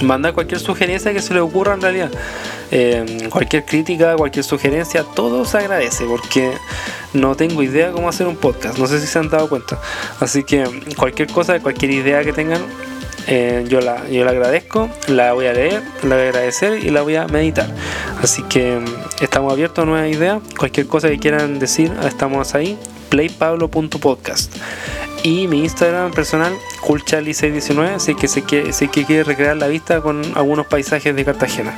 mandar 0.02 0.34
cualquier 0.34 0.60
sugerencia 0.60 1.14
que 1.14 1.22
se 1.22 1.34
les 1.34 1.42
ocurra 1.42 1.76
en 1.76 1.82
realidad. 1.82 2.12
Eh, 2.72 3.30
cualquier 3.30 3.66
crítica, 3.66 4.16
cualquier 4.16 4.44
sugerencia, 4.44 5.04
todo 5.04 5.46
se 5.46 5.60
agradece 5.60 6.06
porque 6.06 6.52
no 7.14 7.36
tengo 7.36 7.64
idea 7.64 7.92
cómo 7.92 8.10
hacer 8.10 8.28
un 8.28 8.36
podcast. 8.36 8.78
No 8.78 8.88
sé 8.88 9.00
si 9.00 9.08
se 9.08 9.20
han 9.20 9.30
dado 9.30 9.48
cuenta. 9.48 9.80
Así 10.20 10.44
que 10.44 10.66
cualquier 10.98 11.30
cosa, 11.30 11.60
cualquier 11.60 11.92
idea 11.92 12.24
que 12.24 12.34
tengan, 12.34 12.62
eh, 13.28 13.66
yo, 13.68 13.82
la, 13.82 14.08
yo 14.10 14.24
la 14.26 14.32
agradezco, 14.32 14.90
la 15.08 15.34
voy 15.34 15.48
a 15.48 15.54
leer, 15.54 15.82
la 16.04 16.16
voy 16.16 16.26
a 16.26 16.30
agradecer 16.30 16.84
y 16.84 16.90
la 16.90 17.02
voy 17.02 17.16
a 17.16 17.28
meditar. 17.28 17.68
Así 18.22 18.44
que 18.44 18.78
mm, 18.80 19.24
estamos 19.24 19.52
abiertos 19.52 19.84
a 19.84 19.86
nuevas 19.86 20.10
ideas. 20.12 20.42
Cualquier 20.58 20.88
cosa 20.88 21.10
que 21.10 21.20
quieran 21.20 21.60
decir, 21.60 21.92
estamos 22.04 22.56
ahí. 22.56 22.78
playpablo.podcast 23.10 24.56
y 25.24 25.48
mi 25.48 25.60
Instagram 25.60 26.12
personal, 26.12 26.54
coolcharlie619, 26.82 27.96
así 27.96 28.14
que 28.14 28.28
sé 28.28 28.42
que, 28.44 28.74
sé 28.74 28.90
que 28.90 29.06
quiere 29.06 29.24
recrear 29.24 29.56
la 29.56 29.68
vista 29.68 30.02
con 30.02 30.22
algunos 30.36 30.68
paisajes 30.68 31.16
de 31.16 31.26
Cartagena. 31.26 31.74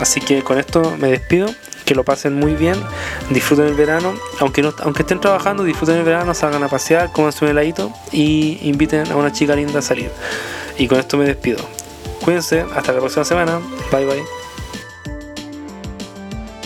Así 0.00 0.20
que 0.20 0.42
con 0.42 0.58
esto 0.58 0.94
me 0.98 1.08
despido, 1.08 1.48
que 1.86 1.94
lo 1.94 2.04
pasen 2.04 2.34
muy 2.34 2.54
bien, 2.54 2.74
disfruten 3.30 3.66
el 3.66 3.74
verano, 3.74 4.12
aunque 4.38 4.60
no, 4.60 4.74
aunque 4.80 5.02
estén 5.02 5.18
trabajando, 5.20 5.64
disfruten 5.64 5.96
el 5.96 6.04
verano, 6.04 6.34
salgan 6.34 6.62
a 6.62 6.68
pasear, 6.68 7.10
coman 7.10 7.32
su 7.32 7.46
heladito 7.46 7.90
y 8.12 8.58
inviten 8.62 9.10
a 9.10 9.16
una 9.16 9.32
chica 9.32 9.56
linda 9.56 9.78
a 9.78 9.82
salir. 9.82 10.10
Y 10.78 10.86
con 10.86 10.98
esto 10.98 11.16
me 11.16 11.24
despido. 11.24 11.58
Cuídense, 12.24 12.64
hasta 12.74 12.92
la 12.92 13.00
próxima 13.00 13.24
semana. 13.24 13.60
Bye 13.90 14.06
bye. 14.06 14.37